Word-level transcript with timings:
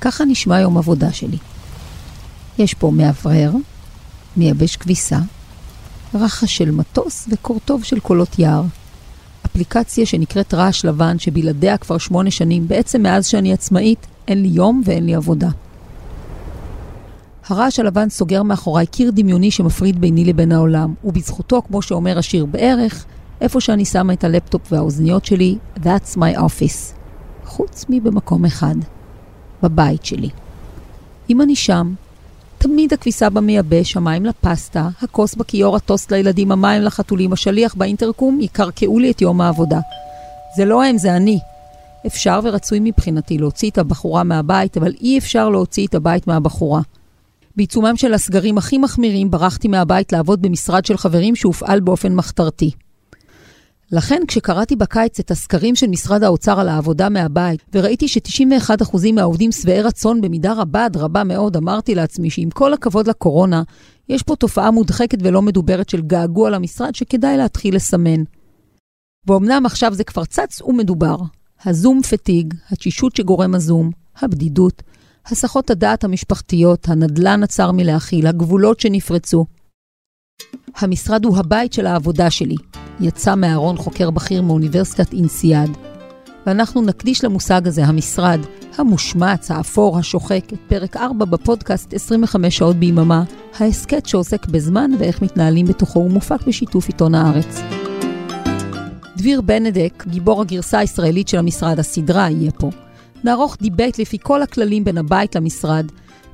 ככה 0.00 0.24
נשמע 0.24 0.60
יום 0.60 0.78
עבודה 0.78 1.12
שלי. 1.12 1.38
יש 2.58 2.74
פה 2.74 2.90
מאוורר, 2.90 3.52
מייבש 4.36 4.76
כביסה, 4.76 5.18
רחש 6.14 6.56
של 6.56 6.70
מטוס 6.70 7.28
וקורטוב 7.30 7.84
של 7.84 8.00
קולות 8.00 8.38
יער. 8.38 8.62
אפליקציה 9.46 10.06
שנקראת 10.06 10.54
רעש 10.54 10.84
לבן, 10.84 11.18
שבלעדיה 11.18 11.76
כבר 11.76 11.98
שמונה 11.98 12.30
שנים, 12.30 12.68
בעצם 12.68 13.02
מאז 13.02 13.26
שאני 13.26 13.52
עצמאית, 13.52 14.06
אין 14.28 14.42
לי 14.42 14.48
יום 14.48 14.82
ואין 14.84 15.06
לי 15.06 15.14
עבודה. 15.14 15.48
הרעש 17.48 17.78
הלבן 17.78 18.08
סוגר 18.08 18.42
מאחוריי 18.42 18.86
קיר 18.86 19.10
דמיוני 19.10 19.50
שמפריד 19.50 20.00
ביני 20.00 20.24
לבין 20.24 20.52
העולם, 20.52 20.94
ובזכותו, 21.04 21.62
כמו 21.62 21.82
שאומר 21.82 22.18
השיר 22.18 22.46
בערך, 22.46 23.04
איפה 23.40 23.60
שאני 23.60 23.84
שמה 23.84 24.12
את 24.12 24.24
הלפטופ 24.24 24.72
והאוזניות 24.72 25.24
שלי, 25.24 25.58
That's 25.76 26.16
my 26.16 26.38
office. 26.38 26.94
חוץ 27.44 27.84
מבמקום 27.88 28.44
אחד, 28.44 28.74
בבית 29.62 30.04
שלי. 30.04 30.30
אם 31.30 31.40
אני 31.40 31.56
שם, 31.56 31.94
תמיד 32.58 32.92
הכביסה 32.92 33.30
במייבש, 33.30 33.96
המים 33.96 34.26
לפסטה, 34.26 34.88
הכוס 35.02 35.34
בכיור, 35.34 35.76
הטוסט 35.76 36.12
לילדים, 36.12 36.52
המים 36.52 36.82
לחתולים, 36.82 37.32
השליח 37.32 37.74
באינטרקום, 37.74 38.40
יקרקעו 38.40 38.98
לי 38.98 39.10
את 39.10 39.20
יום 39.20 39.40
העבודה. 39.40 39.80
זה 40.56 40.64
לא 40.64 40.84
הם, 40.84 40.98
זה 40.98 41.16
אני. 41.16 41.38
אפשר 42.06 42.40
ורצוי 42.42 42.78
מבחינתי 42.82 43.38
להוציא 43.38 43.70
את 43.70 43.78
הבחורה 43.78 44.24
מהבית, 44.24 44.76
אבל 44.76 44.92
אי 45.00 45.18
אפשר 45.18 45.48
להוציא 45.48 45.86
את 45.86 45.94
הבית 45.94 46.26
מהבחורה. 46.26 46.80
בעיצומם 47.56 47.96
של 47.96 48.14
הסגרים 48.14 48.58
הכי 48.58 48.78
מחמירים, 48.78 49.30
ברחתי 49.30 49.68
מהבית 49.68 50.12
לעבוד 50.12 50.42
במשרד 50.42 50.84
של 50.84 50.96
חברים 50.96 51.36
שהופעל 51.36 51.80
באופן 51.80 52.14
מחתרתי. 52.14 52.70
לכן, 53.92 54.22
כשקראתי 54.28 54.76
בקיץ 54.76 55.20
את 55.20 55.30
הסקרים 55.30 55.76
של 55.76 55.86
משרד 55.86 56.22
האוצר 56.22 56.60
על 56.60 56.68
העבודה 56.68 57.08
מהבית, 57.08 57.60
וראיתי 57.74 58.08
ש-91% 58.08 59.12
מהעובדים 59.12 59.52
שבעי 59.52 59.82
רצון 59.82 60.20
במידה 60.20 60.52
רבה 60.52 60.84
עד 60.84 60.96
רבה 60.96 61.24
מאוד, 61.24 61.56
אמרתי 61.56 61.94
לעצמי 61.94 62.30
שעם 62.30 62.50
כל 62.50 62.72
הכבוד 62.72 63.08
לקורונה, 63.08 63.62
יש 64.08 64.22
פה 64.22 64.36
תופעה 64.36 64.70
מודחקת 64.70 65.18
ולא 65.22 65.42
מדוברת 65.42 65.88
של 65.88 66.00
געגוע 66.00 66.50
למשרד 66.50 66.94
שכדאי 66.94 67.36
להתחיל 67.36 67.76
לסמן. 67.76 68.22
ואומנם 69.26 69.66
עכשיו 69.66 69.94
זה 69.94 70.04
כבר 70.04 70.24
צץ 70.24 70.62
ומדובר. 70.62 71.16
הזום 71.64 72.02
פתיג, 72.02 72.54
התשישות 72.70 73.16
שגורם 73.16 73.54
הזום, 73.54 73.90
הבדידות, 74.20 74.82
הסחות 75.26 75.70
הדעת 75.70 76.04
המשפחתיות, 76.04 76.88
הנדלן 76.88 77.42
הצר 77.42 77.72
מלהכיל, 77.72 78.26
הגבולות 78.26 78.80
שנפרצו. 78.80 79.44
המשרד 80.76 81.24
הוא 81.24 81.38
הבית 81.38 81.72
של 81.72 81.86
העבודה 81.86 82.30
שלי. 82.30 82.56
יצא 83.00 83.34
מהארון 83.34 83.76
חוקר 83.76 84.10
בכיר 84.10 84.42
מאוניברסיטת 84.42 85.12
אינסיאד. 85.12 85.76
ואנחנו 86.46 86.82
נקדיש 86.82 87.24
למושג 87.24 87.66
הזה, 87.68 87.84
המשרד, 87.84 88.40
המושמץ, 88.78 89.50
האפור, 89.50 89.98
השוחק, 89.98 90.52
את 90.52 90.58
פרק 90.68 90.96
4 90.96 91.24
בפודקאסט 91.24 91.94
25 91.94 92.58
שעות 92.58 92.76
ביממה, 92.76 93.24
ההסכת 93.58 94.06
שעוסק 94.06 94.46
בזמן 94.46 94.90
ואיך 94.98 95.22
מתנהלים 95.22 95.66
בתוכו 95.66 95.98
ומופק 95.98 96.46
בשיתוף 96.46 96.86
עיתון 96.86 97.14
הארץ. 97.14 97.60
דביר 99.16 99.40
בנדק, 99.40 100.04
גיבור 100.06 100.40
הגרסה 100.40 100.78
הישראלית 100.78 101.28
של 101.28 101.38
המשרד, 101.38 101.78
הסדרה, 101.78 102.30
יהיה 102.30 102.50
פה. 102.50 102.70
נערוך 103.24 103.56
debate 103.60 103.98
לפי 103.98 104.18
כל 104.22 104.42
הכללים 104.42 104.84
בין 104.84 104.98
הבית 104.98 105.36
למשרד, 105.36 105.86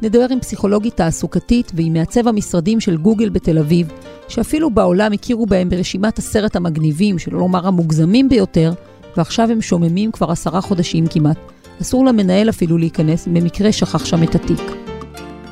נדבר 0.03 0.27
עם 0.31 0.41
פסיכולוגית 0.41 0.97
תעסוקתית 0.97 1.73
ועם 1.75 1.93
מעצב 1.93 2.29
המשרדים 2.29 2.81
של 2.81 2.97
גוגל 2.97 3.29
בתל 3.29 3.59
אביב, 3.59 3.89
שאפילו 4.29 4.71
בעולם 4.71 5.13
הכירו 5.13 5.47
בהם 5.47 5.69
ברשימת 5.69 6.19
עשרת 6.19 6.57
המגניבים, 6.57 7.19
שלא 7.19 7.39
לומר 7.39 7.67
המוגזמים 7.67 8.29
ביותר, 8.29 8.73
ועכשיו 9.17 9.51
הם 9.51 9.63
שוממים 9.63 10.13
כבר 10.13 10.31
עשרה 10.31 10.61
חודשים 10.61 11.07
כמעט. 11.07 11.39
אסור 11.83 12.05
למנהל 12.05 12.49
אפילו 12.49 12.79
להיכנס, 12.79 13.27
במקרה 13.27 13.73
שכח 13.73 14.05
שם 14.05 14.23
את 14.23 14.35
התיק. 14.35 14.73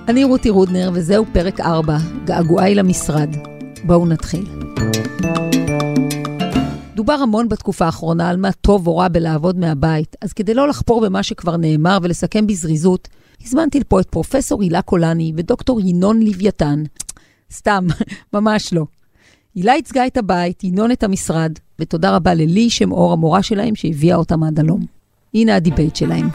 אני 0.09 0.25
רותי 0.25 0.51
רודנר, 0.51 0.91
וזהו 0.95 1.25
פרק 1.33 1.61
4, 1.61 1.97
געגועי 2.25 2.75
למשרד. 2.75 3.37
בואו 3.85 4.07
נתחיל. 4.07 4.47
דובר 6.95 7.13
המון 7.13 7.49
בתקופה 7.49 7.85
האחרונה 7.85 8.29
על 8.31 8.37
מה 8.37 8.53
טוב 8.53 8.87
או 8.87 8.97
רע 8.97 9.09
בלעבוד 9.09 9.59
מהבית, 9.59 10.17
אז 10.23 10.33
כדי 10.33 10.55
לא 10.55 10.69
לחפור 10.69 11.01
במה 11.01 11.23
שכבר 11.23 11.57
נאמר 11.57 11.99
ולסכם 12.03 12.47
בזריזות, 12.47 13.09
הזמנתי 13.45 13.81
לפה 13.81 14.01
את 14.01 14.07
פרופסור 14.11 14.63
הילה 14.63 14.83
קולני 14.83 15.33
ודוקטור 15.37 15.81
ינון 15.81 16.23
לוויתן. 16.23 16.83
סתם, 17.53 17.87
ממש 18.35 18.73
לא. 18.73 18.85
הילה 19.55 19.73
ייצגה 19.73 20.07
את 20.07 20.17
הבית, 20.17 20.65
ינון 20.65 20.93
את 20.93 21.03
המשרד, 21.03 21.53
ותודה 21.79 22.17
רבה 22.17 22.35
ללי 22.35 22.71
שם 22.71 22.93
אור, 22.93 23.13
המורה 23.13 23.43
שלהם, 23.43 23.75
שהביאה 23.75 24.17
אותם 24.17 24.43
עד 24.43 24.61
הלום. 24.61 24.81
הנה 25.35 25.57
ה 25.57 25.62
debate 25.62 25.97
שלהם. 25.97 26.29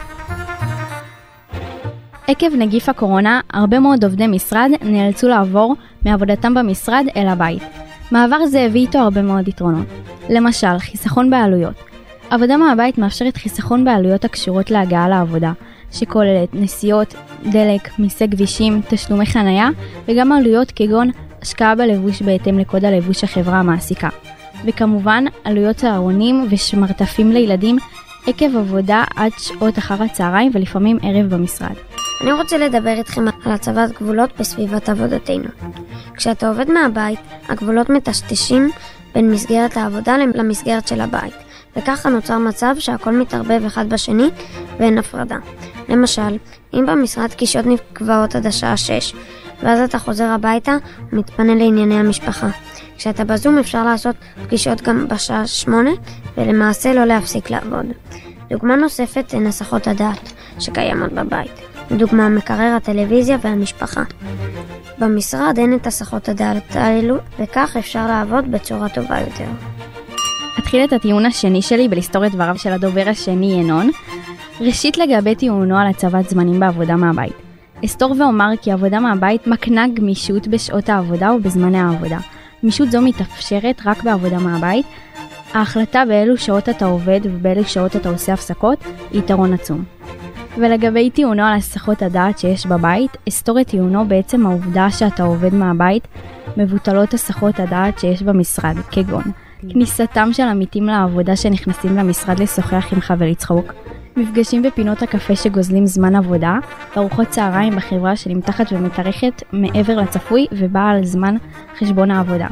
עקב 2.26 2.54
נגיף 2.58 2.88
הקורונה, 2.88 3.40
הרבה 3.50 3.78
מאוד 3.78 4.04
עובדי 4.04 4.26
משרד 4.26 4.70
נאלצו 4.82 5.28
לעבור 5.28 5.74
מעבודתם 6.04 6.54
במשרד 6.54 7.04
אל 7.16 7.28
הבית. 7.28 7.62
מעבר 8.12 8.46
זה 8.46 8.60
הביא 8.60 8.80
איתו 8.80 8.98
הרבה 8.98 9.22
מאוד 9.22 9.48
יתרונות. 9.48 9.86
למשל, 10.30 10.78
חיסכון 10.78 11.30
בעלויות. 11.30 11.74
עבודה 12.30 12.56
מהבית 12.56 12.98
מאפשרת 12.98 13.36
חיסכון 13.36 13.84
בעלויות 13.84 14.24
הקשורות 14.24 14.70
להגעה 14.70 15.08
לעבודה, 15.08 15.52
שכוללת 15.92 16.48
נסיעות, 16.52 17.14
דלק, 17.52 17.98
מיסי 17.98 18.28
כבישים, 18.30 18.80
תשלומי 18.88 19.26
חניה, 19.26 19.68
וגם 20.08 20.32
עלויות 20.32 20.72
כגון 20.76 21.10
השקעה 21.42 21.74
בלבוש 21.74 22.22
בהתאם 22.22 22.58
לקוד 22.58 22.84
הלבוש 22.84 23.24
החברה 23.24 23.58
המעסיקה. 23.58 24.08
וכמובן, 24.64 25.24
עלויות 25.44 25.76
צהרונים 25.76 26.46
ושמרטפים 26.50 27.32
לילדים 27.32 27.76
עקב 28.26 28.56
עבודה 28.56 29.04
עד 29.16 29.32
שעות 29.38 29.78
אחר 29.78 30.02
הצהריים 30.02 30.50
ולפעמים 30.54 30.98
ערב 31.02 31.34
במשרד. 31.34 31.74
אני 32.20 32.32
רוצה 32.32 32.58
לדבר 32.58 32.94
איתכם 32.98 33.24
על 33.44 33.52
הצבת 33.52 33.90
גבולות 34.02 34.30
בסביבת 34.40 34.88
עבודתנו. 34.88 35.48
כשאתה 36.16 36.48
עובד 36.48 36.70
מהבית, 36.70 37.18
הגבולות 37.48 37.90
מטשטשים 37.90 38.70
בין 39.14 39.30
מסגרת 39.30 39.76
העבודה 39.76 40.16
למסגרת 40.34 40.88
של 40.88 41.00
הבית, 41.00 41.34
וככה 41.78 42.08
נוצר 42.08 42.38
מצב 42.38 42.74
שהכל 42.78 43.12
מתערבב 43.12 43.64
אחד 43.66 43.88
בשני 43.88 44.30
ואין 44.78 44.98
הפרדה. 44.98 45.36
למשל, 45.88 46.36
אם 46.74 46.84
במשרד 46.86 47.32
קישות 47.32 47.66
נקבעות 47.66 48.34
עד 48.34 48.46
השעה 48.46 48.76
6, 48.76 49.14
ואז 49.62 49.80
אתה 49.80 49.98
חוזר 49.98 50.24
הביתה 50.24 50.76
ומתפנה 51.12 51.54
לענייני 51.54 51.94
המשפחה. 51.94 52.48
כשאתה 52.96 53.24
בזום 53.24 53.58
אפשר 53.58 53.84
לעשות 53.84 54.16
פגישות 54.44 54.82
גם 54.82 55.08
בשעה 55.08 55.46
8, 55.46 55.90
ולמעשה 56.36 56.94
לא 56.94 57.04
להפסיק 57.04 57.50
לעבוד. 57.50 57.86
דוגמה 58.50 58.76
נוספת 58.76 59.34
הן 59.34 59.46
הסחות 59.46 59.86
הדעת 59.86 60.32
שקיימות 60.58 61.12
בבית. 61.12 61.52
לדוגמה 61.90 62.28
מקרר 62.28 62.74
הטלוויזיה 62.76 63.36
והמשפחה. 63.40 64.02
במשרד 64.98 65.54
אין 65.58 65.74
את 65.74 65.86
הסחות 65.86 66.28
הדעת 66.28 66.76
האלו, 66.76 67.16
וכך 67.38 67.76
אפשר 67.78 68.06
לעבוד 68.06 68.50
בצורה 68.50 68.88
טובה 68.88 69.20
יותר. 69.20 69.77
אתחיל 70.58 70.84
את 70.84 70.92
הטיעון 70.92 71.26
השני 71.26 71.62
שלי 71.62 71.88
בלסתור 71.88 72.26
את 72.26 72.32
דבריו 72.32 72.58
של 72.58 72.72
הדובר 72.72 73.04
השני 73.06 73.60
ינון. 73.60 73.90
ראשית 74.60 74.98
לגבי 74.98 75.34
טיעונו 75.34 75.78
על 75.78 75.86
הצבת 75.86 76.28
זמנים 76.28 76.60
בעבודה 76.60 76.96
מהבית. 76.96 77.32
אסתור 77.84 78.14
ואומר 78.18 78.50
כי 78.62 78.72
עבודה 78.72 79.00
מהבית 79.00 79.46
מקנה 79.46 79.88
גמישות 79.94 80.48
בשעות 80.48 80.88
העבודה 80.88 81.32
ובזמני 81.32 81.78
העבודה. 81.78 82.18
גמישות 82.62 82.90
זו 82.90 83.00
מתאפשרת 83.00 83.82
רק 83.86 84.02
בעבודה 84.02 84.38
מהבית. 84.38 84.86
ההחלטה 85.54 86.02
באילו 86.08 86.36
שעות 86.36 86.68
אתה 86.68 86.86
עובד 86.86 87.20
ובאילו 87.24 87.64
שעות 87.64 87.96
אתה 87.96 88.08
עושה 88.08 88.32
הפסקות 88.32 88.78
היא 89.10 89.18
יתרון 89.18 89.52
עצום. 89.52 89.84
ולגבי 90.56 91.10
טיעונו 91.10 91.42
על 91.42 91.54
הסחות 91.54 92.02
הדעת 92.02 92.38
שיש 92.38 92.66
בבית, 92.66 93.16
אסתור 93.28 93.60
את 93.60 93.68
טיעונו 93.68 94.08
בעצם 94.08 94.46
העובדה 94.46 94.90
שאתה 94.90 95.22
עובד 95.22 95.54
מהבית, 95.54 96.08
מבוטלות 96.56 97.14
הסחות 97.14 97.60
הדעת 97.60 97.98
שיש 97.98 98.22
במשרד, 98.22 98.76
כגון 98.90 99.47
כניסתם 99.60 100.28
של 100.32 100.42
עמיתים 100.42 100.84
לעבודה 100.86 101.36
שנכנסים 101.36 101.96
למשרד 101.96 102.38
לשוחח 102.38 102.92
עם 102.92 103.00
חבר 103.00 103.26
לצחוק, 103.26 103.72
מפגשים 104.16 104.62
בפינות 104.62 105.02
הקפה 105.02 105.36
שגוזלים 105.36 105.86
זמן 105.86 106.16
עבודה, 106.16 106.54
ארוחות 106.96 107.28
צהריים 107.28 107.76
בחברה 107.76 108.16
שנמתחת 108.16 108.72
ומתארכת 108.72 109.42
מעבר 109.52 109.96
לצפוי 109.96 110.46
ובאה 110.52 110.90
על 110.90 111.04
זמן 111.04 111.36
חשבון 111.78 112.10
העבודה. 112.10 112.46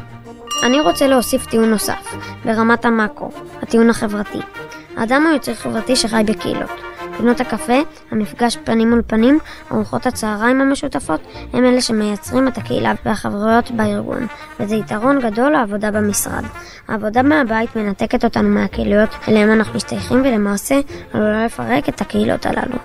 אני 0.64 0.80
רוצה 0.80 1.06
להוסיף 1.06 1.46
טיעון 1.46 1.70
נוסף, 1.70 2.14
ברמת 2.44 2.84
המאקרו, 2.84 3.30
הטיעון 3.62 3.90
החברתי. 3.90 4.38
האדם 4.96 5.22
הוא 5.22 5.32
יוצר 5.32 5.54
חברתי 5.54 5.96
שחי 5.96 6.22
בקהילות. 6.26 6.70
פינות 7.16 7.40
הקפה, 7.40 7.78
המפגש 8.10 8.58
פנים 8.64 8.90
מול 8.90 9.02
פנים, 9.06 9.38
ארוחות 9.72 10.06
הצהריים 10.06 10.60
המשותפות, 10.60 11.20
הם 11.52 11.64
אלה 11.64 11.80
שמייצרים 11.80 12.48
את 12.48 12.58
הקהילה 12.58 12.92
והחברויות 13.04 13.70
בארגון, 13.70 14.26
וזה 14.60 14.76
יתרון 14.76 15.20
גדול 15.20 15.52
לעבודה 15.52 15.90
במשרד. 15.90 16.44
העבודה 16.88 17.22
מהבית 17.22 17.76
מנתקת 17.76 18.24
אותנו 18.24 18.48
מהקהילות 18.48 19.08
אליהם 19.28 19.52
אנחנו 19.52 19.74
משתייכים 19.74 20.20
ולמעשה 20.20 20.80
עלולה 21.12 21.44
לפרק 21.44 21.88
את 21.88 22.00
הקהילות 22.00 22.46
הללו. 22.46 22.78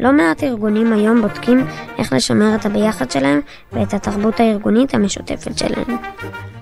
לא 0.00 0.12
מעט 0.12 0.44
ארגונים 0.44 0.92
היום 0.92 1.22
בודקים 1.22 1.66
איך 1.98 2.12
לשמר 2.12 2.54
את 2.54 2.66
הביחד 2.66 3.10
שלהם 3.10 3.40
ואת 3.72 3.94
התרבות 3.94 4.40
הארגונית 4.40 4.94
המשותפת 4.94 5.58
שלהם. 5.58 5.96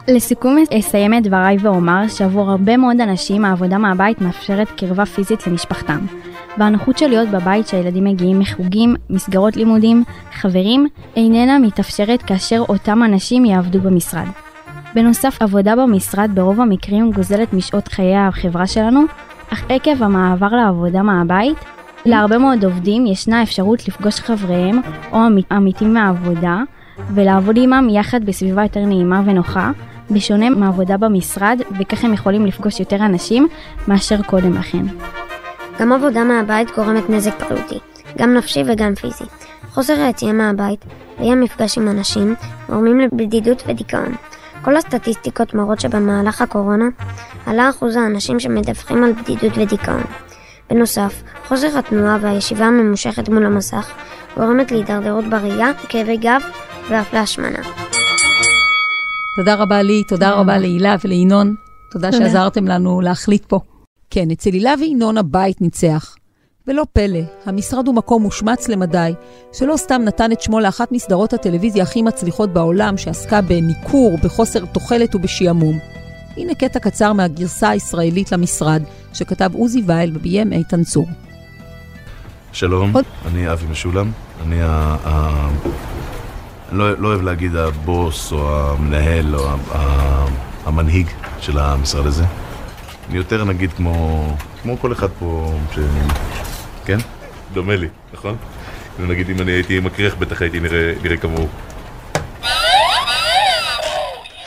לסיכום 0.08 0.64
אסיים 0.78 1.14
את 1.14 1.22
דבריי 1.22 1.56
ואומר 1.60 2.08
שעבור 2.08 2.50
הרבה 2.50 2.76
מאוד 2.76 3.00
אנשים 3.00 3.44
העבודה 3.44 3.78
מהבית 3.78 4.20
מאפשרת 4.20 4.68
קרבה 4.76 5.06
פיזית 5.06 5.46
למשפחתם. 5.46 5.98
והנוחות 6.58 6.98
של 6.98 7.08
להיות 7.08 7.28
בבית 7.28 7.68
שהילדים 7.68 8.04
מגיעים 8.04 8.38
מחוגים, 8.38 8.94
מסגרות 9.10 9.56
לימודים, 9.56 10.04
חברים, 10.32 10.88
איננה 11.16 11.58
מתאפשרת 11.58 12.22
כאשר 12.22 12.62
אותם 12.68 13.02
אנשים 13.02 13.44
יעבדו 13.44 13.80
במשרד. 13.80 14.26
בנוסף, 14.94 15.42
עבודה 15.42 15.76
במשרד 15.76 16.30
ברוב 16.34 16.60
המקרים 16.60 17.12
גוזלת 17.12 17.52
משעות 17.52 17.88
חיי 17.88 18.16
החברה 18.16 18.66
שלנו, 18.66 19.00
אך 19.52 19.64
עקב 19.68 20.02
המעבר 20.02 20.48
לעבודה 20.48 21.02
מהבית, 21.02 21.56
להרבה 22.06 22.38
מאוד 22.38 22.64
עובדים 22.64 23.06
ישנה 23.06 23.42
אפשרות 23.42 23.88
לפגוש 23.88 24.20
חבריהם 24.20 24.80
או 25.12 25.18
עמיתים 25.50 25.94
מהעבודה 25.94 26.62
ולעבוד 27.14 27.56
עמם 27.58 27.88
יחד 27.90 28.24
בסביבה 28.24 28.62
יותר 28.62 28.80
נעימה 28.80 29.22
ונוחה, 29.24 29.70
בשונה 30.10 30.50
מעבודה 30.50 30.96
במשרד, 30.96 31.60
וכך 31.80 32.04
הם 32.04 32.12
יכולים 32.12 32.46
לפגוש 32.46 32.80
יותר 32.80 32.96
אנשים 32.96 33.48
מאשר 33.88 34.22
קודם 34.22 34.52
לכן. 34.52 34.84
גם 35.80 35.92
עבודה 35.92 36.24
מהבית 36.24 36.68
גורמת 36.76 37.10
נזק 37.10 37.32
בריאותי, 37.40 37.78
גם 38.18 38.34
נפשי 38.34 38.62
וגם 38.66 38.94
פיזי. 38.94 39.24
חוסר 39.70 39.92
היציאה 39.92 40.32
מהבית 40.32 40.84
ואי 41.18 41.32
המפגש 41.32 41.78
עם 41.78 41.88
אנשים 41.88 42.34
גורמים 42.68 43.00
לבדידות 43.00 43.62
ודיכאון. 43.66 44.14
כל 44.62 44.76
הסטטיסטיקות 44.76 45.54
מראות 45.54 45.80
שבמהלך 45.80 46.42
הקורונה 46.42 46.84
עלה 47.46 47.70
אחוז 47.70 47.96
האנשים 47.96 48.40
שמדווחים 48.40 49.04
על 49.04 49.12
בדידות 49.12 49.52
ודיכאון. 49.58 50.02
בנוסף, 50.70 51.22
חוסר 51.48 51.78
התנועה 51.78 52.18
והישיבה 52.20 52.64
הממושכת 52.64 53.28
מול 53.28 53.46
המסך 53.46 53.90
גורמת 54.36 54.72
להידרדרות 54.72 55.24
בראייה, 55.24 55.68
כאבי 55.88 56.16
גב 56.16 56.40
ואף 56.90 57.12
להשמנה. 57.12 57.58
תודה 59.36 59.54
רבה 59.54 59.82
לי, 59.82 60.04
תודה 60.04 60.30
רבה 60.30 60.58
להילה 60.58 60.96
ולינון. 61.04 61.54
תודה 61.90 62.12
שעזרתם 62.12 62.68
לנו 62.68 63.00
להחליט 63.00 63.44
פה. 63.44 63.60
כן, 64.14 64.30
אצל 64.30 64.50
הילה 64.52 64.74
וינון 64.80 65.18
הבית 65.18 65.60
ניצח. 65.60 66.14
ולא 66.66 66.82
פלא, 66.92 67.18
המשרד 67.46 67.86
הוא 67.86 67.94
מקום 67.94 68.22
מושמץ 68.22 68.68
למדי, 68.68 69.12
שלא 69.52 69.76
סתם 69.76 70.02
נתן 70.04 70.32
את 70.32 70.40
שמו 70.40 70.60
לאחת 70.60 70.92
מסדרות 70.92 71.32
הטלוויזיה 71.32 71.82
הכי 71.82 72.02
מצליחות 72.02 72.52
בעולם, 72.52 72.96
שעסקה 72.96 73.40
בניכור, 73.40 74.18
בחוסר 74.24 74.64
תוחלת 74.64 75.14
ובשעמום. 75.14 75.78
הנה 76.36 76.54
קטע 76.54 76.78
קצר 76.78 77.12
מהגרסה 77.12 77.68
הישראלית 77.68 78.32
למשרד, 78.32 78.82
שכתב 79.14 79.50
עוזי 79.54 79.82
וייל 79.86 80.10
וביים 80.14 80.52
איתן 80.52 80.84
צור. 80.84 81.06
שלום, 82.52 82.96
עוד... 82.96 83.04
אני 83.26 83.52
אבי 83.52 83.66
משולם, 83.70 84.10
אני 84.46 84.62
ה... 84.62 84.96
ה... 85.04 85.48
לא, 86.72 86.98
לא 86.98 87.08
אוהב 87.08 87.22
להגיד 87.22 87.56
הבוס 87.56 88.32
או 88.32 88.60
המנהל 88.60 89.36
או 89.36 89.48
ה... 89.72 90.26
המנהיג 90.66 91.06
של 91.40 91.58
המשרד 91.58 92.06
הזה. 92.06 92.24
אני 93.08 93.16
יותר 93.16 93.44
נגיד 93.44 93.72
כמו, 93.72 94.24
כמו 94.62 94.78
כל 94.78 94.92
אחד 94.92 95.08
פה 95.18 95.58
ש... 95.74 95.78
כן? 96.84 96.98
דומה 97.52 97.76
לי, 97.76 97.88
נכון? 98.14 98.36
נגיד 98.98 99.30
אם 99.30 99.40
אני 99.40 99.52
הייתי 99.52 99.80
מקריח 99.80 100.14
בטח 100.14 100.42
הייתי 100.42 100.60
נראה, 100.60 100.92
נראה 101.02 101.16
כמוהו. 101.16 101.46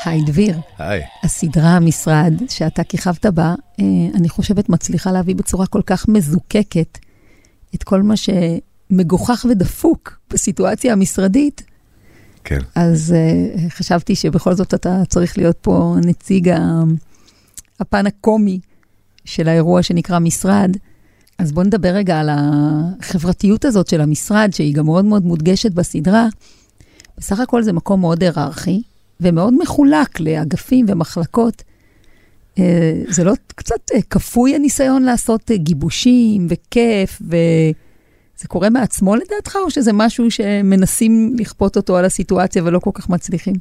היי 0.05 0.21
דביר. 0.25 0.57
היי. 0.77 1.01
הסדרה 1.23 1.69
המשרד 1.69 2.33
שאתה 2.49 2.83
כיכבת 2.83 3.25
בה, 3.25 3.55
אה, 3.79 3.85
אני 4.15 4.29
חושבת 4.29 4.69
מצליחה 4.69 5.11
להביא 5.11 5.35
בצורה 5.35 5.67
כל 5.67 5.81
כך 5.85 6.07
מזוקקת 6.07 6.97
את 7.75 7.83
כל 7.83 8.01
מה 8.01 8.13
שמגוחך 8.17 9.45
ודפוק 9.49 10.19
בסיטואציה 10.29 10.93
המשרדית. 10.93 11.63
כן. 12.43 12.59
אז 12.75 13.15
uh, 13.15 13.71
חשבתי 13.71 14.15
שבכל 14.15 14.53
זאת 14.53 14.73
אתה 14.73 15.01
צריך 15.07 15.37
להיות 15.37 15.57
פה 15.61 15.95
נציג 16.05 16.51
הפן 17.79 18.07
הקומי 18.07 18.59
של 19.25 19.47
האירוע 19.47 19.83
שנקרא 19.83 20.19
משרד. 20.19 20.77
אז 21.37 21.51
בוא 21.51 21.63
נדבר 21.63 21.89
רגע 21.89 22.19
על 22.19 22.29
החברתיות 22.31 23.65
הזאת 23.65 23.87
של 23.87 24.01
המשרד, 24.01 24.49
שהיא 24.53 24.75
גם 24.75 24.85
מאוד 24.85 25.05
מאוד 25.05 25.25
מודגשת 25.25 25.71
בסדרה. 25.71 26.27
בסך 27.17 27.39
הכל 27.39 27.63
זה 27.63 27.73
מקום 27.73 28.01
מאוד 28.01 28.23
היררכי, 28.23 28.81
ומאוד 29.21 29.53
מחולק 29.61 30.19
לאגפים 30.19 30.85
ומחלקות. 30.89 31.63
אה, 32.59 33.01
זה 33.09 33.23
לא 33.23 33.33
קצת 33.47 33.91
אה, 33.93 34.01
כפוי 34.01 34.55
הניסיון 34.55 35.03
לעשות 35.03 35.51
אה, 35.51 35.57
גיבושים 35.57 36.47
וכיף, 36.49 37.21
וזה 37.21 38.47
קורה 38.47 38.69
מעצמו 38.69 39.15
לדעתך, 39.15 39.55
או 39.55 39.71
שזה 39.71 39.93
משהו 39.93 40.31
שמנסים 40.31 41.35
לכפות 41.39 41.77
אותו 41.77 41.97
על 41.97 42.05
הסיטואציה 42.05 42.63
ולא 42.63 42.79
כל 42.79 42.91
כך 42.93 43.09
מצליחים? 43.09 43.55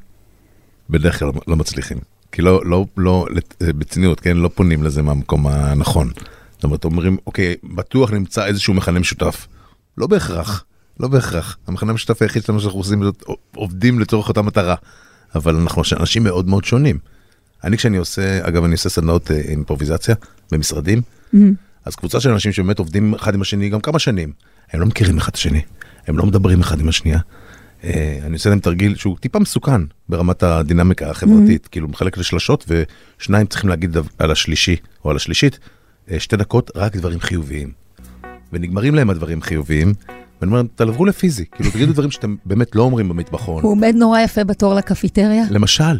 בדרך 0.90 1.18
כלל 1.18 1.30
לא 1.46 1.56
מצליחים. 1.56 1.98
כי 2.36 2.42
לא, 2.42 2.62
לא, 2.64 2.86
לא, 2.96 3.26
בצניעות, 3.60 4.20
כן? 4.20 4.36
לא 4.36 4.50
פונים 4.54 4.82
לזה 4.82 5.02
מהמקום 5.02 5.46
הנכון. 5.46 6.10
זאת 6.54 6.64
אומרת, 6.64 6.84
אומרים, 6.84 7.16
אוקיי, 7.26 7.54
בטוח 7.64 8.10
נמצא 8.10 8.46
איזשהו 8.46 8.74
מכנה 8.74 8.98
משותף. 8.98 9.46
לא 9.98 10.06
בהכרח, 10.06 10.64
לא 11.00 11.08
בהכרח. 11.08 11.58
המכנה 11.66 11.90
המשותף 11.90 12.22
היחיד 12.22 12.44
שלנו 12.44 12.60
שאנחנו 12.60 12.80
עושים, 12.80 13.02
עובדים 13.54 14.00
לצורך 14.00 14.28
אותה 14.28 14.42
מטרה. 14.42 14.74
אבל 15.34 15.56
אנחנו 15.56 15.82
אנשים 16.00 16.24
מאוד 16.24 16.48
מאוד 16.48 16.64
שונים. 16.64 16.98
אני 17.64 17.76
כשאני 17.76 17.96
עושה, 17.96 18.48
אגב, 18.48 18.64
אני 18.64 18.72
עושה 18.72 18.88
סדנאות 18.88 19.30
אה, 19.30 19.36
אימפרוביזציה 19.36 20.14
במשרדים, 20.52 21.02
mm-hmm. 21.34 21.38
אז 21.84 21.96
קבוצה 21.96 22.20
של 22.20 22.30
אנשים 22.30 22.52
שבאמת 22.52 22.78
עובדים 22.78 23.14
אחד 23.14 23.34
עם 23.34 23.40
השני 23.40 23.68
גם 23.68 23.80
כמה 23.80 23.98
שנים, 23.98 24.32
הם 24.72 24.80
לא 24.80 24.86
מכירים 24.86 25.18
אחד 25.18 25.28
את 25.28 25.34
השני, 25.34 25.62
הם 26.06 26.18
לא 26.18 26.26
מדברים 26.26 26.60
אחד 26.60 26.80
עם 26.80 26.88
השנייה. 26.88 27.18
אה, 27.84 28.18
אני 28.22 28.32
עושה 28.32 28.50
להם 28.50 28.60
תרגיל 28.60 28.96
שהוא 28.96 29.16
טיפה 29.20 29.38
מסוכן 29.38 29.80
ברמת 30.08 30.42
הדינמיקה 30.42 31.10
החברתית, 31.10 31.64
mm-hmm. 31.64 31.68
כאילו 31.68 31.88
מחלק 31.88 32.18
לשלשות 32.18 32.70
ושניים 33.18 33.46
צריכים 33.46 33.70
להגיד 33.70 33.96
על 34.18 34.30
השלישי 34.30 34.76
או 35.04 35.10
על 35.10 35.16
השלישית 35.16 35.58
אה, 36.10 36.20
שתי 36.20 36.36
דקות 36.36 36.70
רק 36.76 36.96
דברים 36.96 37.20
חיוביים. 37.20 37.72
ונגמרים 38.52 38.94
להם 38.94 39.10
הדברים 39.10 39.42
חיוביים, 39.42 39.94
ואני 40.40 40.52
אומר, 40.52 40.62
תלברו 40.74 41.04
לפיזי, 41.04 41.44
כאילו 41.52 41.70
תגידו 41.70 41.92
דברים 41.92 42.10
שאתם 42.10 42.36
באמת 42.44 42.76
לא 42.76 42.82
אומרים 42.82 43.08
במטבחון. 43.08 43.62
הוא 43.62 43.72
עומד 43.72 43.94
נורא 43.96 44.20
יפה 44.20 44.44
בתור 44.44 44.74
לקפיטריה? 44.74 45.44
למשל, 45.50 45.98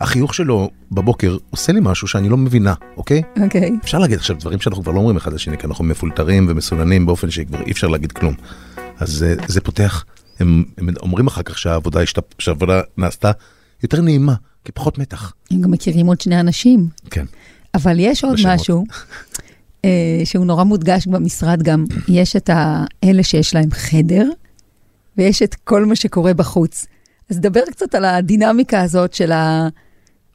החיוך 0.00 0.34
שלו 0.34 0.70
בבוקר 0.92 1.36
עושה 1.50 1.72
לי 1.72 1.80
משהו 1.82 2.08
שאני 2.08 2.28
לא 2.28 2.36
מבינה, 2.36 2.74
אוקיי? 2.96 3.22
אוקיי. 3.42 3.70
אפשר 3.84 3.98
להגיד 3.98 4.18
עכשיו 4.18 4.36
דברים 4.40 4.60
שאנחנו 4.60 4.82
כבר 4.82 4.92
לא 4.92 4.98
אומרים 4.98 5.16
אחד 5.16 5.32
לשני, 5.32 5.58
כי 5.58 5.66
אנחנו 5.66 5.84
מפולטרים 5.84 6.46
ומסוננים 6.48 7.06
באופן 7.06 7.30
שכבר 7.30 7.62
אי 7.66 7.72
אפשר 7.72 7.88
להגיד 7.88 8.12
כלום. 8.12 8.34
אז 8.98 9.08
זה, 9.10 9.36
זה 9.46 9.60
פותח, 9.60 10.04
הם, 10.40 10.64
הם 10.78 10.88
אומרים 11.00 11.26
אחר 11.26 11.42
כך 11.42 11.58
שהעבודה, 11.58 12.00
השת... 12.00 12.34
שהעבודה 12.38 12.80
נעשתה 12.96 13.32
יותר 13.82 14.00
נעימה, 14.00 14.34
כי 14.64 14.72
פחות 14.72 14.98
מתח. 14.98 15.32
הם 15.50 15.60
גם 15.60 15.70
מכירים 15.70 16.06
עוד 16.06 16.20
שני 16.20 16.40
אנשים. 16.40 16.88
כן. 17.10 17.24
אבל 17.74 17.96
יש 18.00 18.24
עוד 18.24 18.34
בשמות. 18.34 18.54
משהו. 18.54 18.84
אה, 19.84 20.20
שהוא 20.24 20.46
נורא 20.46 20.64
מודגש 20.64 21.06
במשרד 21.06 21.62
גם, 21.62 21.84
יש 22.08 22.36
את 22.36 22.50
האלה 22.52 23.22
שיש 23.22 23.54
להם 23.54 23.70
חדר, 23.70 24.28
ויש 25.16 25.42
את 25.42 25.54
כל 25.54 25.84
מה 25.84 25.96
שקורה 25.96 26.34
בחוץ. 26.34 26.86
אז 27.30 27.40
דבר 27.40 27.60
קצת 27.70 27.94
על 27.94 28.04
הדינמיקה 28.04 28.80
הזאת 28.80 29.14
של 29.14 29.32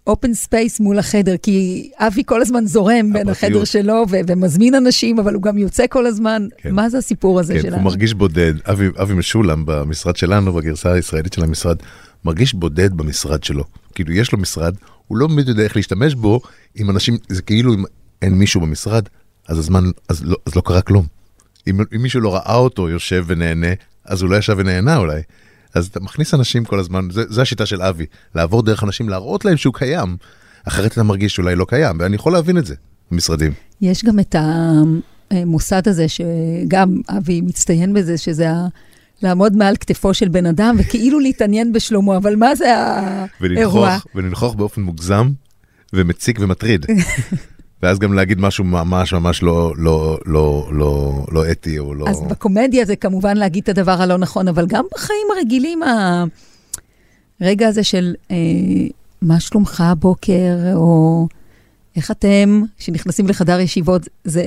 ה-open 0.10 0.48
space 0.48 0.84
מול 0.84 1.00
החדר, 1.00 1.38
כי 1.38 1.90
אבי 1.98 2.24
כל 2.26 2.42
הזמן 2.42 2.66
זורם 2.66 3.14
בין 3.14 3.30
החדר 3.30 3.64
שלו 3.64 4.06
ו- 4.10 4.18
ומזמין 4.28 4.76
אנשים, 4.76 5.20
אבל 5.20 5.34
הוא 5.34 5.44
גם 5.44 5.58
יוצא 5.58 5.86
כל 5.90 6.06
הזמן. 6.06 6.48
כן. 6.58 6.72
מה 6.72 6.90
זה 6.90 6.98
הסיפור 6.98 7.40
הזה 7.40 7.54
כן, 7.54 7.62
של 7.62 7.74
ה... 7.74 7.78
הוא 7.78 7.84
מרגיש 7.84 8.14
בודד. 8.14 8.54
אבי, 8.66 8.88
אבי 9.02 9.14
משולם 9.14 9.64
במשרד 9.66 10.16
שלנו, 10.16 10.54
בגרסה 10.54 10.92
הישראלית 10.92 11.34
של 11.34 11.44
המשרד, 11.44 11.78
מרגיש 12.26 12.54
בודד 12.54 12.94
במשרד 12.94 13.44
שלו. 13.44 13.64
כאילו, 13.96 14.14
יש 14.14 14.32
לו 14.32 14.40
משרד, 14.40 14.76
הוא 15.08 15.18
לא 15.18 15.28
באמת 15.28 15.48
יודע 15.48 15.64
איך 15.64 15.76
להשתמש 15.76 16.14
בו 16.14 16.42
עם 16.76 16.90
אנשים, 16.90 17.18
זה 17.30 17.42
כאילו 17.42 17.74
אם 17.74 17.84
אין 18.22 18.34
מישהו 18.34 18.62
במשרד, 18.62 19.04
אז 19.48 19.58
הזמן, 19.58 19.84
אז 20.10 20.24
לא, 20.24 20.38
אז 20.46 20.56
לא 20.56 20.62
קרה 20.66 20.82
כלום. 20.82 21.06
אם, 21.68 21.80
אם 21.96 22.02
מישהו 22.02 22.22
לא 22.22 22.36
ראה 22.36 22.56
אותו 22.56 22.90
יושב 22.90 23.24
ונהנה, 23.28 23.68
אז 24.06 24.22
הוא 24.22 24.30
לא 24.30 24.36
ישב 24.36 24.56
ונהנה 24.58 24.98
אולי. 24.98 25.22
אז 25.74 25.88
אתה 25.88 26.00
מכניס 26.00 26.34
אנשים 26.34 26.66
כל 26.66 26.80
הזמן, 26.80 27.08
זה, 27.12 27.24
זה 27.30 27.42
השיטה 27.42 27.66
של 27.66 27.82
אבי, 27.82 28.06
לעבור 28.36 28.64
דרך 28.64 28.84
אנשים, 28.84 29.10
להראות 29.10 29.46
להם 29.46 29.58
שהוא 29.58 29.74
קיים, 29.74 30.18
אחרת 30.64 30.92
אתה 30.92 31.04
מרגיש 31.04 31.36
שאולי 31.36 31.56
לא 31.56 31.66
קיים, 31.66 31.98
ואני 32.00 32.16
יכול 32.16 32.34
להבין 32.34 32.58
את 32.58 32.66
זה, 32.66 32.76
במשרדים. 33.12 33.54
יש 33.82 34.06
גם 34.06 34.20
את 34.20 34.36
המוסד 35.32 35.88
הזה, 35.88 36.06
שגם 36.08 37.02
אבי 37.18 37.42
מצטיין 37.42 37.94
בזה, 37.94 38.18
שזה 38.18 38.52
ה... 38.52 38.68
לעמוד 39.22 39.56
מעל 39.56 39.76
כתפו 39.80 40.14
של 40.14 40.28
בן 40.28 40.46
אדם 40.46 40.76
וכאילו 40.80 41.20
להתעניין 41.20 41.74
בשלומו, 41.74 42.18
אבל 42.18 42.36
מה 42.36 42.56
זה 42.56 42.76
האירוע? 43.40 43.98
ולנכוח 44.16 44.54
באופן 44.54 44.82
מוגזם 44.82 45.30
ומציק 45.94 46.40
ומטריד. 46.42 46.86
ואז 47.84 48.00
גם 48.00 48.14
להגיד 48.14 48.40
משהו 48.40 48.64
ממש 48.64 49.14
ממש 49.14 49.44
לא, 49.44 49.74
לא, 49.78 50.20
לא, 50.26 50.70
לא, 50.72 51.26
לא 51.32 51.52
אתי 51.52 51.80
או 51.80 51.94
לא... 51.94 52.06
אז 52.10 52.22
בקומדיה 52.22 52.86
זה 52.86 52.96
כמובן 52.96 53.38
להגיד 53.38 53.64
את 53.64 53.70
הדבר 53.70 54.02
הלא 54.02 54.18
נכון, 54.18 54.48
אבל 54.48 54.66
גם 54.68 54.86
בחיים 54.94 55.28
הרגילים, 55.38 55.80
הרגע 57.42 57.68
הזה 57.68 57.84
של 57.84 58.14
אה, 58.32 58.36
מה 59.22 59.40
שלומך 59.40 59.82
הבוקר, 59.82 60.58
או 60.76 61.28
איך 61.96 62.12
אתם, 62.12 62.62
שנכנסים 62.78 63.28
לחדר 63.28 63.60
ישיבות, 63.60 64.08
זה 64.24 64.44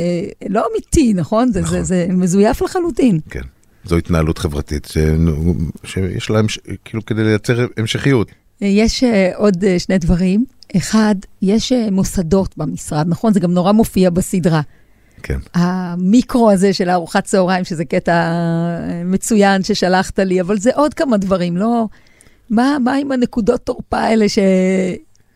לא 0.48 0.64
אמיתי, 0.72 1.12
נכון? 1.14 1.52
זה, 1.52 1.60
נכון. 1.60 1.78
זה, 1.78 1.82
זה 1.84 2.06
מזויף 2.10 2.62
לחלוטין. 2.62 3.20
כן, 3.30 3.42
זו 3.84 3.96
התנהלות 3.96 4.38
חברתית 4.38 4.84
ש... 4.84 4.98
שיש 5.84 6.30
להם, 6.30 6.46
כאילו 6.84 7.04
כדי 7.04 7.24
לייצר 7.24 7.66
המשכיות. 7.76 8.30
יש 8.60 9.04
אה, 9.04 9.30
עוד 9.36 9.64
אה, 9.64 9.78
שני 9.78 9.98
דברים. 9.98 10.44
אחד, 10.76 11.14
יש 11.42 11.72
אה, 11.72 11.90
מוסדות 11.90 12.58
במשרד, 12.58 13.06
נכון? 13.08 13.32
זה 13.32 13.40
גם 13.40 13.52
נורא 13.52 13.72
מופיע 13.72 14.10
בסדרה. 14.10 14.60
כן. 15.22 15.38
המיקרו 15.54 16.50
הזה 16.50 16.72
של 16.72 16.88
הארוחת 16.88 17.24
צהריים, 17.24 17.64
שזה 17.64 17.84
קטע 17.84 18.12
אה, 18.12 19.02
מצוין 19.04 19.62
ששלחת 19.62 20.18
לי, 20.18 20.40
אבל 20.40 20.58
זה 20.58 20.70
עוד 20.74 20.94
כמה 20.94 21.16
דברים, 21.16 21.56
לא... 21.56 21.86
מה, 22.50 22.76
מה 22.84 22.94
עם 22.94 23.12
הנקודות 23.12 23.60
תורפה 23.60 23.98
האלה 23.98 24.28
ש... 24.28 24.38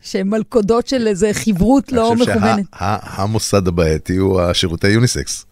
שהן 0.00 0.28
מלכודות 0.28 0.86
של 0.86 1.08
איזה 1.08 1.30
חברות 1.32 1.92
לא 1.92 2.12
אני 2.12 2.18
חושב 2.18 2.30
מכוונת? 2.32 2.64
שהמוסד 2.78 3.68
הבעייתי 3.68 4.16
הוא 4.16 4.40
השירותי 4.40 4.88
יוניסקס. 4.88 5.46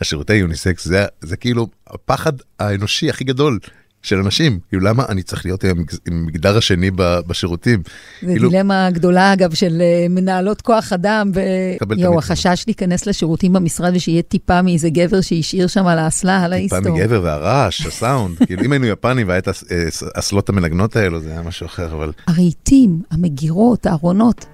השירותי 0.00 0.34
יוניסקס 0.34 0.84
זה, 0.84 1.04
זה 1.20 1.36
כאילו 1.36 1.66
הפחד 1.86 2.32
האנושי 2.58 3.10
הכי 3.10 3.24
גדול 3.24 3.58
של 4.02 4.16
אנשים. 4.18 4.58
כאילו 4.68 4.82
למה 4.82 5.04
אני 5.08 5.22
צריך 5.22 5.44
להיות 5.46 5.64
עם 5.64 5.84
המגדר 6.06 6.58
השני 6.58 6.90
בשירותים? 6.96 7.82
זו 8.22 8.26
כאילו- 8.26 8.50
דילמה 8.50 8.90
גדולה, 8.90 9.32
אגב, 9.32 9.54
של 9.54 9.78
אה, 9.80 10.06
מנהלות 10.10 10.62
כוח 10.62 10.92
אדם, 10.92 11.30
ו... 11.34 11.40
יואו, 11.96 12.18
החשש 12.18 12.64
להיכנס 12.66 13.06
לשירותים 13.06 13.52
במשרד 13.52 13.92
ושיהיה 13.96 14.22
טיפה 14.22 14.62
מאיזה 14.62 14.90
גבר 14.90 15.20
שהשאיר 15.20 15.66
שם 15.66 15.86
על 15.86 15.98
האסלה, 15.98 16.44
על 16.44 16.54
טיפה 16.60 16.76
ההיסטור. 16.76 16.96
מגבר 16.96 17.20
והרעש, 17.24 17.86
הסאונד. 17.86 18.36
כאילו 18.46 18.62
אם 18.64 18.72
היינו 18.72 18.86
יפנים 18.86 19.28
והיה 19.28 19.38
את 19.38 19.48
הס- 19.48 19.64
אה, 19.72 20.40
המנגנות 20.48 20.96
האלו 20.96 21.20
זה 21.20 21.30
היה 21.30 21.42
משהו 21.42 21.66
אחר, 21.66 21.92
אבל 21.94 22.12
הרהיטים, 22.26 23.02
המגירות, 23.10 23.86
הארונות. 23.86 24.46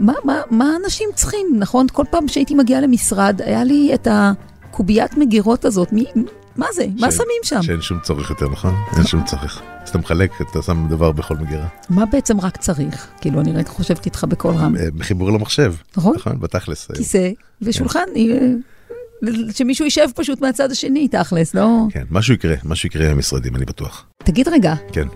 מה, 0.00 0.12
מה, 0.24 0.40
מה 0.50 0.70
אנשים 0.84 1.08
צריכים, 1.14 1.46
נכון? 1.58 1.86
כל 1.92 2.04
פעם 2.10 2.28
שהייתי 2.28 2.54
מגיעה 2.54 2.80
למשרד, 2.80 3.40
היה 3.44 3.64
לי 3.64 3.90
את 3.94 4.08
הקוביית 4.10 5.16
מגירות 5.18 5.64
הזאת. 5.64 5.92
מי, 5.92 6.04
מה 6.56 6.66
זה? 6.72 6.86
מה 7.00 7.12
שמים 7.12 7.42
שם? 7.42 7.62
שאין 7.62 7.80
שום 7.82 7.98
צורך 8.02 8.30
יותר, 8.30 8.48
נכון? 8.48 8.74
אין 8.96 9.06
שום 9.06 9.24
צורך. 9.24 9.62
אז 9.82 9.88
אתה 9.88 9.98
מחלק, 9.98 10.30
אתה 10.40 10.62
שם 10.62 10.86
דבר 10.88 11.12
בכל 11.12 11.36
מגירה. 11.36 11.66
מה 11.90 12.06
בעצם 12.06 12.40
רק 12.40 12.56
צריך? 12.56 13.06
כאילו, 13.20 13.40
אני 13.40 13.52
רגע 13.52 13.68
חושבת 13.68 14.06
איתך 14.06 14.24
בקול 14.24 14.54
רם. 14.54 14.76
אה, 14.76 14.90
בחיבור 14.96 15.30
למחשב, 15.30 15.74
נכון? 15.96 16.14
נכון? 16.16 16.40
בתכלס. 16.40 16.90
אה, 16.90 16.96
כיסא 16.96 17.30
ושולחן, 17.62 18.04
אה, 18.16 18.52
שמישהו 19.52 19.84
יישב 19.84 20.06
פשוט 20.14 20.40
מהצד 20.40 20.70
השני, 20.70 21.08
תכלס, 21.08 21.54
לא? 21.54 21.68
כן, 21.90 22.04
משהו 22.10 22.34
יקרה, 22.34 22.54
משהו 22.64 22.86
יקרה 22.86 23.06
עם 23.06 23.12
המשרדים, 23.12 23.56
אני 23.56 23.64
בטוח. 23.64 24.06
תגיד 24.18 24.48
רגע, 24.48 24.74
כן. 24.92 25.06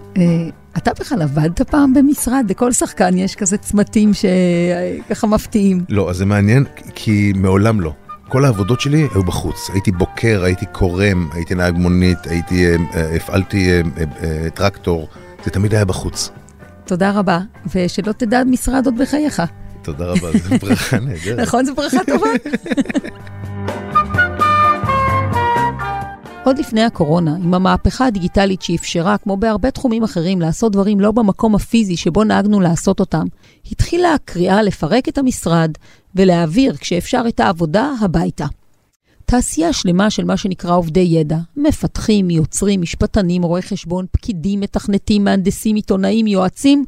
אתה 0.77 0.91
בכלל 1.01 1.23
עבדת 1.23 1.61
פעם 1.63 1.95
במשרד? 1.95 2.47
לכל 2.49 2.73
שחקן 2.73 3.19
יש 3.19 3.37
כזה 3.37 3.57
צמתים 3.57 4.11
שככה 4.15 5.27
מפתיעים. 5.27 5.85
לא, 5.89 6.11
אז 6.11 6.17
זה 6.17 6.27
מעניין, 6.27 6.65
כי 6.95 7.33
מעולם 7.37 7.81
לא. 7.81 7.93
כל 8.31 8.45
העבודות 8.45 8.81
שלי 8.81 9.09
היו 9.15 9.23
בחוץ. 9.23 9.71
הייתי 9.73 9.93
בוקר, 9.93 10.45
הייתי 10.45 10.67
קורם, 10.67 11.29
הייתי 11.33 11.55
נהג 11.55 11.75
מונית, 11.77 12.27
הייתי, 12.27 12.67
אה, 12.67 12.77
אה, 12.95 13.17
הפעלתי 13.17 13.71
אה, 13.73 14.51
טרקטור, 14.55 15.09
זה 15.45 15.51
תמיד 15.51 15.75
היה 15.75 15.85
בחוץ. 15.85 16.31
תודה 16.85 17.11
רבה, 17.11 17.41
ושלא 17.75 18.13
תדע 18.13 18.45
משרד 18.45 18.87
עוד 18.87 18.99
בחייך. 18.99 19.43
תודה 19.83 20.07
רבה, 20.07 20.33
זו 20.33 20.59
ברכה 20.67 20.99
נהדרת. 21.01 21.39
נכון, 21.39 21.65
זו 21.65 21.75
ברכה 21.75 21.99
טובה. 22.07 22.29
עוד 26.45 26.59
לפני 26.59 26.83
הקורונה, 26.83 27.37
עם 27.37 27.55
המהפכה 27.55 28.07
הדיגיטלית 28.07 28.63
שאפשרה, 28.63 29.19
כמו 29.19 29.37
בהרבה 29.37 29.71
תחומים 29.71 30.03
אחרים, 30.03 30.41
לעשות 30.41 30.73
דברים 30.73 31.01
לא 31.01 31.13
במקום 31.13 31.55
הפיזי 31.55 31.97
שבו 31.97 32.25
נהגנו 32.25 32.61
לעשות 32.61 33.01
אותם, 33.01 33.25
התחילה 33.73 34.15
הקריאה 34.15 34.63
לפרק 34.63 35.09
את 35.09 35.19
המשרד 35.19 35.71
ולהעביר, 36.15 36.77
כשאפשר, 36.77 37.25
את 37.29 37.41
העבודה 37.41 37.93
הביתה. 38.01 38.47
תעשייה 39.25 39.73
שלמה 39.73 40.11
של 40.11 40.25
מה 40.25 40.37
שנקרא 40.37 40.77
עובדי 40.77 41.01
ידע, 41.01 41.39
מפתחים, 41.57 42.31
יוצרים, 42.31 42.81
משפטנים, 42.81 43.43
רואי 43.43 43.63
חשבון, 43.63 44.07
פקידים, 44.11 44.61
מתכנתים, 44.61 45.25
מהנדסים, 45.25 45.77
עיתונאים, 45.77 46.27
יועצים, 46.27 46.85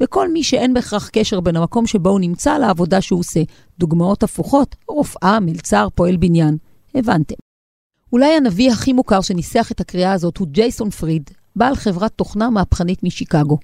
וכל 0.00 0.32
מי 0.32 0.42
שאין 0.42 0.74
בהכרח 0.74 1.08
קשר 1.08 1.40
בין 1.40 1.56
המקום 1.56 1.86
שבו 1.86 2.10
הוא 2.10 2.20
נמצא 2.20 2.58
לעבודה 2.58 3.00
שהוא 3.00 3.20
עושה. 3.20 3.40
דוגמאות 3.78 4.22
הפוכות, 4.22 4.76
רופאה, 4.88 5.40
מלצר, 5.40 5.88
פועל 5.94 6.16
בניין. 6.16 6.56
הבנתם. 6.94 7.34
אולי 8.12 8.36
הנביא 8.36 8.72
הכי 8.72 8.92
מוכר 8.92 9.20
שניסח 9.20 9.72
את 9.72 9.80
הקריאה 9.80 10.12
הזאת 10.12 10.36
הוא 10.36 10.48
ג'ייסון 10.50 10.90
פריד, 10.90 11.30
בעל 11.56 11.74
חברת 11.74 12.12
תוכנה 12.16 12.50
מהפכנית 12.50 13.02
משיקגו. 13.02 13.58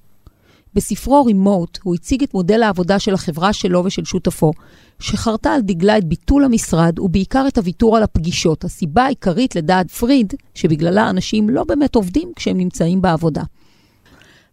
בספרו 0.73 1.25
רימוט 1.25 1.79
הוא 1.83 1.95
הציג 1.95 2.23
את 2.23 2.33
מודל 2.33 2.63
העבודה 2.63 2.99
של 2.99 3.13
החברה 3.13 3.53
שלו 3.53 3.83
ושל 3.85 4.05
שותפו, 4.05 4.51
שחרתה 4.99 5.53
על 5.53 5.61
דגלה 5.61 5.97
את 5.97 6.05
ביטול 6.05 6.43
המשרד 6.43 6.99
ובעיקר 6.99 7.45
את 7.47 7.57
הוויתור 7.57 7.97
על 7.97 8.03
הפגישות, 8.03 8.63
הסיבה 8.63 9.03
העיקרית 9.03 9.55
לדעת 9.55 9.91
פריד, 9.91 10.33
שבגללה 10.55 11.09
אנשים 11.09 11.49
לא 11.49 11.63
באמת 11.63 11.95
עובדים 11.95 12.31
כשהם 12.35 12.57
נמצאים 12.57 13.01
בעבודה. 13.01 13.43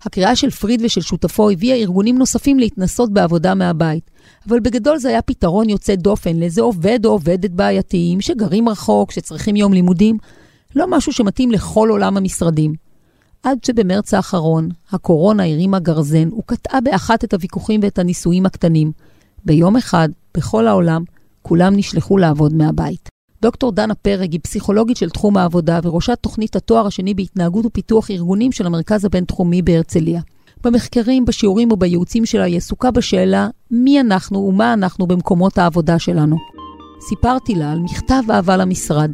הקריאה 0.02 0.36
של 0.36 0.50
פריד 0.50 0.82
ושל 0.84 1.00
שותפו 1.00 1.50
הביאה 1.50 1.76
ארגונים 1.76 2.18
נוספים 2.18 2.58
להתנסות 2.58 3.12
בעבודה 3.12 3.54
מהבית, 3.54 4.10
אבל 4.48 4.60
בגדול 4.60 4.98
זה 4.98 5.08
היה 5.08 5.22
פתרון 5.22 5.68
יוצא 5.68 5.94
דופן 5.94 6.36
לאיזה 6.36 6.62
עובד 6.62 7.04
או 7.04 7.10
עובדת 7.10 7.50
בעייתיים 7.50 8.20
שגרים 8.20 8.68
רחוק, 8.68 9.12
שצריכים 9.12 9.56
יום 9.56 9.72
לימודים, 9.72 10.18
לא 10.76 10.86
משהו 10.90 11.12
שמתאים 11.12 11.50
לכל 11.50 11.88
עולם 11.90 12.16
המשרדים. 12.16 12.87
עד 13.42 13.64
שבמרץ 13.64 14.14
האחרון, 14.14 14.68
הקורונה 14.92 15.44
הרימה 15.44 15.78
גרזן 15.78 16.28
וקטעה 16.38 16.80
באחת 16.80 17.24
את 17.24 17.34
הוויכוחים 17.34 17.80
ואת 17.82 17.98
הניסויים 17.98 18.46
הקטנים. 18.46 18.92
ביום 19.44 19.76
אחד, 19.76 20.08
בכל 20.36 20.66
העולם, 20.66 21.02
כולם 21.42 21.76
נשלחו 21.76 22.18
לעבוד 22.18 22.54
מהבית. 22.54 23.08
דוקטור 23.42 23.72
דנה 23.72 23.94
פרג 23.94 24.32
היא 24.32 24.40
פסיכולוגית 24.42 24.96
של 24.96 25.10
תחום 25.10 25.36
העבודה 25.36 25.80
וראשת 25.82 26.18
תוכנית 26.20 26.56
התואר 26.56 26.86
השני 26.86 27.14
בהתנהגות 27.14 27.66
ופיתוח 27.66 28.10
ארגונים 28.10 28.52
של 28.52 28.66
המרכז 28.66 29.04
הבינתחומי 29.04 29.62
בהרצליה. 29.62 30.20
במחקרים, 30.64 31.24
בשיעורים 31.24 31.72
ובייעוצים 31.72 32.26
שלה 32.26 32.44
היא 32.44 32.56
עסוקה 32.56 32.90
בשאלה 32.90 33.48
מי 33.70 34.00
אנחנו 34.00 34.38
ומה 34.38 34.72
אנחנו 34.72 35.06
במקומות 35.06 35.58
העבודה 35.58 35.98
שלנו. 35.98 36.36
סיפרתי 37.08 37.54
לה 37.54 37.72
על 37.72 37.78
מכתב 37.78 38.22
אהבה 38.30 38.56
למשרד, 38.56 39.10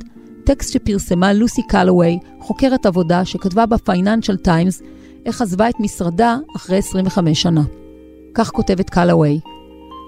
טקסט 0.47 0.73
שפרסמה 0.73 1.33
לוסי 1.33 1.63
קלווי, 1.69 2.19
חוקרת 2.41 2.87
עבודה 2.87 3.25
שכתבה 3.25 3.67
בפייננשל 3.67 4.37
טיימס 4.37 4.83
איך 5.27 5.43
עזבה 5.43 5.69
את 5.69 5.75
משרדה 5.81 6.37
אחרי 6.57 6.79
25 6.79 7.43
שנה. 7.43 7.63
כך 8.35 8.51
כותבת 8.51 8.91
קלווי: 8.91 9.41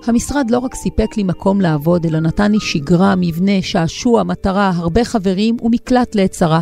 המשרד 0.07 0.51
לא 0.51 0.59
רק 0.59 0.75
סיפק 0.75 1.17
לי 1.17 1.23
מקום 1.23 1.61
לעבוד, 1.61 2.07
אלא 2.07 2.21
נתן 2.21 2.53
לי 2.53 2.61
שגרה, 2.61 3.15
מבנה, 3.17 3.63
שעשוע, 3.63 4.23
מטרה, 4.23 4.73
הרבה 4.75 5.05
חברים 5.05 5.57
ומקלט 5.63 6.15
לעת 6.15 6.31
צרה. 6.31 6.61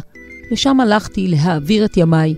לשם 0.51 0.81
הלכתי 0.81 1.29
להעביר 1.29 1.85
את 1.85 1.97
ימיי. 1.97 2.35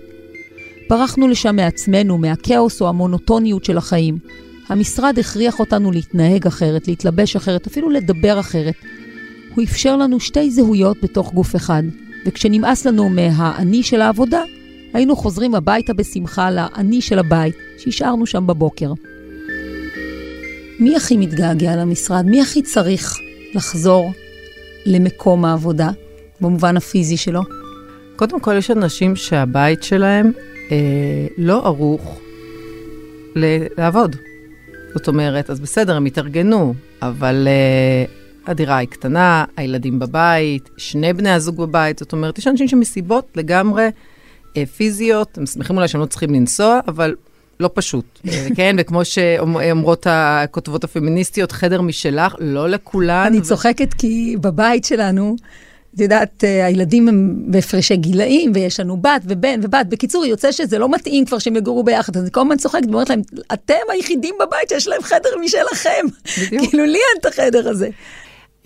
ברחנו 0.89 1.27
לשם 1.27 1.55
מעצמנו, 1.55 2.17
מהכאוס 2.17 2.81
או 2.81 2.89
המונוטוניות 2.89 3.65
של 3.65 3.77
החיים. 3.77 4.17
המשרד 4.69 5.19
הכריח 5.19 5.59
אותנו 5.59 5.91
להתנהג 5.91 6.47
אחרת, 6.47 6.87
להתלבש 6.87 7.35
אחרת, 7.35 7.67
אפילו 7.67 7.89
לדבר 7.89 8.39
אחרת. 8.39 8.75
הוא 9.57 9.63
אפשר 9.63 9.97
לנו 9.97 10.19
שתי 10.19 10.51
זהויות 10.51 10.97
בתוך 11.03 11.33
גוף 11.33 11.55
אחד, 11.55 11.83
וכשנמאס 12.25 12.85
לנו 12.85 13.09
מהאני 13.09 13.83
של 13.83 14.01
העבודה, 14.01 14.41
היינו 14.93 15.15
חוזרים 15.15 15.55
הביתה 15.55 15.93
בשמחה 15.93 16.51
לאני 16.51 17.01
של 17.01 17.19
הבית, 17.19 17.55
שהשארנו 17.77 18.25
שם 18.25 18.47
בבוקר. 18.47 18.93
מי 20.79 20.95
הכי 20.95 21.17
מתגעגע 21.17 21.75
למשרד? 21.75 22.25
מי 22.25 22.41
הכי 22.41 22.61
צריך 22.61 23.17
לחזור 23.53 24.11
למקום 24.85 25.45
העבודה, 25.45 25.89
במובן 26.41 26.77
הפיזי 26.77 27.17
שלו? 27.17 27.41
קודם 28.15 28.39
כל, 28.39 28.55
יש 28.57 28.71
אנשים 28.71 29.15
שהבית 29.15 29.83
שלהם 29.83 30.31
אה, 30.71 30.77
לא 31.37 31.65
ערוך 31.65 32.19
לעבוד. 33.77 34.15
זאת 34.93 35.07
אומרת, 35.07 35.49
אז 35.49 35.59
בסדר, 35.59 35.95
הם 35.95 36.05
התארגנו, 36.05 36.73
אבל 37.01 37.47
אה, 37.47 38.26
הדירה 38.47 38.77
היא 38.77 38.87
קטנה, 38.87 39.45
הילדים 39.57 39.99
בבית, 39.99 40.69
שני 40.77 41.13
בני 41.13 41.31
הזוג 41.31 41.57
בבית, 41.57 41.99
זאת 41.99 42.13
אומרת, 42.13 42.37
יש 42.37 42.47
אנשים 42.47 42.67
שמסיבות 42.67 43.27
לגמרי 43.35 43.87
אה, 44.57 44.65
פיזיות, 44.65 45.37
הם 45.37 45.45
שמחים 45.45 45.75
אולי 45.75 45.87
שהם 45.87 46.01
לא 46.01 46.05
צריכים 46.05 46.33
לנסוע, 46.33 46.79
אבל 46.87 47.15
לא 47.59 47.69
פשוט. 47.73 48.05
אה, 48.27 48.47
כן, 48.57 48.75
וכמו 48.79 49.05
שאומרות 49.05 50.07
הכותבות 50.09 50.83
הפמיניסטיות, 50.83 51.51
חדר 51.51 51.81
משלך, 51.81 52.35
לא 52.39 52.69
לכולן. 52.69 53.25
אני 53.27 53.39
ו- 53.39 53.43
צוחקת 53.43 53.93
כי 53.93 54.35
בבית 54.41 54.85
שלנו, 54.85 55.35
את 55.95 55.99
יודעת, 55.99 56.43
אה, 56.43 56.65
הילדים 56.65 57.07
הם 57.07 57.35
בהפרשי 57.47 57.95
גילאים, 57.95 58.51
ויש 58.55 58.79
לנו 58.79 58.97
בת 58.97 59.21
ובן 59.23 59.59
ובת. 59.63 59.85
בקיצור, 59.89 60.25
יוצא 60.25 60.51
שזה 60.51 60.77
לא 60.79 60.89
מתאים 60.89 61.25
כבר 61.25 61.39
שהם 61.39 61.55
יגורו 61.55 61.83
ביחד. 61.83 62.17
אז 62.17 62.23
אני 62.23 62.31
כל 62.31 62.41
הזמן 62.41 62.57
צוחקת 62.57 62.85
ואומרת 62.85 63.09
להם, 63.09 63.21
אתם 63.53 63.73
היחידים 63.91 64.35
בבית 64.39 64.69
שיש 64.69 64.87
להם 64.87 65.01
חדר 65.01 65.29
משלכם. 65.41 66.05
כאילו, 66.49 66.85
לי 66.85 66.97
אין 66.97 67.21
את 67.21 67.25
החדר 67.25 67.69
הזה. 67.69 67.89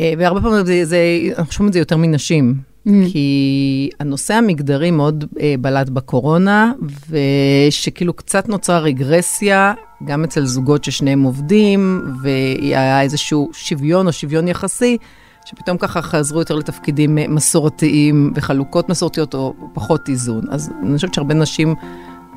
אה, 0.01 0.13
והרבה 0.17 0.41
פעמים 0.41 0.65
זה, 0.65 0.85
זה, 0.85 0.97
אנחנו 1.37 1.53
שומעים 1.53 1.67
את 1.67 1.73
זה 1.73 1.79
יותר 1.79 1.97
מנשים, 1.97 2.55
mm. 2.87 2.91
כי 3.11 3.89
הנושא 3.99 4.33
המגדרי 4.33 4.91
מאוד 4.91 5.25
אה, 5.39 5.55
בלט 5.59 5.89
בקורונה, 5.89 6.71
ושכאילו 7.09 8.13
קצת 8.13 8.49
נוצרה 8.49 8.79
רגרסיה, 8.79 9.73
גם 10.05 10.23
אצל 10.23 10.45
זוגות 10.45 10.83
ששניהם 10.83 11.23
עובדים, 11.23 12.01
והיה 12.23 13.01
איזשהו 13.01 13.49
שוויון 13.53 14.07
או 14.07 14.13
שוויון 14.13 14.47
יחסי, 14.47 14.97
שפתאום 15.45 15.77
ככה 15.77 16.01
חזרו 16.01 16.39
יותר 16.39 16.55
לתפקידים 16.55 17.17
אה, 17.17 17.27
מסורתיים 17.27 18.33
וחלוקות 18.35 18.89
מסורתיות 18.89 19.33
או 19.33 19.53
פחות 19.73 20.09
איזון. 20.09 20.43
אז 20.49 20.71
אני 20.83 20.95
חושבת 20.95 21.13
שהרבה 21.13 21.33
נשים 21.33 21.75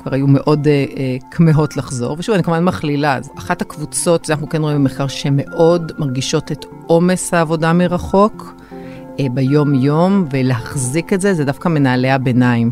כבר 0.05 0.15
היו 0.15 0.27
מאוד 0.27 0.67
אה, 0.67 0.85
אה, 0.97 1.17
כמהות 1.31 1.77
לחזור. 1.77 2.15
ושוב, 2.19 2.35
אני 2.35 2.43
כמובן 2.43 2.63
מכלילה, 2.63 3.17
אז 3.17 3.29
אחת 3.37 3.61
הקבוצות, 3.61 4.25
זה 4.25 4.33
אנחנו 4.33 4.49
כן 4.49 4.61
רואים 4.61 4.77
במחקר, 4.77 5.07
שמאוד 5.07 5.91
מרגישות 5.97 6.51
את 6.51 6.65
עומס 6.87 7.33
העבודה 7.33 7.73
מרחוק 7.73 8.55
אה, 9.19 9.25
ביום-יום, 9.31 10.25
ולהחזיק 10.31 11.13
את 11.13 11.21
זה, 11.21 11.33
זה 11.33 11.45
דווקא 11.45 11.69
מנהלי 11.69 12.11
הביניים. 12.11 12.71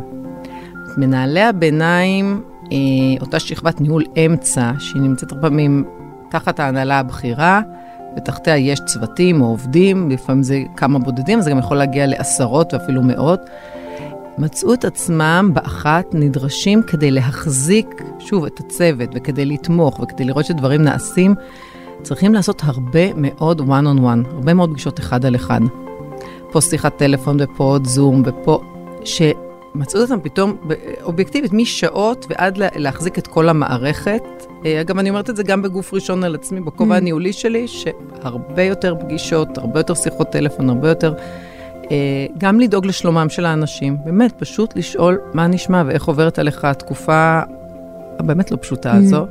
מנהלי 0.97 1.41
הביניים, 1.41 2.41
אה, 2.71 2.77
אותה 3.21 3.39
שכבת 3.39 3.81
ניהול 3.81 4.03
אמצע, 4.25 4.71
שהיא 4.79 5.01
נמצאת 5.01 5.31
הרבה 5.31 5.49
פעמים 5.49 5.83
תחת 6.29 6.59
ההנהלה 6.59 6.99
הבכירה, 6.99 7.61
ותחתיה 8.17 8.57
יש 8.57 8.79
צוותים 8.85 9.41
או 9.41 9.45
עובדים, 9.45 10.11
לפעמים 10.11 10.43
זה 10.43 10.61
כמה 10.75 10.99
בודדים, 10.99 11.41
זה 11.41 11.49
גם 11.51 11.59
יכול 11.59 11.77
להגיע 11.77 12.07
לעשרות 12.07 12.73
ואפילו 12.73 13.01
מאות. 13.03 13.39
מצאו 14.37 14.73
את 14.73 14.85
עצמם 14.85 15.49
באחת 15.53 16.05
נדרשים 16.13 16.83
כדי 16.83 17.11
להחזיק, 17.11 18.01
שוב, 18.19 18.45
את 18.45 18.59
הצוות, 18.59 19.09
וכדי 19.15 19.45
לתמוך, 19.45 19.99
וכדי 19.99 20.25
לראות 20.25 20.45
שדברים 20.45 20.81
נעשים, 20.81 21.35
צריכים 22.01 22.33
לעשות 22.33 22.61
הרבה 22.63 23.13
מאוד 23.15 23.61
one 23.61 23.63
on 23.63 23.99
one, 23.99 24.27
הרבה 24.33 24.53
מאוד 24.53 24.69
פגישות 24.69 24.99
אחד 24.99 25.25
על 25.25 25.35
אחד. 25.35 25.61
פה 26.51 26.61
שיחת 26.61 26.97
טלפון 26.97 27.37
ופה 27.39 27.63
עוד 27.63 27.85
זום 27.85 28.23
ופה, 28.25 28.61
שמצאו 29.03 29.99
את 29.99 30.05
עצמם 30.05 30.19
פתאום, 30.23 30.57
אובייקטיבית, 31.03 31.53
משעות 31.53 32.25
ועד 32.29 32.57
להחזיק 32.57 33.17
את 33.17 33.27
כל 33.27 33.49
המערכת. 33.49 34.23
אה, 34.65 34.81
אגב, 34.81 34.99
אני 34.99 35.09
אומרת 35.09 35.29
את 35.29 35.35
זה 35.35 35.43
גם 35.43 35.61
בגוף 35.61 35.93
ראשון 35.93 36.23
על 36.23 36.35
עצמי, 36.35 36.59
בכובע 36.59 36.95
mm. 36.95 36.97
הניהולי 36.97 37.33
שלי, 37.33 37.67
שהרבה 37.67 38.63
יותר 38.63 38.95
פגישות, 38.99 39.57
הרבה 39.57 39.79
יותר 39.79 39.93
שיחות 39.93 40.29
טלפון, 40.29 40.69
הרבה 40.69 40.89
יותר... 40.89 41.13
אה, 41.91 42.25
גם 42.37 42.59
לדאוג 42.59 42.85
לשלומם 42.85 43.29
של 43.29 43.45
האנשים, 43.45 43.97
באמת, 44.05 44.31
פשוט 44.37 44.75
לשאול 44.75 45.19
מה 45.33 45.47
נשמע 45.47 45.83
ואיך 45.85 46.05
עוברת 46.05 46.39
עליך 46.39 46.65
התקופה 46.65 47.41
הבאמת 48.19 48.51
לא 48.51 48.57
פשוטה 48.61 48.93
mm. 48.93 48.95
הזו, 48.95 49.27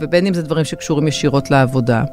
ובין 0.00 0.26
אם 0.26 0.34
זה 0.34 0.42
דברים 0.42 0.64
שקשורים 0.64 1.08
ישירות 1.08 1.50
לעבודה. 1.50 2.04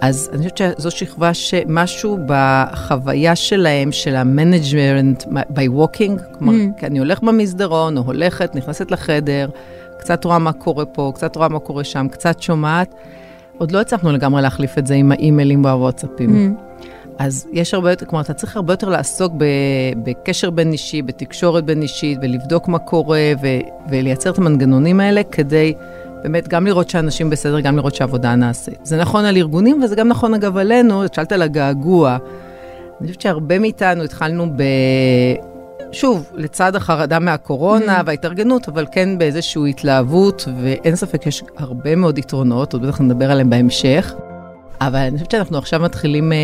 אז 0.00 0.30
אני 0.32 0.38
חושבת 0.38 0.56
שזו 0.56 0.90
שכבה 0.90 1.34
שמשהו 1.34 2.18
בחוויה 2.26 3.36
שלהם, 3.36 3.92
של 3.92 4.16
ה-management 4.16 5.26
by 5.26 5.68
walking, 5.76 6.38
כלומר, 6.38 6.52
mm. 6.52 6.80
כי 6.80 6.86
אני 6.86 6.98
הולך 6.98 7.22
במסדרון, 7.22 7.96
או 7.96 8.02
הולכת, 8.02 8.56
נכנסת 8.56 8.90
לחדר, 8.90 9.48
קצת 9.98 10.24
רואה 10.24 10.38
מה 10.38 10.52
קורה 10.52 10.84
פה, 10.84 11.12
קצת 11.14 11.36
רואה 11.36 11.48
מה 11.48 11.58
קורה 11.58 11.84
שם, 11.84 12.06
קצת 12.10 12.42
שומעת. 12.42 12.94
עוד 13.58 13.70
לא 13.70 13.80
הצלחנו 13.80 14.12
לגמרי 14.12 14.42
להחליף 14.42 14.78
את 14.78 14.86
זה 14.86 14.94
עם 14.94 15.12
האימיילים 15.12 15.64
והוואטסאפים. 15.64 16.54
Mm. 16.56 16.67
אז 17.18 17.46
יש 17.52 17.74
הרבה 17.74 17.90
יותר, 17.90 18.06
כלומר, 18.06 18.22
אתה 18.22 18.34
צריך 18.34 18.56
הרבה 18.56 18.72
יותר 18.72 18.88
לעסוק 18.88 19.32
בקשר 20.02 20.50
בין 20.50 20.72
אישי, 20.72 21.02
בתקשורת 21.02 21.64
בין 21.64 21.82
אישית, 21.82 22.18
ולבדוק 22.22 22.68
מה 22.68 22.78
קורה, 22.78 23.32
ו, 23.42 23.46
ולייצר 23.90 24.30
את 24.30 24.38
המנגנונים 24.38 25.00
האלה 25.00 25.22
כדי 25.22 25.74
באמת 26.22 26.48
גם 26.48 26.66
לראות 26.66 26.90
שאנשים 26.90 27.30
בסדר, 27.30 27.60
גם 27.60 27.76
לראות 27.76 27.94
שהעבודה 27.94 28.34
נעשית. 28.34 28.78
זה 28.82 28.96
נכון 28.96 29.24
על 29.24 29.36
ארגונים, 29.36 29.82
וזה 29.82 29.96
גם 29.96 30.08
נכון, 30.08 30.34
אגב, 30.34 30.56
עלינו, 30.56 31.02
שאלת 31.12 31.32
על 31.32 31.42
הגעגוע. 31.42 32.16
אני 33.00 33.08
חושבת 33.08 33.20
שהרבה 33.20 33.58
מאיתנו 33.58 34.02
התחלנו 34.02 34.46
ב... 34.56 34.62
שוב, 35.92 36.30
לצד 36.34 36.76
החרדה 36.76 37.18
מהקורונה 37.18 38.00
mm. 38.00 38.02
וההתארגנות, 38.06 38.68
אבל 38.68 38.86
כן 38.92 39.18
באיזושהי 39.18 39.70
התלהבות, 39.70 40.48
ואין 40.62 40.96
ספק, 40.96 41.26
יש 41.26 41.42
הרבה 41.56 41.96
מאוד 41.96 42.18
יתרונות, 42.18 42.72
עוד 42.72 42.86
בטח 42.86 43.00
נדבר 43.00 43.30
עליהם 43.30 43.50
בהמשך. 43.50 44.14
אבל 44.80 44.98
אני 44.98 45.18
חושבת 45.18 45.30
שאנחנו 45.30 45.58
עכשיו 45.58 45.80
מתחילים 45.80 46.32
אה, 46.32 46.38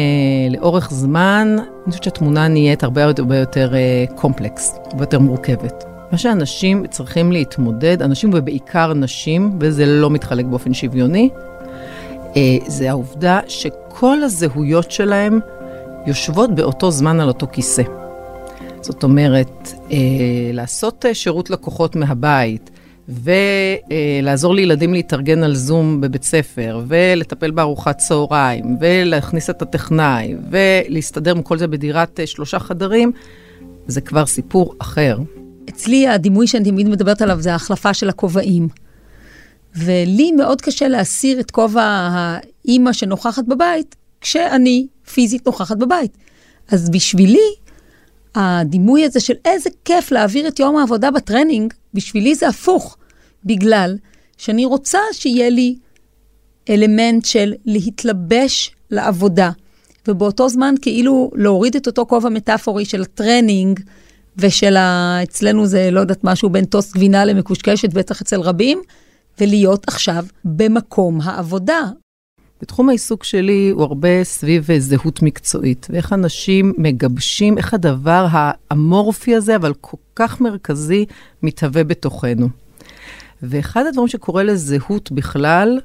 לאורך 0.50 0.90
זמן, 0.90 1.56
אני 1.58 1.90
חושבת 1.90 2.04
שהתמונה 2.04 2.48
נהיית 2.48 2.84
הרבה 2.84 3.04
הרבה 3.04 3.36
יותר 3.36 3.74
אה, 3.74 4.04
קומפלקס, 4.14 4.78
הרבה 4.86 5.02
יותר 5.02 5.18
מורכבת. 5.18 5.84
מה 6.12 6.18
שאנשים 6.18 6.86
צריכים 6.86 7.32
להתמודד, 7.32 8.02
אנשים 8.02 8.30
ובעיקר 8.34 8.94
נשים, 8.94 9.58
וזה 9.60 9.86
לא 9.86 10.10
מתחלק 10.10 10.44
באופן 10.44 10.74
שוויוני, 10.74 11.28
אה, 12.36 12.56
זה 12.66 12.90
העובדה 12.90 13.40
שכל 13.48 14.22
הזהויות 14.22 14.90
שלהם 14.90 15.40
יושבות 16.06 16.54
באותו 16.54 16.90
זמן 16.90 17.20
על 17.20 17.28
אותו 17.28 17.46
כיסא. 17.52 17.82
זאת 18.80 19.02
אומרת, 19.02 19.72
אה, 19.90 19.96
לעשות 20.52 21.06
אה, 21.06 21.14
שירות 21.14 21.50
לקוחות 21.50 21.96
מהבית, 21.96 22.70
ולעזור 23.08 24.54
לילדים 24.54 24.94
להתארגן 24.94 25.42
על 25.42 25.54
זום 25.54 26.00
בבית 26.00 26.22
ספר, 26.22 26.80
ולטפל 26.86 27.50
בארוחת 27.50 27.98
צהריים, 27.98 28.76
ולהכניס 28.80 29.50
את 29.50 29.62
הטכנאי, 29.62 30.34
ולהסתדר 30.50 31.30
עם 31.30 31.42
כל 31.42 31.58
זה 31.58 31.66
בדירת 31.66 32.20
אה, 32.20 32.26
שלושה 32.26 32.58
חדרים, 32.58 33.12
זה 33.86 34.00
כבר 34.00 34.26
סיפור 34.26 34.74
אחר. 34.78 35.18
אצלי 35.68 36.08
הדימוי 36.08 36.46
שאני 36.46 36.70
תמיד 36.70 36.88
מדברת 36.88 37.22
עליו 37.22 37.40
זה 37.40 37.52
ההחלפה 37.52 37.94
של 37.94 38.08
הכובעים. 38.08 38.68
ולי 39.76 40.32
מאוד 40.32 40.60
קשה 40.60 40.88
להסיר 40.88 41.40
את 41.40 41.50
כובע 41.50 41.82
האימא 41.84 42.92
שנוכחת 42.92 43.44
בבית, 43.44 43.96
כשאני 44.20 44.86
פיזית 45.14 45.46
נוכחת 45.46 45.76
בבית. 45.76 46.16
אז 46.68 46.90
בשבילי, 46.90 47.54
הדימוי 48.34 49.04
הזה 49.04 49.20
של 49.20 49.34
איזה 49.44 49.70
כיף 49.84 50.10
להעביר 50.10 50.48
את 50.48 50.58
יום 50.58 50.76
העבודה 50.76 51.10
בטרנינג, 51.10 51.72
בשבילי 51.94 52.34
זה 52.34 52.48
הפוך, 52.48 52.96
בגלל 53.44 53.96
שאני 54.38 54.64
רוצה 54.64 54.98
שיהיה 55.12 55.50
לי 55.50 55.76
אלמנט 56.68 57.24
של 57.24 57.54
להתלבש 57.64 58.74
לעבודה, 58.90 59.50
ובאותו 60.08 60.48
זמן 60.48 60.74
כאילו 60.82 61.30
להוריד 61.34 61.76
את 61.76 61.86
אותו 61.86 62.06
כובע 62.06 62.28
מטאפורי 62.28 62.84
של 62.84 63.02
הטרנינג, 63.02 63.80
ושל 64.36 64.76
ה... 64.76 65.18
אצלנו 65.22 65.66
זה, 65.66 65.90
לא 65.90 66.00
יודעת, 66.00 66.24
משהו 66.24 66.50
בין 66.50 66.64
טוסט 66.64 66.94
גבינה 66.94 67.24
למקושקשת, 67.24 67.92
בטח 67.92 68.20
אצל 68.20 68.40
רבים, 68.40 68.82
ולהיות 69.40 69.88
עכשיו 69.88 70.24
במקום 70.44 71.20
העבודה. 71.20 71.82
בתחום 72.62 72.88
העיסוק 72.88 73.24
שלי 73.24 73.70
הוא 73.74 73.82
הרבה 73.82 74.24
סביב 74.24 74.78
זהות 74.78 75.22
מקצועית, 75.22 75.86
ואיך 75.90 76.12
אנשים 76.12 76.74
מגבשים, 76.78 77.58
איך 77.58 77.74
הדבר 77.74 78.26
האמורפי 78.30 79.34
הזה, 79.34 79.56
אבל 79.56 79.72
כל 79.80 79.96
כך 80.16 80.40
מרכזי, 80.40 81.06
מתהווה 81.42 81.84
בתוכנו. 81.84 82.48
ואחד 83.42 83.86
הדברים 83.86 84.08
שקורה 84.08 84.42
לזהות 84.42 85.12
בכלל, 85.12 85.80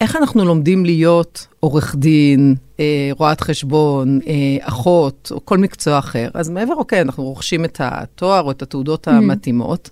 איך 0.00 0.16
אנחנו 0.16 0.44
לומדים 0.44 0.84
להיות 0.84 1.46
עורך 1.60 1.94
דין, 1.98 2.54
אה, 2.80 3.10
רואת 3.18 3.40
חשבון, 3.40 4.20
אה, 4.26 4.32
אחות, 4.60 5.32
או 5.34 5.44
כל 5.44 5.58
מקצוע 5.58 5.98
אחר. 5.98 6.28
אז 6.34 6.50
מעבר, 6.50 6.74
אוקיי, 6.74 7.00
אנחנו 7.00 7.24
רוכשים 7.24 7.64
את 7.64 7.80
התואר 7.80 8.42
או 8.42 8.50
את 8.50 8.62
התעודות 8.62 9.08
mm. 9.08 9.10
המתאימות, 9.10 9.90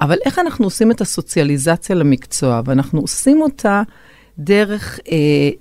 אבל 0.00 0.16
איך 0.24 0.38
אנחנו 0.38 0.66
עושים 0.66 0.90
את 0.90 1.00
הסוציאליזציה 1.00 1.96
למקצוע, 1.96 2.62
ואנחנו 2.64 3.00
עושים 3.00 3.42
אותה 3.42 3.82
דרך 4.44 5.00
אה, 5.12 5.16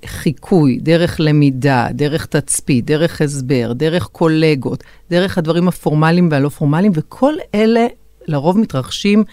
חיקוי, 0.05 0.79
דרך 0.81 1.19
למידה, 1.19 1.87
דרך 1.91 2.25
תצפית, 2.25 2.85
דרך 2.85 3.21
הסבר, 3.21 3.73
דרך 3.73 4.03
קולגות, 4.03 4.83
דרך 5.09 5.37
הדברים 5.37 5.67
הפורמליים 5.67 6.29
והלא 6.31 6.49
פורמליים, 6.49 6.91
וכל 6.95 7.33
אלה 7.55 7.87
לרוב 8.27 8.57
מתרחשים 8.57 9.23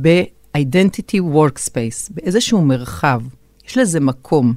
ב-identity 0.00 1.16
workspace, 1.34 2.12
באיזשהו 2.14 2.62
מרחב. 2.62 3.20
יש 3.68 3.78
לזה 3.78 4.00
מקום. 4.00 4.54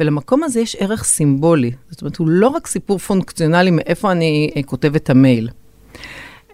ולמקום 0.00 0.42
הזה 0.42 0.60
יש 0.60 0.76
ערך 0.80 1.04
סימבולי. 1.04 1.72
זאת 1.90 2.02
אומרת, 2.02 2.16
הוא 2.16 2.28
לא 2.28 2.48
רק 2.48 2.66
סיפור 2.66 2.98
פונקציונלי 2.98 3.70
מאיפה 3.70 4.12
אני 4.12 4.50
אה, 4.56 4.62
כותב 4.62 4.94
את 4.94 5.10
המייל. 5.10 5.50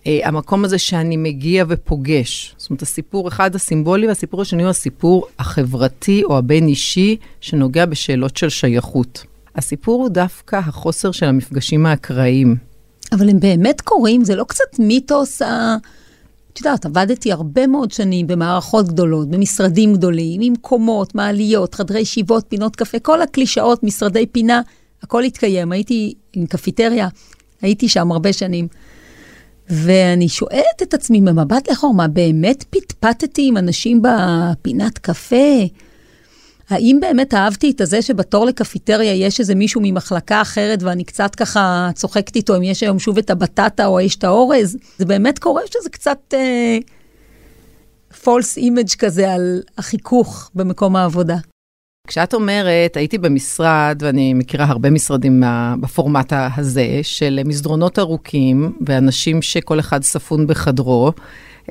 אה, 0.07 0.21
המקום 0.25 0.65
הזה 0.65 0.79
שאני 0.79 1.17
מגיע 1.17 1.65
ופוגש. 1.69 2.55
זאת 2.59 2.71
אומרת, 2.71 2.83
הסיפור 2.83 3.29
אחד 3.29 3.55
הסימבולי, 3.55 4.09
והסיפור 4.09 4.43
השני 4.43 4.63
הוא 4.63 4.71
הסיפור 4.71 5.27
החברתי 5.39 6.25
או 6.25 6.39
הבין-אישי, 6.39 7.17
שנוגע 7.41 7.87
בשאלות 7.87 8.37
של 8.37 8.49
שייכות. 8.49 9.25
הסיפור 9.57 10.03
הוא 10.03 10.09
דווקא 10.09 10.57
החוסר 10.57 11.13
של 11.13 11.27
המפגשים 11.27 11.87
האקראיים. 11.87 12.57
אבל 13.13 13.29
הם 13.29 13.41
באמת 13.41 13.81
קורים, 13.81 14.25
זה 14.25 14.37
לא 14.37 14.45
קצת 14.45 14.79
מיתוס 14.79 15.43
ה... 15.43 15.77
את 16.53 16.59
יודעת, 16.59 16.87
עבדתי 16.87 17.33
הרבה 17.33 17.67
מאוד 17.67 17.91
שנים 17.91 18.27
במערכות 18.27 18.89
גדולות, 18.89 19.31
במשרדים 19.31 19.95
גדולים, 19.95 20.41
עם 20.41 20.57
קומות, 20.57 21.15
מעליות, 21.15 21.75
חדרי 21.75 22.01
ישיבות, 22.01 22.45
פינות 22.49 22.77
קפה, 22.77 22.99
כל 22.99 23.23
הקלישאות, 23.23 23.83
משרדי 23.83 24.27
פינה, 24.27 24.61
הכל 25.03 25.23
התקיים. 25.23 25.73
הייתי 25.73 26.15
עם 26.33 26.47
קפיטריה, 26.47 27.09
הייתי 27.63 27.89
שם 27.89 28.13
הרבה 28.13 28.33
שנים. 28.33 28.69
ואני 29.69 30.29
שואלת 30.29 30.83
את 30.83 30.95
עצמי 30.95 31.21
במבט 31.21 31.69
לאחור, 31.69 31.95
מה 31.95 32.09
באמת 32.09 32.65
פטפטתי 32.71 33.49
עם 33.49 33.57
אנשים 33.57 34.03
בפינת 34.03 34.99
קפה? 34.99 35.67
האם 36.71 36.99
באמת 37.01 37.35
אהבתי 37.35 37.71
את 37.71 37.81
הזה 37.81 38.03
שבתור 38.03 38.47
לקפיטריה 38.47 39.15
יש 39.15 39.41
איזה 39.41 39.55
מישהו 39.55 39.81
ממחלקה 39.85 40.43
אחרת 40.43 40.83
ואני 40.83 41.05
קצת 41.05 41.35
ככה 41.35 41.91
צוחקת 41.95 42.37
איתו 42.37 42.57
אם 42.57 42.63
יש 42.63 42.83
היום 42.83 42.99
שוב 42.99 43.19
את 43.19 43.31
הבטטה 43.31 43.87
או 43.87 44.01
יש 44.01 44.17
את 44.17 44.25
האורז? 44.25 44.77
זה 44.99 45.05
באמת 45.05 45.39
קורה 45.39 45.63
שזה 45.67 45.91
קצת 45.91 46.19
אה, 46.35 46.79
false 48.25 48.59
image 48.59 48.97
כזה 48.99 49.33
על 49.33 49.63
החיכוך 49.79 50.51
במקום 50.55 50.97
העבודה. 50.97 51.37
כשאת 52.09 52.35
אומרת, 52.35 52.97
הייתי 52.97 53.19
במשרד, 53.19 53.99
ואני 54.01 54.35
מכירה 54.35 54.65
הרבה 54.65 54.91
משרדים 54.91 55.43
בפורמט 55.81 56.33
הזה, 56.57 57.01
של 57.03 57.41
מסדרונות 57.45 57.99
ארוכים, 57.99 58.73
ואנשים 58.87 59.43
שכל 59.43 59.81
אחד 59.81 60.03
ספון 60.03 60.47
בחדרו, 60.47 61.13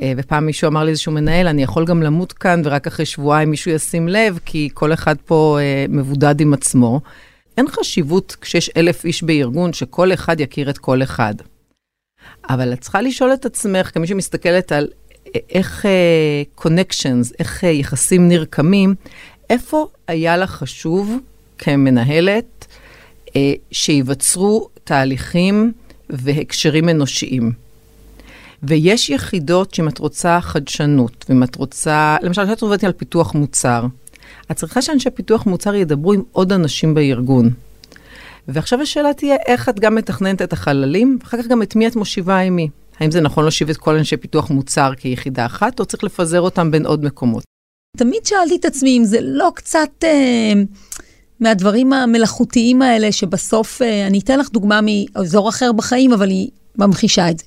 אה, 0.02 0.14
ופעם 0.18 0.46
מישהו 0.46 0.68
אמר 0.68 0.84
לי 0.84 0.92
איזשהו 0.92 1.12
מנהל, 1.12 1.48
אני 1.48 1.64
יכול 1.64 1.86
גם 1.86 2.04
למות 2.04 2.34
כאן, 2.34 2.62
ורק 2.66 2.88
אחרי 2.88 3.06
שבועיים 3.06 3.50
מישהו 3.50 3.72
ישים 3.72 4.08
לב, 4.08 4.40
כי 4.46 4.70
כל 4.74 4.94
אחד 4.94 5.16
פה 5.26 5.58
אה, 5.62 5.86
מבודד 5.90 6.42
עם 6.42 6.54
עצמו. 6.54 7.02
אין 7.58 7.68
חשיבות 7.68 8.38
כשיש 8.42 8.70
אלף 8.78 9.06
איש 9.06 9.24
בארגון, 9.24 9.74
שכל 9.74 10.14
אחד 10.14 10.40
יכיר 10.40 10.70
את 10.70 10.78
כל 10.78 11.04
אחד. 11.04 11.36
אבל 12.50 12.74
את 12.74 12.82
צריכה 12.82 13.02
לשאול 13.02 13.34
את 13.34 13.46
עצמך, 13.46 13.92
כמי 13.94 14.08
שמסתכלת 14.08 14.72
על 14.72 14.88
איך 15.50 15.86
קונקשנס, 16.56 17.32
uh, 17.32 17.36
איך 17.40 17.64
uh, 17.64 17.68
יחסים 17.68 18.28
נרקמים, 18.28 18.96
איפה 19.52 19.88
היה 20.08 20.38
לך 20.38 20.50
חשוב 20.50 21.18
כמנהלת 21.58 22.68
uh, 23.28 23.32
שיווצרו 23.72 24.70
תהליכים 24.84 25.72
והקשרים 26.10 26.90
אנושיים? 26.90 27.52
ויש 28.64 29.10
יחידות 29.10 29.74
שאם 29.74 29.88
את 29.88 29.98
רוצה 29.98 30.42
חדשנות, 30.42 31.26
ואם 31.30 31.44
את 31.44 31.56
רוצה, 31.56 32.18
למשל, 32.22 32.46
כשאת 32.46 32.62
עובדת 32.62 32.84
על 32.84 32.92
פיתוח 32.92 33.34
מוצר, 33.34 33.86
את 34.52 34.56
צריכה 34.56 34.82
שאנשי 34.82 35.10
פיתוח 35.10 35.46
מוצר 35.46 35.76
ידברו 35.76 36.14
עם 36.14 36.22
עוד 36.32 36.52
אנשים 36.54 36.94
בארגון. 36.94 37.50
ועכשיו 38.48 38.82
השאלה 38.82 39.14
תהיה, 39.14 39.36
איך 39.46 39.70
את 39.70 39.80
גם 39.80 39.96
מתכננת 39.96 40.42
את 40.42 40.54
החללים, 40.54 41.18
ואחר 41.22 41.38
כך 41.42 41.48
גם 41.48 41.62
את 41.62 41.76
מי 41.76 41.88
את 41.88 41.96
מושיבה 41.96 42.40
עם 42.40 42.56
מי. 42.56 42.70
האם 43.00 43.12
זה 43.12 43.22
נכון 43.22 43.44
להושיב 43.44 43.70
את 43.70 43.78
כל 43.78 43.96
אנשי 43.96 44.18
פיתוח 44.18 44.50
מוצר 44.50 44.94
כיחידה 44.98 45.46
אחת, 45.46 45.80
או 45.80 45.86
צריך 45.86 46.04
לפזר 46.04 46.42
אותם 46.42 46.72
בין 46.72 46.86
עוד 46.86 47.04
מקומות? 47.06 47.44
תמיד 47.98 48.26
שאלתי 48.26 48.56
את 48.56 48.66
עצמי 48.66 48.98
אם 48.98 49.06
זה 49.06 49.18
לא 49.22 49.52
קצת 49.56 49.90
אה, 50.04 50.54
מהדברים 51.40 51.94
המלאכותיים 51.94 52.82
האלה, 52.82 53.12
שבסוף, 53.12 53.82
אה, 53.82 54.08
אני 54.08 54.20
אתן 54.20 54.40
לך 54.40 54.50
דוגמה 54.50 54.80
מאזור 54.84 55.50
אחר 55.50 55.72
בחיים, 55.72 56.14
אבל 56.14 56.30
היא 56.30 56.50
ממחישה 56.78 57.30
את 57.30 57.40
זה. 57.40 57.46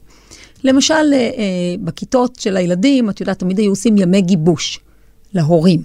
למשל, 0.65 0.95
אה, 0.95 1.19
אה, 1.19 1.75
בכיתות 1.85 2.37
של 2.41 2.57
הילדים, 2.57 3.11
את 3.11 3.21
יודעת, 3.21 3.39
תמיד 3.39 3.59
היו 3.59 3.71
עושים 3.71 3.99
ימי 3.99 4.23
גיבוש 4.23 4.81
להורים. 5.35 5.83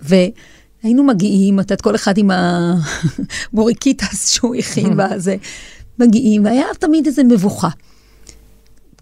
והיינו 0.00 1.04
מגיעים, 1.04 1.60
את 1.60 1.64
יודעת, 1.64 1.80
כל 1.80 1.94
אחד 1.94 2.18
עם 2.18 2.30
הבוריקיטס 3.52 4.28
שהוא 4.32 4.54
הכין 4.54 4.96
בזה, 4.98 5.36
מגיעים, 5.98 6.44
והיה 6.44 6.66
תמיד 6.78 7.06
איזו 7.06 7.24
מבוכה. 7.24 7.68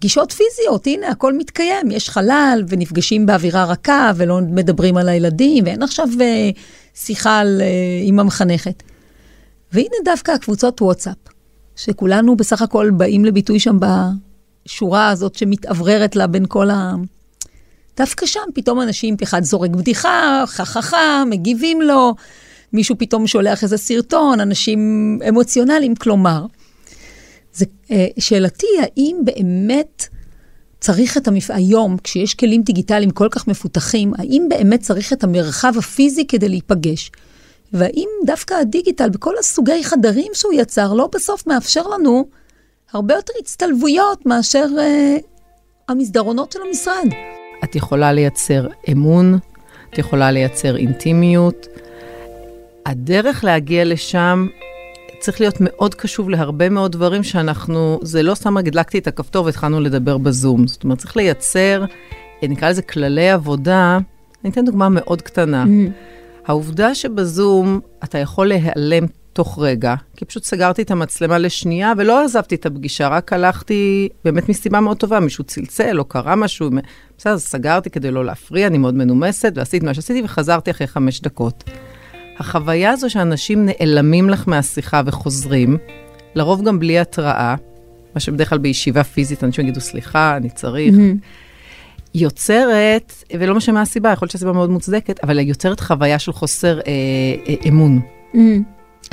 פגישות 0.05 0.31
פיזיות, 0.31 0.87
הנה, 0.87 1.07
הכל 1.07 1.33
מתקיים, 1.33 1.91
יש 1.91 2.09
חלל, 2.09 2.63
ונפגשים 2.67 3.25
באווירה 3.25 3.65
רכה, 3.65 4.11
ולא 4.15 4.39
מדברים 4.41 4.97
על 4.97 5.09
הילדים, 5.09 5.63
ואין 5.65 5.83
עכשיו 5.83 6.07
אה, 6.13 6.57
שיחה 6.95 7.39
על, 7.39 7.61
אה, 7.61 8.07
עם 8.07 8.19
המחנכת. 8.19 8.83
והנה 9.71 9.95
דווקא 10.05 10.31
הקבוצות 10.31 10.81
וואטסאפ, 10.81 11.15
שכולנו 11.75 12.35
בסך 12.35 12.61
הכל 12.61 12.89
באים 12.89 13.25
לביטוי 13.25 13.59
שם 13.59 13.77
בשורה 13.79 15.09
הזאת 15.09 15.35
שמתאווררת 15.35 16.15
לה 16.15 16.27
בין 16.27 16.45
כל 16.47 16.69
ה... 16.69 16.93
דווקא 17.97 18.25
שם 18.25 18.49
פתאום 18.53 18.81
אנשים, 18.81 19.15
אחד 19.23 19.43
זורק 19.43 19.71
בדיחה, 19.71 20.43
חככה, 20.47 21.23
מגיבים 21.29 21.81
לו, 21.81 22.15
מישהו 22.73 22.95
פתאום 22.97 23.27
שולח 23.27 23.63
איזה 23.63 23.77
סרטון, 23.77 24.39
אנשים 24.39 24.79
אמוציונליים, 25.29 25.95
כלומר, 25.95 26.45
זה, 27.55 27.65
אה, 27.91 28.07
שאלתי, 28.19 28.67
האם 28.81 29.17
באמת 29.23 30.07
צריך 30.79 31.17
את 31.17 31.27
המפ... 31.27 31.51
היום, 31.51 31.97
כשיש 32.03 32.33
כלים 32.33 32.61
דיגיטליים 32.61 33.09
כל 33.09 33.27
כך 33.31 33.47
מפותחים, 33.47 34.13
האם 34.17 34.45
באמת 34.49 34.79
צריך 34.79 35.13
את 35.13 35.23
המרחב 35.23 35.73
הפיזי 35.77 36.27
כדי 36.27 36.49
להיפגש? 36.49 37.11
והאם 37.73 38.09
דווקא 38.25 38.53
הדיגיטל, 38.53 39.09
בכל 39.09 39.33
הסוגי 39.39 39.83
חדרים 39.83 40.31
שהוא 40.33 40.53
יצר, 40.53 40.93
לא 40.93 41.09
בסוף 41.13 41.47
מאפשר 41.47 41.87
לנו 41.87 42.25
הרבה 42.93 43.15
יותר 43.15 43.33
הצטלבויות 43.39 44.25
מאשר 44.25 44.65
אה, 44.79 45.17
המסדרונות 45.87 46.51
של 46.51 46.59
המשרד? 46.67 47.07
את 47.63 47.75
יכולה 47.75 48.13
לייצר 48.13 48.67
אמון, 48.91 49.37
את 49.93 49.97
יכולה 49.97 50.31
לייצר 50.31 50.77
אינטימיות. 50.77 51.67
הדרך 52.85 53.43
להגיע 53.43 53.85
לשם 53.85 54.47
צריך 55.25 55.41
להיות 55.41 55.57
מאוד 55.59 55.95
קשוב 55.95 56.29
להרבה 56.29 56.69
מאוד 56.69 56.91
דברים 56.91 57.23
שאנחנו, 57.23 57.99
זה 58.01 58.23
לא 58.23 58.35
סתם 58.35 58.57
הדלקתי 58.57 58.97
את 58.97 59.07
הכפתור 59.07 59.45
והתחלנו 59.45 59.81
לדבר 59.81 60.17
בזום. 60.17 60.67
זאת 60.67 60.83
אומרת, 60.83 60.97
צריך 60.97 61.17
לייצר, 61.17 61.85
נקרא 62.43 62.69
לזה 62.69 62.81
כללי 62.81 63.29
עבודה. 63.29 63.97
אני 64.43 64.51
אתן 64.51 64.65
דוגמה 64.65 64.89
מאוד 64.89 65.21
קטנה. 65.21 65.63
Mm-hmm. 65.63 66.47
העובדה 66.47 66.95
שבזום 66.95 67.79
אתה 68.03 68.17
יכול 68.17 68.47
להיעלם 68.47 69.05
תוך 69.33 69.59
רגע, 69.61 69.95
כי 70.15 70.25
פשוט 70.25 70.43
סגרתי 70.43 70.81
את 70.81 70.91
המצלמה 70.91 71.37
לשנייה 71.37 71.93
ולא 71.97 72.23
עזבתי 72.23 72.55
את 72.55 72.65
הפגישה, 72.65 73.07
רק 73.07 73.33
הלכתי 73.33 74.09
באמת 74.25 74.49
מסיבה 74.49 74.79
מאוד 74.79 74.97
טובה, 74.97 75.19
מישהו 75.19 75.43
צלצל 75.43 75.99
או 75.99 76.05
קרה 76.05 76.35
משהו, 76.35 76.69
בסדר, 77.17 77.37
סגרתי 77.37 77.89
כדי 77.89 78.11
לא 78.11 78.25
להפריע, 78.25 78.67
אני 78.67 78.77
מאוד 78.77 78.93
מנומסת, 78.93 79.51
ועשיתי 79.55 79.85
מה 79.85 79.93
שעשיתי 79.93 80.21
וחזרתי 80.23 80.71
אחרי 80.71 80.87
חמש 80.87 81.21
דקות. 81.21 81.63
החוויה 82.39 82.91
הזו 82.91 83.09
שאנשים 83.09 83.65
נעלמים 83.65 84.29
לך 84.29 84.47
מהשיחה 84.47 85.01
וחוזרים, 85.05 85.77
לרוב 86.35 86.63
גם 86.63 86.79
בלי 86.79 86.99
התראה, 86.99 87.55
מה 88.15 88.19
שבדרך 88.19 88.49
כלל 88.49 88.57
בישיבה 88.57 89.03
פיזית 89.03 89.43
אנשים 89.43 89.63
יגידו, 89.63 89.81
סליחה, 89.81 90.37
אני 90.37 90.49
צריך. 90.49 90.93
Mm-hmm. 90.93 91.45
יוצרת, 92.15 93.13
ולא 93.39 93.55
משנה 93.55 93.75
מה 93.75 93.81
הסיבה, 93.81 94.11
יכול 94.11 94.25
להיות 94.25 94.31
שהסיבה 94.31 94.51
מאוד 94.51 94.69
מוצדקת, 94.69 95.23
אבל 95.23 95.39
יוצרת 95.39 95.79
חוויה 95.79 96.19
של 96.19 96.31
חוסר 96.31 96.79
אה, 96.79 96.83
אה, 97.47 97.55
אמון. 97.67 97.99
Mm-hmm. 98.33 98.37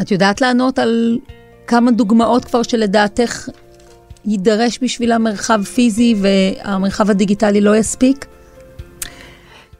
את 0.00 0.10
יודעת 0.10 0.40
לענות 0.40 0.78
על 0.78 1.18
כמה 1.66 1.90
דוגמאות 1.90 2.44
כבר 2.44 2.62
שלדעתך 2.62 3.48
יידרש 4.24 4.78
בשביל 4.82 5.12
המרחב 5.12 5.62
פיזי 5.62 6.14
והמרחב 6.20 7.10
הדיגיטלי 7.10 7.60
לא 7.60 7.76
יספיק? 7.76 8.26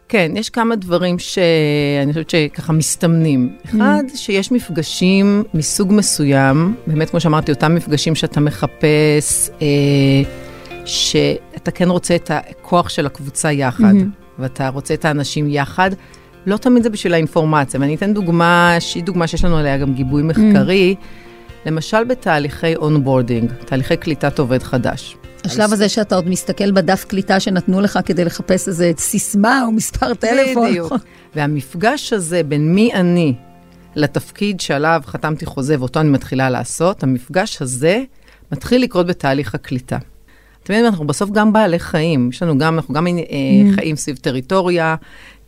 כן, 0.09 0.33
יש 0.35 0.51
כמה 0.51 0.77
דברים 0.77 1.19
שאני 1.19 2.13
חושבת 2.13 2.31
שככה 2.31 2.73
מסתמנים. 2.73 3.57
אחד, 3.65 4.03
mm. 4.13 4.17
שיש 4.17 4.53
מפגשים 4.53 5.43
מסוג 5.55 5.93
מסוים, 5.93 6.75
באמת, 6.87 7.11
כמו 7.11 7.21
שאמרתי, 7.21 7.53
אותם 7.53 7.75
מפגשים 7.75 8.15
שאתה 8.15 8.41
מחפש, 8.41 9.51
אה, 9.63 9.67
שאתה 10.85 11.71
כן 11.71 11.91
רוצה 11.91 12.15
את 12.15 12.31
הכוח 12.35 12.89
של 12.89 13.07
הקבוצה 13.07 13.53
יחד, 13.53 13.95
mm-hmm. 13.95 14.39
ואתה 14.39 14.69
רוצה 14.69 14.95
את 14.95 15.05
האנשים 15.05 15.49
יחד. 15.51 15.91
לא 16.47 16.57
תמיד 16.57 16.83
זה 16.83 16.91
בשביל 16.91 17.15
האינפורמציה, 17.15 17.81
ואני 17.81 17.95
אתן 17.95 18.15
דוגמה, 18.15 18.77
שהיא 18.81 19.05
דוגמה 19.05 19.27
שיש 19.27 19.45
לנו 19.45 19.57
עליה 19.57 19.79
גם 19.79 19.95
גיבוי 19.95 20.23
מחקרי, 20.23 20.95
mm. 20.99 21.05
למשל 21.67 22.05
בתהליכי 22.05 22.77
onboarding, 22.77 23.53
תהליכי 23.65 23.97
קליטת 23.97 24.39
עובד 24.39 24.63
חדש. 24.63 25.17
השלב 25.45 25.73
הזה 25.73 25.89
שאתה 25.89 26.15
עוד 26.15 26.29
מסתכל 26.29 26.73
בדף 26.73 27.05
קליטה 27.05 27.41
שנתנו 27.41 27.81
לך 27.81 27.99
כדי 28.05 28.25
לחפש 28.25 28.69
איזה 28.69 28.93
סיסמה 28.97 29.63
או 29.67 29.73
מספר 29.73 30.15
טלפון. 30.15 30.71
בדיוק. 30.71 30.93
והמפגש 31.35 32.13
הזה 32.13 32.43
בין 32.43 32.75
מי 32.75 32.95
אני 32.95 33.35
לתפקיד 33.97 34.61
שעליו 34.61 35.03
חתמתי 35.07 35.47
חוזה 35.47 35.77
ואותו 35.79 36.01
אני 36.01 36.09
מתחילה 36.09 36.51
לעשות, 36.51 37.03
המפגש 37.03 37.63
הזה 37.63 38.03
מתחיל 38.53 38.83
לקרות 38.83 39.07
בתהליך 39.07 39.55
הקליטה. 39.55 39.99
אתם 40.63 40.73
יודעים, 40.73 40.87
אנחנו 40.93 41.07
בסוף 41.07 41.31
גם 41.31 41.53
בעלי 41.53 41.79
חיים, 41.79 42.29
יש 42.33 42.43
לנו 42.43 42.59
גם, 42.59 42.75
אנחנו 42.75 42.95
גם 42.95 43.07
ממ. 43.07 43.75
חיים 43.75 43.97
סביב 43.97 44.17
טריטוריה, 44.17 44.97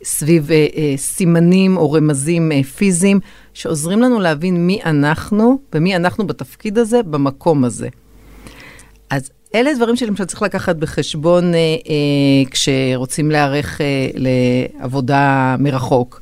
סביב 0.05 0.51
אה, 0.51 0.67
אה, 0.75 0.93
סימנים 0.97 1.77
או 1.77 1.91
רמזים 1.91 2.51
אה, 2.51 2.63
פיזיים, 2.63 3.19
שעוזרים 3.53 3.99
לנו 3.99 4.19
להבין 4.19 4.67
מי 4.67 4.79
אנחנו 4.85 5.59
ומי 5.73 5.95
אנחנו 5.95 6.27
בתפקיד 6.27 6.77
הזה, 6.77 7.03
במקום 7.03 7.63
הזה. 7.63 7.89
אז 9.09 9.31
אלה 9.55 9.73
דברים 9.73 9.95
שלמשל 9.95 10.25
צריך 10.25 10.41
לקחת 10.41 10.75
בחשבון 10.75 11.53
אה, 11.53 11.59
אה, 11.59 12.51
כשרוצים 12.51 13.31
להיערך 13.31 13.81
אה, 13.81 14.09
לעבודה 14.15 15.55
מרחוק. 15.59 16.21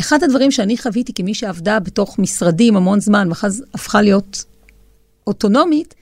אחד 0.00 0.22
הדברים 0.22 0.50
שאני 0.50 0.78
חוויתי 0.78 1.12
כמי 1.12 1.34
שעבדה 1.34 1.80
בתוך 1.80 2.18
משרדים 2.18 2.76
המון 2.76 3.00
זמן, 3.00 3.28
ואחר 3.28 3.48
הפכה 3.74 4.02
להיות 4.02 4.44
אוטונומית, 5.26 5.94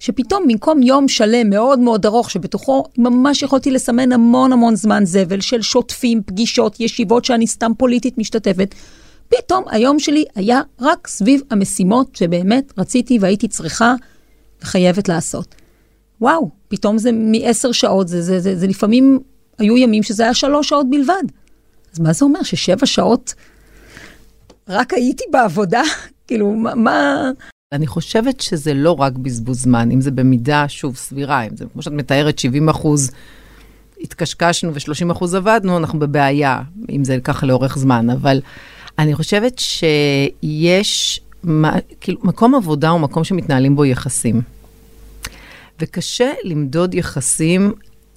שפתאום 0.00 0.48
במקום 0.48 0.82
יום 0.82 1.08
שלם 1.08 1.50
מאוד 1.50 1.78
מאוד 1.78 2.06
ארוך, 2.06 2.30
שבתוכו 2.30 2.84
ממש 2.98 3.42
יכולתי 3.42 3.70
לסמן 3.70 4.12
המון 4.12 4.52
המון 4.52 4.76
זמן 4.76 5.04
זבל 5.04 5.40
של 5.40 5.62
שוטפים, 5.62 6.22
פגישות, 6.26 6.80
ישיבות 6.80 7.24
שאני 7.24 7.46
סתם 7.46 7.72
פוליטית 7.78 8.18
משתתפת, 8.18 8.74
פתאום 9.28 9.64
היום 9.70 9.98
שלי 9.98 10.24
היה 10.34 10.60
רק 10.80 11.06
סביב 11.06 11.40
המשימות 11.50 12.16
שבאמת 12.16 12.72
רציתי 12.78 13.18
והייתי 13.18 13.48
צריכה 13.48 13.94
וחייבת 14.62 15.08
לעשות. 15.08 15.54
וואו, 16.20 16.50
פתאום 16.68 16.98
זה 16.98 17.10
מעשר 17.12 17.72
שעות, 17.72 18.08
זה, 18.08 18.22
זה, 18.22 18.40
זה, 18.40 18.56
זה 18.56 18.66
לפעמים 18.66 19.18
היו 19.58 19.76
ימים 19.76 20.02
שזה 20.02 20.22
היה 20.22 20.34
שלוש 20.34 20.68
שעות 20.68 20.90
בלבד. 20.90 21.22
אז 21.92 22.00
מה 22.00 22.12
זה 22.12 22.24
אומר? 22.24 22.42
ששבע 22.42 22.86
שעות 22.86 23.34
רק 24.68 24.94
הייתי 24.94 25.24
בעבודה? 25.30 25.82
כאילו, 26.26 26.52
מה... 26.54 27.30
אני 27.72 27.86
חושבת 27.86 28.40
שזה 28.40 28.74
לא 28.74 29.00
רק 29.00 29.12
בזבוז 29.12 29.62
זמן, 29.62 29.90
אם 29.90 30.00
זה 30.00 30.10
במידה, 30.10 30.68
שוב, 30.68 30.96
סבירה, 30.96 31.42
אם 31.42 31.56
זה, 31.56 31.64
כמו 31.72 31.82
שאת 31.82 31.92
מתארת, 31.92 32.38
70 32.38 32.68
אחוז 32.68 33.10
התקשקשנו 34.00 34.74
ו-30 34.74 35.12
אחוז 35.12 35.34
עבדנו, 35.34 35.76
אנחנו 35.76 35.98
בבעיה, 35.98 36.62
אם 36.88 37.04
זה 37.04 37.18
ככה 37.24 37.46
לאורך 37.46 37.78
זמן. 37.78 38.10
אבל 38.10 38.40
אני 38.98 39.14
חושבת 39.14 39.58
שיש, 39.58 41.20
כאילו, 42.00 42.18
מקום 42.22 42.54
עבודה 42.54 42.88
הוא 42.88 43.00
מקום 43.00 43.24
שמתנהלים 43.24 43.76
בו 43.76 43.84
יחסים. 43.84 44.42
וקשה 45.80 46.32
למדוד 46.44 46.94
יחסים 46.94 47.72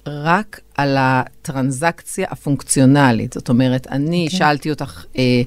רק 0.06 0.60
על 0.76 0.96
הטרנזקציה 0.98 2.26
הפונקציונלית. 2.30 3.32
זאת 3.32 3.48
אומרת, 3.48 3.86
אני 3.86 4.24
okay. 4.24 4.26
אוקיי. 4.26 4.38
שאלתי 4.38 4.70
אותך 4.70 5.04
אה, 5.18 5.42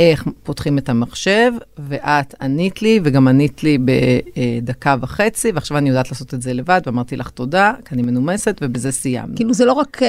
איך 0.00 0.24
פותחים 0.42 0.78
את 0.78 0.88
המחשב, 0.88 1.52
ואת 1.78 2.34
ענית 2.40 2.82
לי, 2.82 3.00
וגם 3.04 3.28
ענית 3.28 3.62
לי 3.62 3.78
בדקה 3.78 4.96
וחצי, 5.00 5.50
ועכשיו 5.54 5.78
אני 5.78 5.88
יודעת 5.88 6.10
לעשות 6.10 6.34
את 6.34 6.42
זה 6.42 6.52
לבד, 6.52 6.80
ואמרתי 6.86 7.16
לך 7.16 7.30
תודה, 7.30 7.72
כי 7.84 7.94
אני 7.94 8.02
מנומסת, 8.02 8.58
ובזה 8.62 8.92
סיימנו. 8.92 9.36
כאילו 9.36 9.54
זה 9.54 9.64
לא 9.64 9.72
רק 9.72 10.02
אה, 10.02 10.08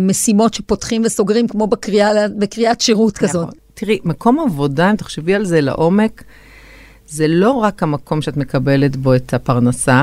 משימות 0.00 0.54
שפותחים 0.54 1.02
וסוגרים, 1.04 1.48
כמו 1.48 1.66
בקריאה, 1.66 2.28
בקריאת 2.38 2.80
שירות 2.80 3.18
כזאת. 3.18 3.46
נכון. 3.46 3.58
תראי, 3.74 3.98
מקום 4.04 4.38
עבודה, 4.40 4.90
אם 4.90 4.96
תחשבי 4.96 5.34
על 5.34 5.44
זה 5.44 5.60
לעומק, 5.60 6.24
זה 7.08 7.28
לא 7.28 7.50
רק 7.50 7.82
המקום 7.82 8.22
שאת 8.22 8.36
מקבלת 8.36 8.96
בו 8.96 9.14
את 9.14 9.34
הפרנסה, 9.34 10.02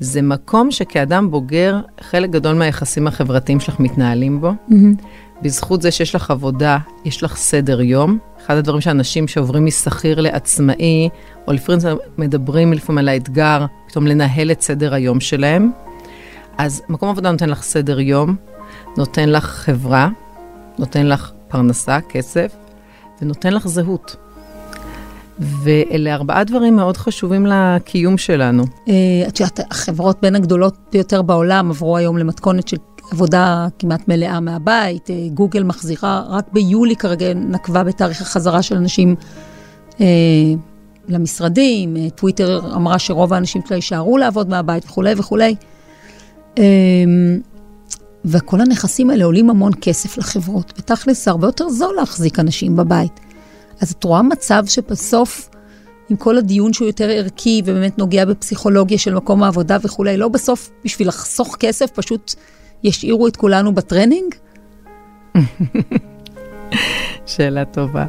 זה 0.00 0.22
מקום 0.22 0.70
שכאדם 0.70 1.30
בוגר, 1.30 1.80
חלק 2.00 2.30
גדול 2.30 2.54
מהיחסים 2.54 3.06
החברתיים 3.06 3.60
שלך 3.60 3.80
מתנהלים 3.80 4.40
בו. 4.40 4.50
Mm-hmm. 4.50 5.02
בזכות 5.42 5.82
זה 5.82 5.90
שיש 5.90 6.14
לך 6.14 6.30
עבודה, 6.30 6.78
יש 7.04 7.22
לך 7.22 7.36
סדר 7.36 7.80
יום. 7.80 8.18
אחד 8.46 8.56
הדברים 8.56 8.80
שאנשים 8.80 9.28
שעוברים 9.28 9.66
משכיר 9.66 10.20
לעצמאי, 10.20 11.08
או 11.48 11.52
לפעמים 11.52 11.80
מדברים 12.18 12.72
לפעמים 12.72 12.98
על 12.98 13.08
האתגר, 13.08 13.66
פתאום 13.88 14.06
לנהל 14.06 14.50
את 14.50 14.60
סדר 14.60 14.94
היום 14.94 15.20
שלהם. 15.20 15.70
אז 16.58 16.82
מקום 16.88 17.08
עבודה 17.08 17.30
נותן 17.30 17.48
לך 17.48 17.62
סדר 17.62 18.00
יום, 18.00 18.36
נותן 18.96 19.28
לך 19.28 19.44
חברה, 19.44 20.08
נותן 20.78 21.06
לך 21.06 21.32
פרנסה, 21.48 21.98
כסף, 22.08 22.56
ונותן 23.22 23.52
לך 23.52 23.68
זהות. 23.68 24.16
ואלה 25.38 26.14
ארבעה 26.14 26.44
דברים 26.44 26.76
מאוד 26.76 26.96
חשובים 26.96 27.46
לקיום 27.46 28.18
שלנו. 28.18 28.64
אה, 28.88 28.94
את 29.28 29.40
יודעת, 29.40 29.60
החברות 29.70 30.18
בין 30.22 30.36
הגדולות 30.36 30.76
ביותר 30.92 31.22
בעולם 31.22 31.70
עברו 31.70 31.96
היום 31.96 32.18
למתכונת 32.18 32.68
של 32.68 32.76
עבודה 33.10 33.68
כמעט 33.78 34.08
מלאה 34.08 34.40
מהבית. 34.40 35.10
אה, 35.10 35.28
גוגל 35.34 35.62
מחזירה, 35.62 36.24
רק 36.28 36.44
ביולי 36.52 36.96
כרגע 36.96 37.34
נקבה 37.34 37.84
בתאריך 37.84 38.22
החזרה 38.22 38.62
של 38.62 38.76
אנשים 38.76 39.14
אה, 40.00 40.06
למשרדים. 41.08 41.96
אה, 41.96 42.10
טוויטר 42.10 42.74
אמרה 42.76 42.98
שרוב 42.98 43.32
האנשים 43.32 43.62
שלה 43.68 43.76
יישארו 43.76 44.18
לעבוד 44.18 44.48
מהבית 44.48 44.84
וכולי 44.84 45.14
וכולי. 45.16 45.54
אה, 46.58 46.64
וכל 48.24 48.60
הנכסים 48.60 49.10
האלה 49.10 49.24
עולים 49.24 49.50
המון 49.50 49.72
כסף 49.80 50.18
לחברות, 50.18 50.72
ותכלס 50.78 51.24
זה 51.24 51.30
הרבה 51.30 51.46
יותר 51.46 51.68
זול 51.68 51.96
להחזיק 51.96 52.38
אנשים 52.38 52.76
בבית. 52.76 53.20
אז 53.80 53.90
את 53.90 54.04
רואה 54.04 54.22
מצב 54.22 54.64
שבסוף, 54.66 55.48
עם 56.10 56.16
כל 56.16 56.38
הדיון 56.38 56.72
שהוא 56.72 56.86
יותר 56.86 57.08
ערכי 57.10 57.62
ובאמת 57.64 57.98
נוגע 57.98 58.24
בפסיכולוגיה 58.24 58.98
של 58.98 59.14
מקום 59.14 59.42
העבודה 59.42 59.76
וכולי, 59.82 60.16
לא 60.16 60.28
בסוף 60.28 60.70
בשביל 60.84 61.08
לחסוך 61.08 61.56
כסף, 61.60 61.90
פשוט 61.90 62.34
ישאירו 62.84 63.28
את 63.28 63.36
כולנו 63.36 63.74
בטרנינג? 63.74 64.34
שאלה 67.26 67.64
טובה. 67.64 68.06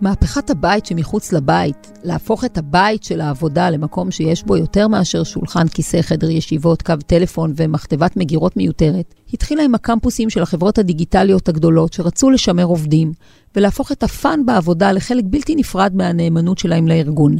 מהפכת 0.00 0.50
הבית 0.50 0.86
שמחוץ 0.86 1.32
לבית, 1.32 1.92
להפוך 2.04 2.44
את 2.44 2.58
הבית 2.58 3.04
של 3.04 3.20
העבודה 3.20 3.70
למקום 3.70 4.10
שיש 4.10 4.44
בו 4.44 4.56
יותר 4.56 4.88
מאשר 4.88 5.24
שולחן, 5.24 5.68
כיסא, 5.68 6.02
חדר 6.02 6.30
ישיבות, 6.30 6.82
קו 6.82 6.94
טלפון 7.06 7.52
ומכתבת 7.56 8.16
מגירות 8.16 8.56
מיותרת, 8.56 9.14
התחילה 9.32 9.62
עם 9.62 9.74
הקמפוסים 9.74 10.30
של 10.30 10.42
החברות 10.42 10.78
הדיגיטליות 10.78 11.48
הגדולות 11.48 11.92
שרצו 11.92 12.30
לשמר 12.30 12.64
עובדים, 12.64 13.12
ולהפוך 13.56 13.92
את 13.92 14.02
הפאן 14.02 14.46
בעבודה 14.46 14.92
לחלק 14.92 15.24
בלתי 15.26 15.54
נפרד 15.54 15.92
מהנאמנות 15.94 16.58
שלהם 16.58 16.88
לארגון. 16.88 17.36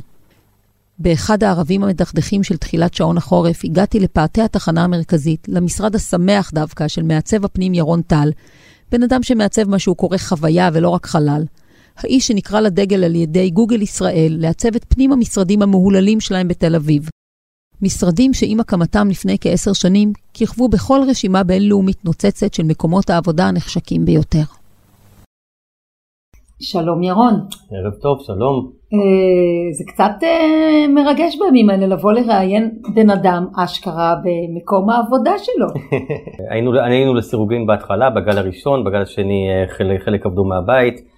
באחד 0.98 1.44
הערבים 1.44 1.84
המדכדכים 1.84 2.42
של 2.42 2.56
תחילת 2.56 2.94
שעון 2.94 3.16
החורף, 3.16 3.64
הגעתי 3.64 4.00
לפאתי 4.00 4.42
התחנה 4.42 4.84
המרכזית, 4.84 5.46
למשרד 5.48 5.94
השמח 5.94 6.50
דווקא 6.54 6.88
של 6.88 7.02
מעצב 7.02 7.44
הפנים 7.44 7.74
ירון 7.74 8.02
טל, 8.02 8.30
בן 8.92 9.02
אדם 9.02 9.22
שמעצב 9.22 9.68
מה 9.68 9.78
שהוא 9.78 9.96
קורא 9.96 10.18
חוויה 10.18 10.70
ולא 10.72 10.88
רק 10.88 11.06
חלל. 11.06 11.44
האיש 11.96 12.26
שנקרא 12.26 12.60
לדגל 12.60 13.04
על 13.04 13.14
ידי 13.14 13.50
גוגל 13.50 13.82
ישראל 13.82 14.36
לעצב 14.38 14.74
את 14.76 14.84
פנים 14.88 15.12
המשרדים 15.12 15.62
המהוללים 15.62 16.20
שלהם 16.20 16.48
בתל 16.48 16.74
אביב. 16.74 17.08
משרדים 17.82 18.34
שעם 18.34 18.60
הקמתם 18.60 19.08
לפני 19.10 19.36
כעשר 19.40 19.72
שנים, 19.72 20.12
כיכבו 20.34 20.68
בכל 20.68 21.00
רשימה 21.08 21.42
בינלאומית 21.42 22.04
נוצצת 22.04 22.54
של 22.54 22.62
מקומות 22.62 23.10
העבודה 23.10 23.46
הנחשקים 23.48 24.04
ביותר. 24.04 24.42
שלום 26.60 27.02
ירון. 27.02 27.34
ערב 27.70 27.92
טוב, 28.02 28.18
שלום. 28.20 28.70
אה, 28.94 29.72
זה 29.72 29.84
קצת 29.86 30.12
אה, 30.22 30.88
מרגש 30.88 31.38
בימים 31.38 31.70
האלה 31.70 31.86
לבוא 31.86 32.12
לראיין 32.12 32.78
בן 32.94 33.10
אדם 33.10 33.46
אשכרה 33.56 34.14
במקום 34.24 34.90
העבודה 34.90 35.32
שלו. 35.38 35.66
היינו, 36.50 36.72
היינו 36.80 37.14
לסירוגין 37.14 37.66
בהתחלה, 37.66 38.10
בגל 38.10 38.38
הראשון, 38.38 38.84
בגל 38.84 39.02
השני 39.02 39.48
אה, 39.48 39.68
חלק, 39.68 40.02
חלק 40.02 40.26
עבדו 40.26 40.44
מהבית. 40.44 41.16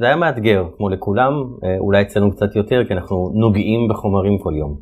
זה 0.00 0.06
היה 0.06 0.16
מאתגר, 0.16 0.64
כמו 0.76 0.88
לכולם, 0.88 1.32
אולי 1.78 2.02
אצלנו 2.02 2.30
קצת 2.30 2.56
יותר, 2.56 2.84
כי 2.84 2.92
אנחנו 2.94 3.30
נוגעים 3.34 3.88
בחומרים 3.88 4.38
כל 4.38 4.52
יום. 4.56 4.76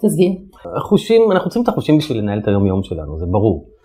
תסביר. 0.00 0.32
חושים, 0.78 1.32
אנחנו 1.32 1.50
צריכים 1.50 1.62
את 1.62 1.68
החושים 1.68 1.98
בשביל 1.98 2.18
לנהל 2.18 2.38
את 2.38 2.48
היום 2.48 2.66
יום 2.66 2.82
שלנו, 2.82 3.18
זה 3.18 3.26
ברור. 3.26 3.75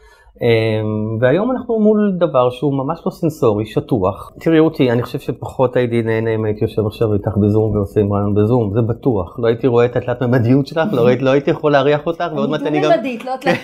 אמ, 0.42 1.18
והיום 1.22 1.52
אנחנו 1.52 1.80
מול 1.80 2.16
דבר 2.20 2.50
שהוא 2.50 2.74
ממש 2.74 3.02
לא 3.06 3.12
סנסורי, 3.12 3.66
שטוח. 3.66 4.32
תראי 4.40 4.60
אותי, 4.60 4.92
אני 4.92 5.04
חושב 5.04 5.20
שפחות 5.20 5.76
הייתי 5.76 6.02
נהנה 6.02 6.36
אם 6.36 6.46
הייתי 6.46 6.66
יושב 6.66 6.86
עכשיו 6.86 7.14
איתך 7.14 7.38
בזום 7.38 7.76
ועושים 7.76 8.14
רעיון 8.14 8.34
בזום, 8.34 8.74
זה 8.74 8.82
בטוח. 8.82 9.40
לא 9.40 9.48
הייתי 9.48 9.68
רואה 9.68 9.86
את 9.86 9.96
התלת 9.96 10.22
ממדיות 10.22 10.68
שלך, 10.68 10.94
לא, 10.94 11.10
לא 11.20 11.30
הייתי 11.30 11.52
יכול 11.52 11.72
להריח 11.72 12.08
אותך, 12.08 12.26
ועוד 12.36 12.50
מעט 12.50 12.62
אני 12.62 12.82
גם... 12.82 12.92
אני 12.92 12.94
דו-ממדית, 12.94 13.26
לא 13.26 13.32
תלת... 13.42 13.58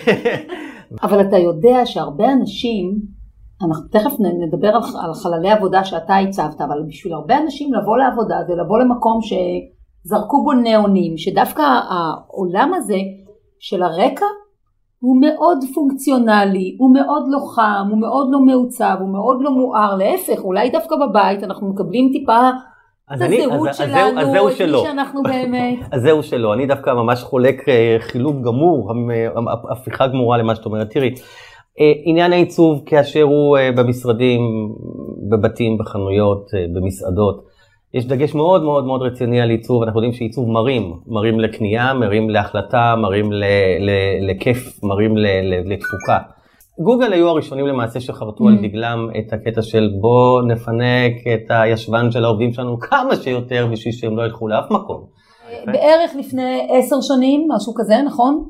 אבל 1.04 1.20
אתה 1.20 1.38
יודע 1.38 1.86
שהרבה 1.86 2.32
אנשים 2.32 3.00
אנחנו 3.66 3.88
תכף 3.88 4.12
נדבר 4.20 4.68
על, 4.68 4.82
על 5.04 5.14
חללי 5.14 5.50
עבודה 5.50 5.84
שאתה 5.84 6.16
הצבת, 6.16 6.60
אבל 6.60 6.82
בשביל 6.88 7.12
הרבה 7.12 7.38
אנשים 7.38 7.74
לבוא 7.74 7.98
לעבודה 7.98 8.36
זה 8.46 8.54
לבוא 8.54 8.78
למקום 8.78 9.18
שזרקו 9.22 10.44
בו 10.44 10.52
ניאונים, 10.52 11.16
שדווקא 11.16 11.62
העולם 11.62 12.72
הזה 12.74 12.98
של 13.58 13.82
הרקע 13.82 14.26
הוא 15.00 15.20
מאוד 15.20 15.58
פונקציונלי, 15.74 16.76
הוא 16.78 16.94
מאוד 16.94 17.24
לא 17.28 17.38
חם, 17.54 17.86
הוא 17.90 17.98
מאוד 17.98 18.28
לא 18.30 18.40
מעוצב, 18.40 18.96
הוא 19.00 19.08
מאוד 19.08 19.36
לא 19.40 19.50
מואר, 19.50 19.96
להפך, 19.96 20.44
אולי 20.44 20.70
דווקא 20.70 20.96
בבית 20.96 21.44
אנחנו 21.44 21.68
מקבלים 21.68 22.10
טיפה 22.12 22.50
את 23.16 23.22
הזהות 23.22 23.74
שלנו, 23.74 24.20
את 24.20 24.60
מי 24.60 24.78
שאנחנו 24.82 25.22
באמת. 25.22 25.78
אז 25.92 26.02
זהו 26.02 26.22
שלא, 26.22 26.54
אני 26.54 26.66
דווקא 26.66 26.90
ממש 26.90 27.22
חולק 27.22 27.68
אה, 27.68 27.96
חילוק 28.00 28.36
גמור, 28.36 28.92
הפיכה 29.70 30.06
גמורה 30.06 30.38
למה 30.38 30.54
שאת 30.54 30.66
אומרת. 30.66 30.90
תראי, 30.90 31.14
אה, 31.80 31.92
עניין 32.04 32.32
העיצוב 32.32 32.82
כאשר 32.86 33.22
הוא 33.22 33.58
אה, 33.58 33.72
במשרדים, 33.72 34.40
בבתים, 35.30 35.78
בחנויות, 35.78 36.50
במסעדות. 36.74 37.47
יש 37.94 38.06
דגש 38.06 38.34
מאוד 38.34 38.62
מאוד 38.62 38.84
מאוד 38.84 39.02
רציני 39.02 39.40
על 39.40 39.50
עיצוב, 39.50 39.82
אנחנו 39.82 40.00
יודעים 40.00 40.12
שעיצוב 40.12 40.48
מרים, 40.48 40.92
מרים 41.06 41.40
לקנייה, 41.40 41.94
מרים 41.94 42.30
להחלטה, 42.30 42.94
מרים 43.02 43.30
לכיף, 44.20 44.84
מרים 44.84 45.16
לתפוקה. 45.64 46.18
גוגל 46.80 47.12
היו 47.12 47.28
הראשונים 47.28 47.66
למעשה 47.66 48.00
שחרטו 48.00 48.44
mm. 48.44 48.48
על 48.48 48.58
דגלם 48.62 49.08
את 49.18 49.32
הקטע 49.32 49.62
של 49.62 49.90
בוא 50.00 50.42
נפנק 50.42 51.12
את 51.34 51.50
הישבן 51.50 52.10
של 52.10 52.24
העובדים 52.24 52.52
שלנו 52.52 52.78
כמה 52.78 53.16
שיותר 53.16 53.68
בשביל 53.72 53.94
שהם 53.94 54.16
לא 54.16 54.22
ילכו 54.22 54.48
לאף 54.48 54.70
מקום. 54.70 55.04
בערך 55.66 56.16
לפני 56.18 56.66
עשר 56.70 57.00
שנים, 57.00 57.48
משהו 57.56 57.72
כזה, 57.76 57.94
נכון? 58.06 58.44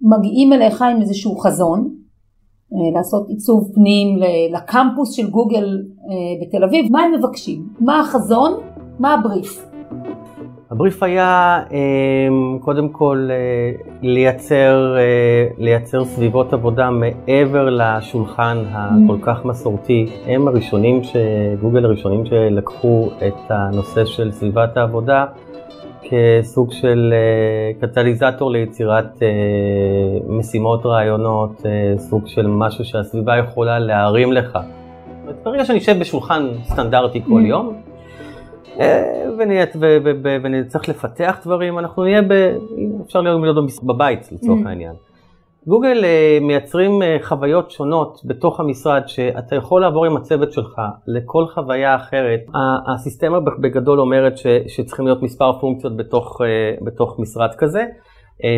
מגיעים 0.00 0.52
אליך 0.52 0.82
עם 0.82 1.00
איזשהו 1.00 1.36
חזון, 1.36 1.94
אה, 2.72 2.98
לעשות 2.98 3.28
עיצוב 3.28 3.70
פנים 3.74 4.18
לקמפוס 4.52 5.12
של 5.12 5.30
גוגל 5.30 5.78
בתל 6.42 6.64
אביב, 6.64 6.92
מה 6.92 7.02
הם 7.02 7.12
מבקשים? 7.14 7.62
מה 7.80 8.00
החזון? 8.00 8.52
מה 8.98 9.14
הבריף? 9.14 9.66
הבריף 10.70 11.02
היה 11.02 11.62
אה, 11.72 11.78
קודם 12.60 12.88
כל 12.88 13.28
לייצר, 14.02 14.96
לייצר 15.58 16.04
סביבות 16.04 16.52
עבודה 16.52 16.90
מעבר 16.90 17.70
לשולחן 17.70 18.56
הכל 18.70 19.16
כך 19.22 19.44
מסורתי. 19.44 20.06
הם 20.26 20.48
הראשונים, 20.48 21.00
גוגל 21.60 21.84
הראשונים 21.84 22.26
שלקחו 22.26 23.08
את 23.26 23.50
הנושא 23.50 24.04
של 24.04 24.32
סביבת 24.32 24.76
העבודה 24.76 25.24
כסוג 26.10 26.72
של 26.72 27.14
אה, 27.16 27.88
קטליזטור 27.88 28.50
ליצירת 28.50 29.22
אה, 29.22 29.28
משימות, 30.28 30.86
רעיונות, 30.86 31.66
אה, 31.66 31.98
סוג 31.98 32.26
של 32.26 32.46
משהו 32.46 32.84
שהסביבה 32.84 33.36
יכולה 33.36 33.78
להרים 33.78 34.32
לך. 34.32 34.58
ברגע 35.44 35.64
שאני 35.64 35.78
אשב 35.78 35.98
בשולחן 36.00 36.48
סטנדרטי 36.64 37.22
כל 37.22 37.42
mm. 37.42 37.46
יום, 37.46 37.82
ונצטרך 40.42 40.88
לפתח 40.88 41.40
דברים, 41.44 41.78
אנחנו 41.78 42.04
נהיה, 42.04 42.22
ב... 42.22 42.56
אפשר 43.06 43.20
להיות 43.20 43.56
בבית 43.82 44.32
לצורך 44.32 44.60
mm. 44.64 44.68
העניין. 44.68 44.92
גוגל 45.66 46.04
uh, 46.04 46.44
מייצרים 46.44 47.02
uh, 47.02 47.04
חוויות 47.24 47.70
שונות 47.70 48.20
בתוך 48.24 48.60
המשרד 48.60 49.02
שאתה 49.06 49.56
יכול 49.56 49.80
לעבור 49.80 50.06
עם 50.06 50.16
הצוות 50.16 50.52
שלך 50.52 50.80
לכל 51.06 51.46
חוויה 51.46 51.96
אחרת. 51.96 52.40
הסיסטמה 52.94 53.40
בגדול 53.40 54.00
אומרת 54.00 54.38
ש, 54.38 54.46
שצריכים 54.66 55.06
להיות 55.06 55.22
מספר 55.22 55.60
פונקציות 55.60 55.96
בתוך, 55.96 56.40
בתוך 56.84 57.18
משרד 57.18 57.50
כזה. 57.58 57.84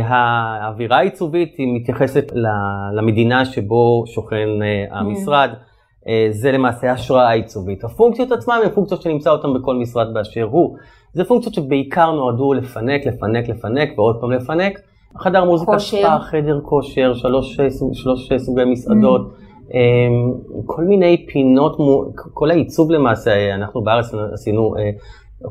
האווירה 0.05 0.99
העיצובית 0.99 1.55
היא 1.59 1.77
מתייחסת 1.81 2.33
למדינה 2.93 3.45
שבו 3.45 4.05
שוכן 4.07 4.49
המשרד. 4.91 5.51
זה 6.31 6.53
למעשה 6.53 6.93
השראה 6.93 7.31
עיצובית. 7.31 7.85
הפונקציות 7.85 8.33
עצמן 8.33 8.59
הן 8.65 8.71
פונקציות 8.71 9.03
שנמצא 9.03 9.31
אותן 9.31 9.55
בכל 9.55 9.75
משרד 9.77 10.15
באשר 10.15 10.43
הוא. 10.43 10.77
זה 11.13 11.25
פונקציות 11.25 11.55
שבעיקר 11.55 12.11
נועדו 12.11 12.55
לפנק, 12.55 13.07
לפנק, 13.07 13.49
לפנק 13.49 13.99
ועוד 13.99 14.21
פעם 14.21 14.33
לפנק. 14.33 14.81
חדר 15.19 15.45
מוזיקה 15.45 15.79
ספא, 15.79 16.19
חדר 16.19 16.61
כושר, 16.63 17.15
שלוש, 17.15 17.61
שלוש 17.93 18.33
סוגי 18.37 18.65
מסעדות, 18.65 19.33
mm. 19.69 19.73
כל 20.67 20.85
מיני 20.85 21.27
פינות, 21.29 21.77
כל 22.15 22.51
העיצוב 22.51 22.91
למעשה, 22.91 23.55
אנחנו 23.55 23.83
בארץ 23.83 24.15
עשינו 24.33 24.75
אה, 24.79 24.91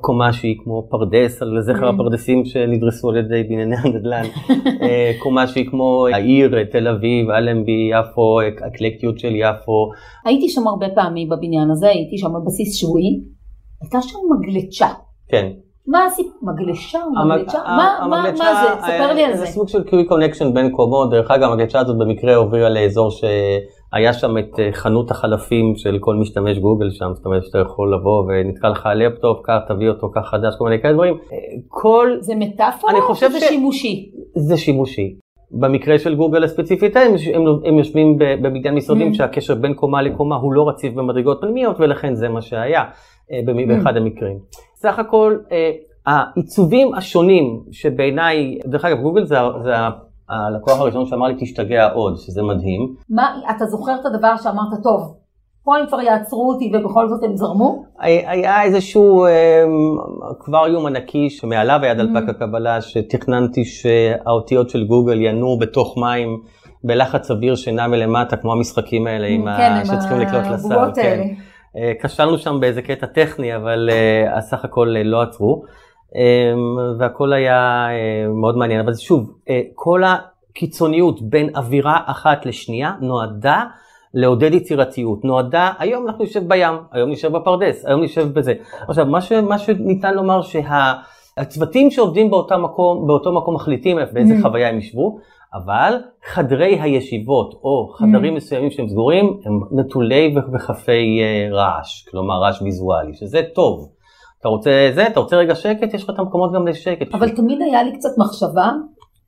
קומה 0.01 0.33
שהיא 0.33 0.55
כמו 0.63 0.87
פרדס, 0.89 1.41
על 1.41 1.61
זכר 1.61 1.89
mm. 1.89 1.93
הפרדסים 1.93 2.45
שנדרסו 2.45 3.09
על 3.09 3.17
ידי 3.17 3.43
בנייני 3.43 3.75
הנדל"ן, 3.75 4.25
אה, 4.81 5.11
קומה 5.19 5.47
שהיא 5.47 5.69
כמו 5.69 6.07
העיר, 6.13 6.63
תל 6.71 6.87
אביב, 6.87 7.29
אלנבי, 7.29 7.89
יפו, 7.91 8.39
אקלקטיות 8.67 9.19
של 9.19 9.35
יפו. 9.35 9.89
הייתי 10.25 10.49
שם 10.49 10.67
הרבה 10.67 10.85
פעמים 10.95 11.29
בבניין 11.29 11.71
הזה, 11.71 11.87
הייתי 11.87 12.17
שם 12.17 12.35
על 12.35 12.41
בסיס 12.45 12.75
שבועי, 12.75 13.21
הייתה 13.81 14.01
שם 14.01 14.19
מגלשה. 14.31 14.87
כן. 15.27 15.51
מה 15.87 16.05
הסיפור? 16.05 16.33
מגלשה? 16.41 16.99
מגלשה? 17.25 17.59
מה 18.09 18.33
זה? 18.35 18.81
ספר 18.81 19.13
לי 19.13 19.23
על 19.23 19.33
זה. 19.33 19.45
זה 19.45 19.51
סוג 19.51 19.67
של 19.67 19.83
quick 19.83 20.05
connection 20.05 20.53
בין 20.53 20.71
קומות. 20.71 21.09
דרך 21.09 21.31
אגב, 21.31 21.51
המגלשה 21.51 21.79
הזאת 21.79 21.97
במקרה 21.97 22.35
הובילה 22.35 22.69
לאזור 22.69 23.09
שהיה 23.95 24.13
שם 24.13 24.37
את 24.37 24.59
אה, 24.59 24.69
חנות 24.71 25.11
החלפים 25.11 25.75
של 25.75 25.97
כל 25.99 26.15
משתמש 26.15 26.57
גוגל 26.57 26.89
שם, 26.91 27.11
זאת 27.13 27.25
אומרת 27.25 27.45
שאתה 27.45 27.59
יכול 27.59 27.93
לבוא 27.93 28.23
ונתקע 28.27 28.69
לך 28.69 28.89
לפטופ, 28.95 29.41
קח 29.43 29.59
תביא 29.67 29.89
אותו, 29.89 30.11
קח 30.11 30.21
חדש, 30.31 30.55
כל 30.57 30.63
מיני 30.69 30.81
כאלה 30.81 30.93
דברים. 30.93 31.13
אה, 31.13 31.37
כל... 31.67 32.09
זה 32.19 32.35
מטאפורה 32.35 32.93
או 33.09 33.15
שזה 33.15 33.39
שימושי? 33.39 34.11
זה 34.35 34.57
שימושי. 34.57 35.15
במקרה 35.51 35.99
של 35.99 36.15
גוגל 36.15 36.43
הספציפית, 36.43 36.95
הם, 36.95 37.15
הם, 37.33 37.41
הם 37.65 37.77
יושבים 37.77 38.17
בבניין 38.17 38.75
משרדים 38.75 39.11
mm. 39.11 39.13
שהקשר 39.13 39.55
בין 39.55 39.73
קומה 39.73 40.01
לקומה 40.01 40.35
הוא 40.35 40.53
לא 40.53 40.69
רציף 40.69 40.93
במדרגות 40.93 41.41
פנימיות 41.41 41.79
ולכן 41.79 42.15
זה 42.15 42.29
מה 42.29 42.41
שהיה 42.41 42.83
אה, 43.31 43.39
באחד 43.67 43.97
המקרים. 43.97 44.37
סך 44.75 44.99
הכל 44.99 45.37
העיצובים 46.05 46.93
השונים 46.93 47.59
שבעיניי, 47.71 48.59
דרך 48.65 48.85
אגב 48.85 49.01
גוגל 49.01 49.23
זה, 49.25 49.35
זה 49.63 49.71
הלקוח 50.29 50.79
הראשון 50.79 51.05
שאמר 51.05 51.27
לי 51.27 51.35
תשתגע 51.39 51.91
עוד, 51.91 52.17
שזה 52.17 52.43
מדהים. 52.43 52.95
מה, 53.09 53.35
אתה 53.55 53.65
זוכר 53.65 53.95
את 54.01 54.05
הדבר 54.05 54.37
שאמרת, 54.37 54.83
טוב, 54.83 55.15
פה 55.63 55.77
הם 55.77 55.87
כבר 55.87 56.01
יעצרו 56.01 56.49
אותי 56.51 56.71
ובכל 56.73 57.07
זאת 57.09 57.23
הם 57.23 57.35
זרמו? 57.35 57.85
היה 57.99 58.63
איזשהו 58.63 59.25
אקווריום 60.31 60.85
אה, 60.85 60.89
ענקי 60.89 61.29
שמעליו 61.29 61.79
היה 61.83 61.93
דלפק 61.93 62.29
הקבלה, 62.29 62.81
שתכננתי 62.81 63.65
שהאותיות 63.65 64.69
של 64.69 64.87
גוגל 64.87 65.21
ינועו 65.21 65.59
בתוך 65.59 65.97
מים 65.97 66.41
בלחץ 66.83 67.31
אוויר 67.31 67.55
שנע 67.55 67.87
מלמטה, 67.87 68.37
כמו 68.37 68.53
המשחקים 68.53 69.07
האלה 69.07 69.27
עם 69.27 69.45
כן, 69.57 69.71
ה... 69.71 69.85
שצריכים 69.85 70.19
לקלוט 70.19 70.45
לסל. 70.53 70.91
כן. 70.95 71.21
אה, 71.77 71.91
כשלנו 72.03 72.37
שם 72.37 72.57
באיזה 72.59 72.81
קטע 72.81 73.05
טכני, 73.05 73.55
אבל 73.55 73.89
uh, 74.37 74.41
סך 74.41 74.65
הכל 74.65 74.87
uh, 74.87 75.03
לא 75.03 75.21
עצרו, 75.21 75.63
והכל 76.99 77.33
היה 77.33 77.87
uh, 77.87 78.29
מאוד 78.29 78.57
מעניין. 78.57 78.79
אבל 78.79 78.93
שוב, 78.93 79.37
uh, 79.45 79.49
כל 79.75 80.01
הקיצוניות 80.03 81.21
בין 81.21 81.49
אווירה 81.55 81.99
אחת 82.05 82.45
לשנייה 82.45 82.93
נועדה 83.01 83.63
לעודד 84.15 84.53
יצירתיות. 84.53 85.25
נועדה, 85.25 85.71
היום 85.79 86.07
אנחנו 86.07 86.23
נשב 86.23 86.47
בים, 86.47 86.73
היום 86.91 87.11
נשב 87.11 87.31
בפרדס, 87.31 87.85
היום 87.85 88.03
נשב 88.03 88.33
בזה. 88.33 88.53
עכשיו, 88.87 89.05
מה, 89.05 89.21
ש, 89.21 89.31
מה 89.31 89.59
שניתן 89.59 90.13
לומר 90.13 90.41
שהצוותים 90.41 91.91
שעובדים 91.91 92.29
באותו 92.29 92.59
מקום, 92.59 93.07
באותו 93.07 93.31
מקום 93.31 93.55
מחליטים 93.55 93.97
באיזה 94.13 94.33
mm. 94.33 94.41
חוויה 94.41 94.69
הם 94.69 94.77
ישבו, 94.77 95.19
אבל 95.53 95.93
חדרי 96.25 96.79
הישיבות 96.81 97.53
או 97.63 97.93
חדרים 97.95 98.33
mm. 98.33 98.37
מסוימים 98.37 98.71
שהם 98.71 98.87
סגורים 98.87 99.39
הם 99.45 99.59
נטולי 99.71 100.35
וחפי 100.53 101.19
אה, 101.21 101.47
רעש, 101.51 102.07
כלומר 102.07 102.35
רעש 102.41 102.61
ויזואלי, 102.61 103.13
שזה 103.13 103.41
טוב. 103.55 103.89
אתה 104.45 104.51
רוצה 104.51 104.71
זה, 104.95 105.07
אתה 105.07 105.19
רוצה 105.19 105.35
רגע 105.35 105.55
שקט, 105.55 105.93
יש 105.93 106.03
לך 106.03 106.09
את 106.09 106.19
המקומות 106.19 106.53
גם 106.53 106.67
לשקט. 106.67 107.13
אבל 107.13 107.29
תמיד 107.29 107.61
היה 107.61 107.83
לי 107.83 107.91
קצת 107.93 108.09
מחשבה 108.17 108.71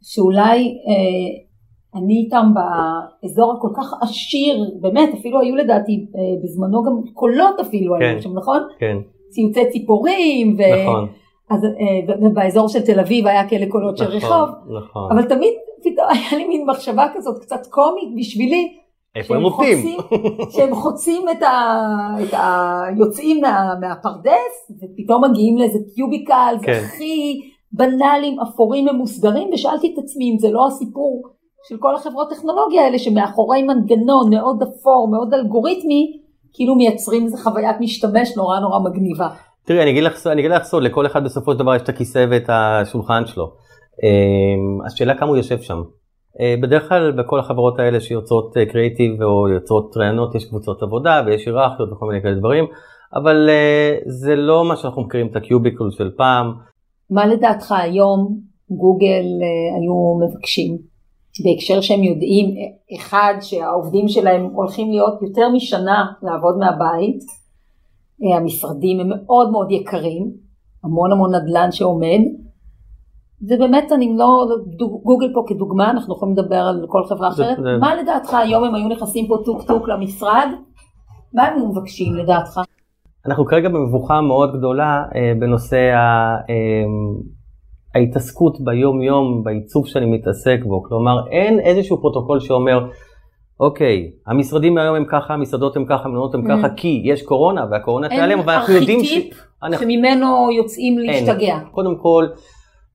שאולי 0.03 0.60
אה, 0.60 1.99
אני 1.99 2.13
איתם 2.13 2.51
באזור 2.53 3.53
הכל 3.58 3.67
כך 3.77 3.93
עשיר, 4.01 4.71
באמת, 4.82 5.10
אפילו 5.13 5.41
היו 5.41 5.56
לדעתי 5.56 6.06
אה, 6.15 6.43
בזמנו 6.43 6.84
גם 6.84 7.13
קולות 7.13 7.60
אפילו 7.60 7.95
כן, 7.99 8.06
היו 8.06 8.21
שם, 8.21 8.34
נכון? 8.34 8.60
כן. 8.80 8.97
ציוצי 9.30 9.69
ציפורים. 9.69 10.58
ו... 10.58 10.62
נכון. 10.84 11.08
אז 11.49 11.63
אה, 11.63 12.30
באזור 12.34 12.67
של 12.69 12.82
תל 12.82 12.99
אביב 12.99 13.27
היה 13.27 13.49
כאלה 13.49 13.65
קולות 13.69 14.01
נכון, 14.01 14.19
של 14.19 14.25
רחוב, 14.25 14.49
נכון. 14.77 15.12
אבל 15.12 15.23
תמיד 15.23 15.53
פתאום 15.84 16.08
היה 16.13 16.38
לי 16.38 16.47
מין 16.47 16.65
מחשבה 16.69 17.06
כזאת 17.13 17.41
קצת 17.41 17.67
קומית 17.69 18.10
בשבילי. 18.17 18.77
איפה 19.17 19.36
הם 19.36 19.43
עובדים? 19.43 19.97
שהם 20.49 20.75
חוצים 20.75 21.30
את 21.30 21.43
ה... 21.43 21.86
את 22.23 22.34
ה... 22.34 22.82
יוצאים 22.97 23.41
מה... 23.41 23.73
מהפרדס, 23.82 24.71
ופתאום 24.71 25.23
מגיעים 25.23 25.58
לאיזה 25.58 25.80
קיוביקל, 25.95 26.56
כן. 26.62 26.73
זה 26.73 26.86
הכי 26.86 27.41
בנאליים, 27.71 28.39
אפורים 28.39 28.86
ממוסגרים, 28.86 29.49
ושאלתי 29.53 29.93
את 29.93 30.03
עצמי 30.03 30.32
אם 30.32 30.39
זה 30.39 30.49
לא 30.51 30.67
הסיפור 30.67 31.23
של 31.69 31.77
כל 31.80 31.95
החברות 31.95 32.30
טכנולוגיה 32.30 32.84
האלה, 32.84 32.99
שמאחורי 32.99 33.63
מנגנון 33.63 34.30
מאוד 34.30 34.63
אפור, 34.63 35.10
מאוד 35.12 35.34
אלגוריתמי, 35.34 36.19
כאילו 36.53 36.75
מייצרים 36.75 37.23
איזה 37.25 37.38
חוויית 37.38 37.75
משתמש 37.80 38.38
נורא 38.38 38.60
נורא 38.60 38.80
מגניבה. 38.80 39.27
תראי, 39.65 39.82
אני 39.82 39.91
אגיד 39.91 40.03
לך, 40.03 40.27
אני 40.27 40.41
אגיד 40.41 40.51
לך 40.51 40.63
סוד, 40.63 40.84
לכל 40.84 41.06
אחד 41.06 41.23
בסופו 41.23 41.51
של 41.51 41.60
דבר 41.60 41.75
יש 41.75 41.82
את 41.82 41.89
הכיסא 41.89 42.25
ואת 42.30 42.49
השולחן 42.49 43.25
שלו. 43.25 43.45
אמ, 44.03 44.86
השאלה 44.86 45.17
כמה 45.17 45.30
הוא 45.30 45.38
יושב 45.38 45.62
שם. 45.62 45.82
אה, 46.41 46.56
בדרך 46.62 46.89
כלל 46.89 47.12
בכל 47.12 47.39
החברות 47.39 47.80
האלה 47.80 48.00
שיוצרות 48.00 48.54
קריאיטיב 48.71 49.21
אה, 49.21 49.28
או 49.28 49.47
יוצרות 49.50 49.97
רעיונות 49.97 50.36
יש 50.36 50.45
קבוצות 50.45 50.84
עבודה 50.84 51.21
ויש 51.26 51.45
היררכיות 51.45 51.91
וכל 51.91 52.08
מיני 52.08 52.21
כאלה 52.21 52.36
דברים, 52.36 52.65
אבל 53.13 53.50
אה, 53.50 53.97
זה 54.06 54.36
לא 54.36 54.65
מה 54.65 54.76
שאנחנו 54.76 55.02
מכירים 55.02 55.28
את 55.28 55.36
הקיוביקל 55.36 55.91
של 55.91 56.12
פעם. 56.17 56.54
מה 57.10 57.26
לדעתך 57.26 57.71
היום 57.71 58.39
גוגל 58.69 59.26
היו 59.82 60.19
מבקשים? 60.28 60.78
בהקשר 61.43 61.82
שהם 61.82 62.04
יודעים, 62.04 62.56
אחד, 62.97 63.34
שהעובדים 63.41 64.08
שלהם 64.08 64.43
הולכים 64.43 64.91
להיות 64.91 65.21
יותר 65.21 65.50
משנה 65.50 66.06
לעבוד 66.23 66.58
מהבית, 66.58 67.19
המשרדים 68.36 69.00
הם 69.00 69.10
מאוד 69.10 69.52
מאוד 69.52 69.71
יקרים, 69.71 70.32
המון 70.84 71.12
המון 71.12 71.36
נדל"ן 71.36 71.71
שעומד, 71.71 72.19
ובאמת 73.41 73.91
אני 73.91 74.15
לא, 74.17 74.47
גוגל 75.04 75.34
פה 75.34 75.43
כדוגמה, 75.47 75.89
אנחנו 75.89 76.15
יכולים 76.15 76.36
לדבר 76.38 76.56
על 76.56 76.86
כל 76.88 77.04
חברה 77.10 77.30
אחרת, 77.30 77.58
זה, 77.58 77.78
מה 77.80 77.95
לדעתך 77.95 78.34
היום 78.34 78.63
הם 78.63 78.76
היו 78.76 78.88
נכנסים 78.88 79.28
פה 79.28 79.38
טוק 79.45 79.63
טוק 79.63 79.88
למשרד? 79.88 80.47
מה 81.34 81.43
הם 81.43 81.56
היו 81.56 81.67
מבקשים 81.67 82.15
לדעתך? 82.15 82.60
אנחנו 83.26 83.45
כרגע 83.45 83.69
במבוכה 83.69 84.21
מאוד 84.21 84.58
גדולה 84.58 85.04
אה, 85.15 85.34
בנושא 85.39 85.78
ה, 85.78 86.36
אה, 86.50 86.86
ההתעסקות 87.95 88.58
ביום 88.62 89.02
יום, 89.02 89.43
בעיצוב 89.43 89.88
שאני 89.88 90.06
מתעסק 90.06 90.60
בו, 90.63 90.84
כלומר 90.84 91.28
אין 91.32 91.60
איזשהו 91.60 92.02
פרוטוקול 92.02 92.39
שאומר 92.39 92.89
אוקיי, 93.60 94.12
המשרדים 94.28 94.78
היום 94.78 94.95
הם 94.95 95.06
ככה, 95.12 95.34
המסעדות 95.34 95.76
הם 95.76 95.86
ככה, 95.86 96.06
המלונות 96.06 96.36
הם 96.36 96.47
ככה, 96.47 96.67
mm. 96.67 96.78
כי 96.78 97.02
יש 97.06 97.21
קורונה 97.21 97.65
והקורונה 97.71 98.10
תיעלם, 98.10 98.39
אבל 98.39 98.54
אנחנו 98.54 98.73
יודעים 98.73 99.04
ש... 99.04 99.12
אין 99.12 99.23
ארכיטיפ 99.63 99.80
שממנו 99.80 100.52
יוצאים 100.52 101.00
להשתגע. 101.00 101.60
קודם 101.71 101.95
כל, 101.95 102.28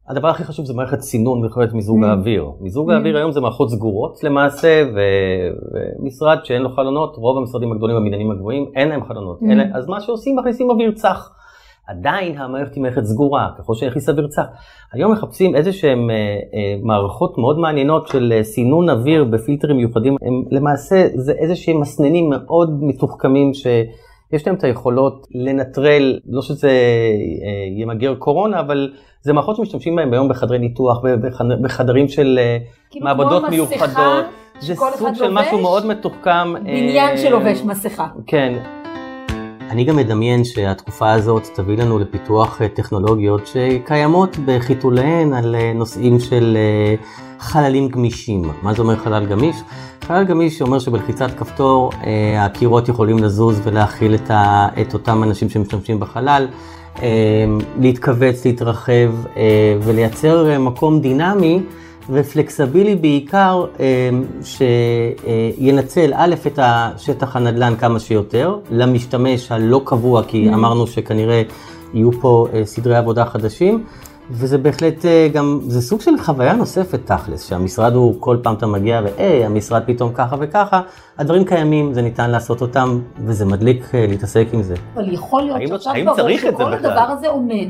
הדבר 0.08 0.28
הכי 0.28 0.44
חשוב 0.44 0.66
זה 0.66 0.74
מערכת 0.74 1.00
סינון 1.00 1.42
ויכולת 1.42 1.72
מיזוג 1.72 2.04
mm. 2.04 2.06
האוויר. 2.06 2.50
מיזוג 2.60 2.90
mm. 2.90 2.94
האוויר 2.94 3.16
היום 3.16 3.32
זה 3.32 3.40
מערכות 3.40 3.70
סגורות 3.70 4.24
למעשה, 4.24 4.82
ומשרד 4.94 6.38
שאין 6.44 6.62
לו 6.62 6.70
חלונות, 6.70 7.16
רוב 7.16 7.38
המשרדים 7.38 7.72
הגדולים 7.72 7.96
בבניינים 7.96 8.30
הגבוהים 8.30 8.70
אין 8.76 8.88
להם 8.88 9.04
חלונות. 9.04 9.40
Mm. 9.40 9.76
אז 9.76 9.88
מה 9.88 10.00
שעושים, 10.00 10.36
מכניסים 10.36 10.70
אוויר 10.70 10.92
צח. 10.92 11.30
עדיין 11.86 12.38
המערכת 12.38 12.74
היא 12.74 12.82
מערכת 12.82 13.04
סגורה, 13.04 13.48
ככל 13.58 13.74
שנכניס 13.74 14.08
אוויר 14.08 14.28
צח. 14.28 14.44
היום 14.92 15.12
מחפשים 15.12 15.56
איזה 15.56 15.72
שהן 15.72 16.10
אה, 16.10 16.16
אה, 16.54 16.74
מערכות 16.82 17.38
מאוד 17.38 17.58
מעניינות 17.58 18.08
של 18.08 18.32
אה, 18.36 18.44
סינון 18.44 18.90
אוויר 18.90 19.24
בפילטרים 19.24 19.76
מיוחדים. 19.76 20.16
הם 20.22 20.42
למעשה 20.50 21.06
זה 21.14 21.32
איזה 21.32 21.56
שהם 21.56 21.80
מסננים 21.80 22.30
מאוד 22.30 22.84
מתוחכמים 22.84 23.54
ש... 23.54 23.66
יש 24.32 24.46
להם 24.46 24.56
את 24.56 24.64
היכולות 24.64 25.26
לנטרל, 25.34 26.18
לא 26.26 26.42
שזה 26.42 26.68
אה, 26.68 27.82
ימגר 27.82 28.14
קורונה, 28.14 28.60
אבל 28.60 28.92
זה 29.22 29.32
מערכות 29.32 29.56
שמשתמשים 29.56 29.96
בהם 29.96 30.12
היום 30.12 30.28
בחדרי 30.28 30.58
ניתוח, 30.58 31.00
בחדרים 31.62 32.08
של 32.08 32.38
אה, 32.38 32.58
כאילו 32.90 33.04
מעבדות 33.04 33.42
מיוחדות. 33.50 34.24
זה 34.60 34.74
סוג 34.74 35.14
של 35.14 35.30
משהו 35.30 35.58
מאוד 35.60 35.86
מתוחכם. 35.86 36.54
בניין 36.54 37.10
אה, 37.10 37.18
שלובש 37.18 37.62
מסכה. 37.62 38.06
כן. 38.26 38.81
אני 39.72 39.84
גם 39.84 39.96
מדמיין 39.96 40.44
שהתקופה 40.44 41.12
הזאת 41.12 41.48
תביא 41.54 41.76
לנו 41.76 41.98
לפיתוח 41.98 42.60
טכנולוגיות 42.74 43.46
שקיימות 43.46 44.36
בחיתוליהן 44.44 45.32
על 45.32 45.56
נושאים 45.74 46.20
של 46.20 46.56
חללים 47.38 47.88
גמישים. 47.88 48.42
מה 48.62 48.74
זה 48.74 48.82
אומר 48.82 48.96
חלל 48.96 49.26
גמיש? 49.26 49.56
חלל 50.02 50.24
גמיש 50.24 50.58
שאומר 50.58 50.78
שבלחיצת 50.78 51.30
כפתור 51.36 51.90
אה, 52.04 52.44
הקירות 52.44 52.88
יכולים 52.88 53.18
לזוז 53.18 53.60
ולהכיל 53.64 54.14
את, 54.14 54.30
ה, 54.30 54.68
את 54.80 54.94
אותם 54.94 55.22
אנשים 55.22 55.50
שמשתמשים 55.50 56.00
בחלל, 56.00 56.46
אה, 57.02 57.44
להתכווץ, 57.80 58.44
להתרחב 58.44 59.26
אה, 59.36 59.76
ולייצר 59.82 60.58
מקום 60.58 61.00
דינמי 61.00 61.62
ופלקסבילי 62.10 62.94
בעיקר 62.94 63.64
אה, 63.80 64.10
שינצל 64.42 66.12
א' 66.14 66.34
את 66.46 66.58
השטח 66.62 67.36
הנדל"ן 67.36 67.74
כמה 67.76 68.00
שיותר, 68.00 68.56
למשתמש 68.70 69.52
הלא 69.52 69.80
קבוע, 69.84 70.22
כי 70.22 70.50
mm. 70.50 70.54
אמרנו 70.54 70.86
שכנראה 70.86 71.42
יהיו 71.94 72.12
פה 72.12 72.46
אה, 72.54 72.64
סדרי 72.64 72.96
עבודה 72.96 73.24
חדשים. 73.24 73.84
וזה 74.30 74.58
בהחלט 74.58 75.04
אה, 75.04 75.28
גם, 75.32 75.60
זה 75.62 75.80
סוג 75.80 76.00
של 76.00 76.10
חוויה 76.18 76.52
נוספת 76.52 77.00
תכלס, 77.04 77.48
שהמשרד 77.48 77.94
הוא, 77.94 78.14
כל 78.20 78.36
פעם 78.42 78.54
אתה 78.54 78.66
מגיע 78.66 79.00
והי, 79.04 79.44
המשרד 79.44 79.82
פתאום 79.86 80.12
ככה 80.14 80.36
וככה, 80.40 80.80
הדברים 81.18 81.44
קיימים, 81.44 81.94
זה 81.94 82.02
ניתן 82.02 82.30
לעשות 82.30 82.60
אותם, 82.60 82.98
וזה 83.24 83.44
מדליק 83.44 83.84
להתעסק 83.94 84.46
עם 84.52 84.62
זה. 84.62 84.74
אבל 84.94 85.12
יכול 85.12 85.42
להיות 85.42 85.82
שעכשיו 85.82 86.14
ברור 86.16 86.38
שכל 86.38 86.72
הדבר 86.72 87.06
הזה 87.08 87.28
עומד. 87.28 87.68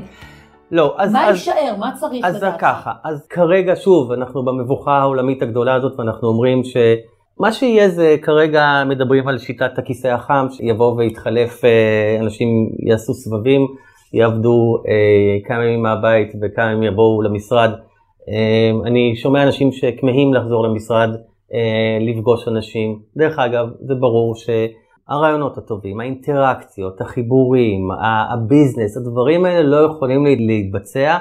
לא, 0.72 0.94
אז... 0.98 1.12
מה 1.12 1.26
יישאר? 1.30 1.76
מה 1.78 1.90
צריך 2.00 2.26
לדעת? 2.28 2.42
אז 2.42 2.58
ככה, 2.58 2.92
אז 3.04 3.26
כרגע 3.26 3.72
שוב, 3.76 4.12
אנחנו 4.12 4.44
במבוכה 4.44 4.98
העולמית 4.98 5.42
הגדולה 5.42 5.74
הזאת 5.74 5.98
ואנחנו 5.98 6.28
אומרים 6.28 6.64
ש... 6.64 6.76
מה 7.40 7.52
שיהיה 7.52 7.88
זה 7.88 8.16
כרגע 8.22 8.82
מדברים 8.86 9.28
על 9.28 9.38
שיטת 9.38 9.78
הכיסא 9.78 10.08
החם, 10.08 10.46
שיבוא 10.50 10.94
ויתחלף, 10.96 11.64
אה, 11.64 12.16
אנשים 12.20 12.48
יעשו 12.86 13.14
סבבים, 13.14 13.66
יעבדו 14.12 14.82
אה, 14.88 15.48
כמה 15.48 15.64
ימים 15.64 15.82
מהבית 15.82 16.32
וכמה 16.42 16.70
ימים 16.70 16.82
יבואו 16.82 17.22
למשרד. 17.22 17.70
אה, 18.28 18.70
אני 18.86 19.16
שומע 19.16 19.42
אנשים 19.42 19.72
שכמהים 19.72 20.34
לחזור 20.34 20.64
למשרד, 20.64 21.10
לפגוש 22.00 22.48
אנשים. 22.48 22.98
דרך 23.16 23.38
אגב, 23.38 23.66
זה 23.80 23.94
ברור 23.94 24.34
ש... 24.34 24.50
הרעיונות 25.12 25.58
הטובים, 25.58 26.00
האינטראקציות, 26.00 27.00
החיבורים, 27.00 27.88
הביזנס, 28.32 28.96
הדברים 28.96 29.44
האלה 29.44 29.62
לא 29.62 29.76
יכולים 29.76 30.26
להתבצע 30.26 31.18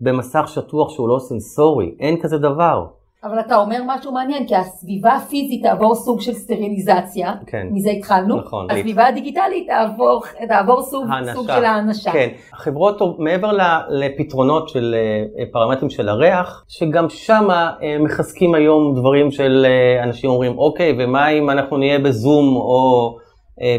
במסך 0.00 0.44
שטוח 0.46 0.90
שהוא 0.90 1.08
לא 1.08 1.18
סנסורי, 1.18 1.94
אין 2.00 2.20
כזה 2.22 2.38
דבר. 2.38 2.86
אבל 3.24 3.40
אתה 3.40 3.56
אומר 3.56 3.76
משהו 3.86 4.12
מעניין, 4.12 4.46
כי 4.46 4.56
הסביבה 4.56 5.12
הפיזית 5.12 5.62
תעבור 5.62 5.94
סוג 5.94 6.20
של 6.20 6.32
סטריליזציה, 6.32 7.34
כן, 7.46 7.66
מזה 7.70 7.90
התחלנו, 7.90 8.36
נכון, 8.36 8.70
הסביבה 8.70 9.06
הדיגיטלית 9.06 9.66
תעבור, 9.66 10.22
תעבור 10.48 10.82
סוג, 10.82 11.04
סוג 11.32 11.46
של 11.46 11.64
האנשה. 11.64 12.12
כן, 12.12 12.28
החברות 12.52 13.18
מעבר 13.18 13.50
לפתרונות 13.88 14.68
של 14.68 14.94
אה, 15.38 15.44
פרמטרים 15.52 15.90
של 15.90 16.08
הריח, 16.08 16.64
שגם 16.68 17.08
שם 17.08 17.48
אה, 17.50 17.98
מחזקים 18.00 18.54
היום 18.54 18.94
דברים 18.94 19.30
של 19.30 19.66
אה, 19.68 20.04
אנשים 20.04 20.30
אומרים, 20.30 20.58
אוקיי, 20.58 20.96
ומה 20.98 21.28
אם 21.28 21.50
אנחנו 21.50 21.76
נהיה 21.76 21.98
בזום 21.98 22.56
או 22.56 23.16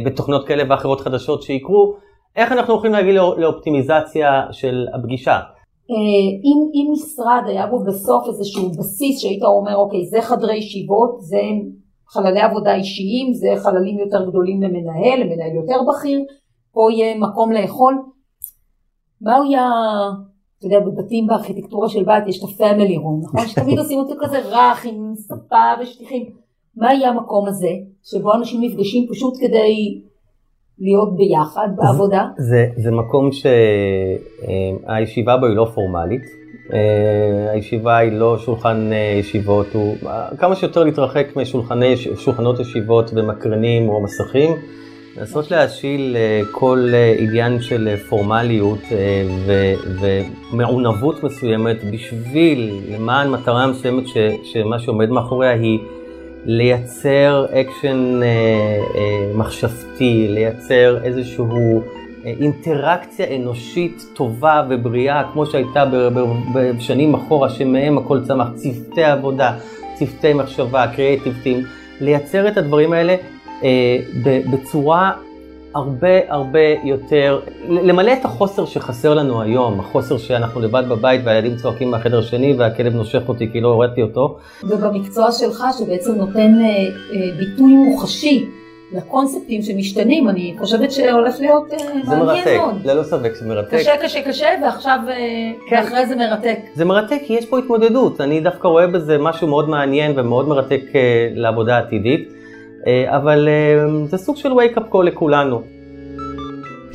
בתוכנות 0.06 0.48
כאלה 0.48 0.64
ואחרות 0.70 1.02
חדשות 1.02 1.44
שיקרו, 1.44 1.96
איך 2.36 2.52
אנחנו 2.52 2.76
יכולים 2.76 2.94
להגיע 2.94 3.14
לאופטימיזציה 3.14 4.42
של 4.52 4.86
הפגישה? 4.94 5.40
אה, 5.92 6.28
אם, 6.44 6.60
אם 6.74 6.92
משרד 6.92 7.44
היה 7.48 7.68
בו 7.68 7.84
בסוף 7.84 8.28
איזשהו 8.28 8.70
בסיס 8.70 9.22
שהיית 9.22 9.44
אומר 9.44 9.76
אוקיי 9.76 10.06
זה 10.06 10.22
חדרי 10.22 10.58
ישיבות, 10.58 11.16
זה 11.20 11.38
חללי 12.08 12.42
עבודה 12.42 12.76
אישיים, 12.76 13.34
זה 13.34 13.48
חללים 13.64 14.00
יותר 14.00 14.30
גדולים 14.30 14.64
למנהל, 14.64 15.20
למנהל 15.20 15.56
יותר 15.56 15.76
בכיר, 15.90 16.20
פה 16.72 16.88
יהיה 16.92 17.18
מקום 17.18 17.52
לאכול, 17.52 18.04
מה 19.22 19.38
הוא 19.38 19.46
יהיה, 19.46 19.70
אתה 20.58 20.66
יודע 20.66 20.80
בבתים 20.80 21.28
בארכיטקטורה 21.28 21.90
של 21.90 22.04
בית 22.04 22.28
יש 22.28 22.44
את 22.44 22.50
הפמילי 22.50 22.98
רום, 22.98 23.22
נכון? 23.24 23.48
שתמיד 23.48 23.80
עושים 23.80 24.00
אותו 24.00 24.14
כזה 24.20 24.40
רך 24.40 24.86
עם 24.86 25.14
ספה 25.16 25.74
ושטיחים, 25.82 26.30
מה 26.78 26.94
יהיה 26.94 27.10
המקום 27.10 27.48
הזה 27.48 27.72
שבו 28.04 28.34
אנשים 28.34 28.62
נפגשים 28.62 29.08
פשוט 29.12 29.34
כדי 29.40 30.02
להיות 30.80 31.16
ביחד 31.16 31.68
בעבודה? 31.76 32.28
זה, 32.38 32.66
זה 32.76 32.92
מקום 32.92 33.30
שהישיבה 34.86 35.38
בו 35.38 35.46
היא 35.46 35.56
לא 35.56 35.68
פורמלית. 35.76 36.24
אה, 36.74 37.52
הישיבה 37.52 37.98
היא 37.98 38.12
לא 38.12 38.38
שולחן 38.38 38.90
אה, 38.94 39.18
ישיבות, 39.20 39.68
הוא 39.74 39.96
כמה 40.38 40.56
שיותר 40.56 40.84
להתרחק 40.84 41.28
משולחנות 41.36 42.60
ישיבות 42.60 43.12
ומקרנים 43.16 43.90
או 43.90 44.04
מסכים. 44.04 44.52
לנסות 45.18 45.52
להשיל 45.52 46.16
אה, 46.16 46.42
כל 46.52 46.92
עניין 47.18 47.62
של 47.62 47.96
פורמליות 48.10 48.80
ומעונבות 50.52 51.24
מסוימת 51.24 51.78
בשביל, 51.92 52.82
למען 52.90 53.30
מטרה 53.30 53.68
מסוימת 53.68 54.04
שמה 54.44 54.80
שעומד 54.80 55.10
מאחוריה 55.10 55.52
היא 55.52 55.80
לייצר 56.46 57.46
אקשן 57.52 58.20
אה, 58.24 58.28
אה, 58.96 59.32
מחשבתי, 59.36 60.28
לייצר 60.30 61.04
איזושהי 61.04 61.46
אה, 62.26 62.34
אינטראקציה 62.39 63.36
אנושית 63.36 64.06
טובה 64.14 64.64
ובריאה, 64.70 65.24
כמו 65.34 65.46
שהייתה 65.46 65.86
בשנים 66.54 67.14
אחורה, 67.14 67.50
שמהם 67.50 67.98
הכל 67.98 68.26
צמח, 68.26 68.48
צוותי 68.56 69.04
עבודה, 69.04 69.58
צוותי 69.93 70.34
מחשבה, 70.34 70.88
creativeים, 70.96 71.64
לייצר 72.02 72.48
את 72.48 72.58
הדברים 72.58 72.93
האלה 72.93 73.16
אה, 73.64 73.98
בצורה 74.52 75.12
הרבה 75.76 76.18
הרבה 76.30 76.60
יותר, 76.84 77.40
למלא 77.70 78.14
את 78.14 78.26
החוסר 78.26 78.66
שחסר 78.66 79.14
לנו 79.14 79.42
היום, 79.42 79.80
החוסר 79.80 80.18
שאנחנו 80.18 80.62
לבד 80.62 80.84
בבית 80.90 81.22
והילדים 81.24 81.56
צועקים 81.56 81.92
מהחדר 81.92 82.20
השני 82.20 82.54
והכלב 82.54 82.96
נושך 82.96 83.22
אותי 83.28 83.52
כי 83.52 83.62
לא 83.62 83.68
הורדתי 83.68 84.02
אותו. 84.02 84.38
ובמקצוע 84.64 85.32
שלך 85.32 85.64
שבעצם 85.80 86.16
נותן 86.16 86.54
אה, 86.62 86.68
אה, 86.68 87.38
ביטוי 87.38 87.74
מוחשי 87.74 88.46
לקונספטים 88.92 89.62
שמשתנים, 89.62 90.30
אני 90.30 90.56
חושבת 90.60 90.92
שהולך 90.92 91.36
להיות 91.40 91.74
אה, 91.74 91.78
מעניין 92.06 92.26
מאוד. 92.28 92.44
זה 92.46 92.56
מרתק, 92.56 92.86
ללא 92.86 93.04
ספק 93.04 93.34
זה 93.36 93.46
מרתק. 93.48 93.74
קשה, 93.74 93.98
קשה, 94.04 94.22
קשה, 94.22 94.48
ועכשיו, 94.64 95.00
כן. 95.70 95.76
ואחרי 95.76 96.06
זה 96.06 96.16
מרתק. 96.16 96.60
זה 96.74 96.86
מרתק 96.86 97.20
כי 97.26 97.34
יש 97.34 97.46
פה 97.46 97.60
התמודדות, 97.60 98.22
אני 98.22 98.42
דווקא 98.42 98.68
רואה 98.68 98.88
בזה 98.88 99.18
משהו 99.18 99.48
מאוד 99.48 99.70
מעניין 99.70 100.20
ומאוד 100.20 100.48
מרתק 100.48 100.82
לעבודה 101.36 101.78
עתידית. 101.78 102.35
אה, 102.88 103.18
אבל 103.18 103.48
אה, 103.48 104.08
זה 104.08 104.18
סוג 104.18 104.38
של 104.38 104.50
wake-up 104.50 104.94
call 104.94 105.04
לכולנו. 105.04 105.62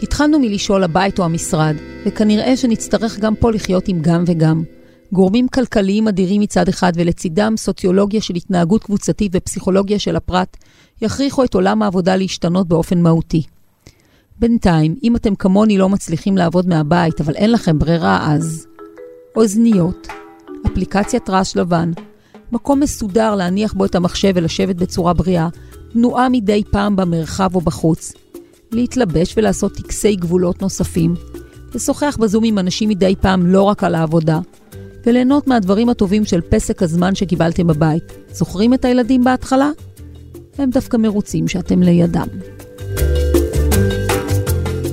התחלנו 0.02 0.38
מלשאול 0.38 0.84
הבית 0.84 1.18
או 1.18 1.24
המשרד, 1.24 1.74
וכנראה 2.06 2.56
שנצטרך 2.56 3.18
גם 3.18 3.34
פה 3.34 3.50
לחיות 3.52 3.88
עם 3.88 3.98
גם 4.00 4.24
וגם. 4.26 4.62
גורמים 5.12 5.48
כלכליים 5.48 6.08
אדירים 6.08 6.40
מצד 6.40 6.68
אחד 6.68 6.92
ולצידם 6.94 7.54
סוציולוגיה 7.56 8.20
של 8.20 8.34
התנהגות 8.34 8.84
קבוצתית 8.84 9.32
ופסיכולוגיה 9.34 9.98
של 9.98 10.16
הפרט, 10.16 10.56
יכריחו 11.02 11.44
את 11.44 11.54
עולם 11.54 11.82
העבודה 11.82 12.16
להשתנות 12.16 12.68
באופן 12.68 13.02
מהותי. 13.02 13.42
בינתיים, 14.38 14.96
אם 15.02 15.16
אתם 15.16 15.34
כמוני 15.34 15.78
לא 15.78 15.88
מצליחים 15.88 16.36
לעבוד 16.36 16.68
מהבית, 16.68 17.20
אבל 17.20 17.34
אין 17.34 17.52
לכם 17.52 17.78
ברירה 17.78 18.32
אז, 18.32 18.66
אוזניות, 19.36 20.08
אפליקציית 20.66 21.30
רעש 21.30 21.56
לבן, 21.56 21.90
מקום 22.52 22.80
מסודר 22.80 23.34
להניח 23.34 23.72
בו 23.72 23.84
את 23.84 23.94
המחשב 23.94 24.32
ולשבת 24.34 24.76
בצורה 24.76 25.12
בריאה, 25.12 25.48
תנועה 25.92 26.28
מדי 26.28 26.62
פעם 26.70 26.96
במרחב 26.96 27.54
או 27.54 27.60
בחוץ, 27.60 28.12
להתלבש 28.72 29.34
ולעשות 29.36 29.72
טקסי 29.72 30.16
גבולות 30.16 30.62
נוספים, 30.62 31.14
לשוחח 31.74 32.16
בזום 32.20 32.44
עם 32.44 32.58
אנשים 32.58 32.88
מדי 32.88 33.14
פעם 33.20 33.46
לא 33.46 33.62
רק 33.62 33.84
על 33.84 33.94
העבודה, 33.94 34.40
וליהנות 35.06 35.46
מהדברים 35.46 35.88
הטובים 35.88 36.24
של 36.24 36.40
פסק 36.40 36.82
הזמן 36.82 37.14
שקיבלתם 37.14 37.66
בבית. 37.66 38.04
זוכרים 38.32 38.74
את 38.74 38.84
הילדים 38.84 39.24
בהתחלה? 39.24 39.70
הם 40.58 40.70
דווקא 40.70 40.96
מרוצים 40.96 41.48
שאתם 41.48 41.82
לידם. 41.82 42.26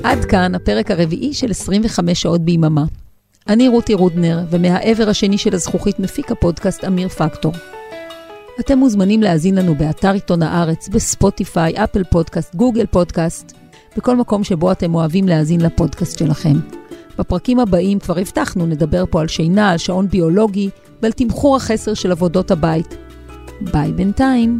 עד 0.03 0.25
כאן 0.25 0.55
הפרק 0.55 0.91
הרביעי 0.91 1.33
של 1.33 1.51
25 1.51 2.21
שעות 2.21 2.41
ביממה. 2.41 2.85
אני 3.47 3.67
רותי 3.67 3.93
רודנר, 3.93 4.39
ומהעבר 4.49 5.09
השני 5.09 5.37
של 5.37 5.55
הזכוכית 5.55 5.99
מפיק 5.99 6.31
הפודקאסט 6.31 6.83
אמיר 6.83 7.07
פקטור. 7.07 7.53
אתם 8.59 8.77
מוזמנים 8.77 9.23
להאזין 9.23 9.55
לנו 9.55 9.75
באתר 9.75 10.11
עיתון 10.11 10.43
הארץ, 10.43 10.89
בספוטיפיי, 10.89 11.73
אפל 11.83 12.03
פודקאסט, 12.03 12.55
גוגל 12.55 12.85
פודקאסט, 12.85 13.53
בכל 13.97 14.15
מקום 14.15 14.43
שבו 14.43 14.71
אתם 14.71 14.95
אוהבים 14.95 15.27
להאזין 15.27 15.61
לפודקאסט 15.61 16.19
שלכם. 16.19 16.53
בפרקים 17.17 17.59
הבאים 17.59 17.99
כבר 17.99 18.19
הבטחנו, 18.19 18.65
נדבר 18.65 19.03
פה 19.09 19.21
על 19.21 19.27
שינה, 19.27 19.71
על 19.71 19.77
שעון 19.77 20.07
ביולוגי 20.07 20.69
ועל 21.01 21.11
תמחור 21.11 21.55
החסר 21.55 21.93
של 21.93 22.11
עבודות 22.11 22.51
הבית. 22.51 22.97
ביי 23.61 23.91
בינתיים. 23.91 24.59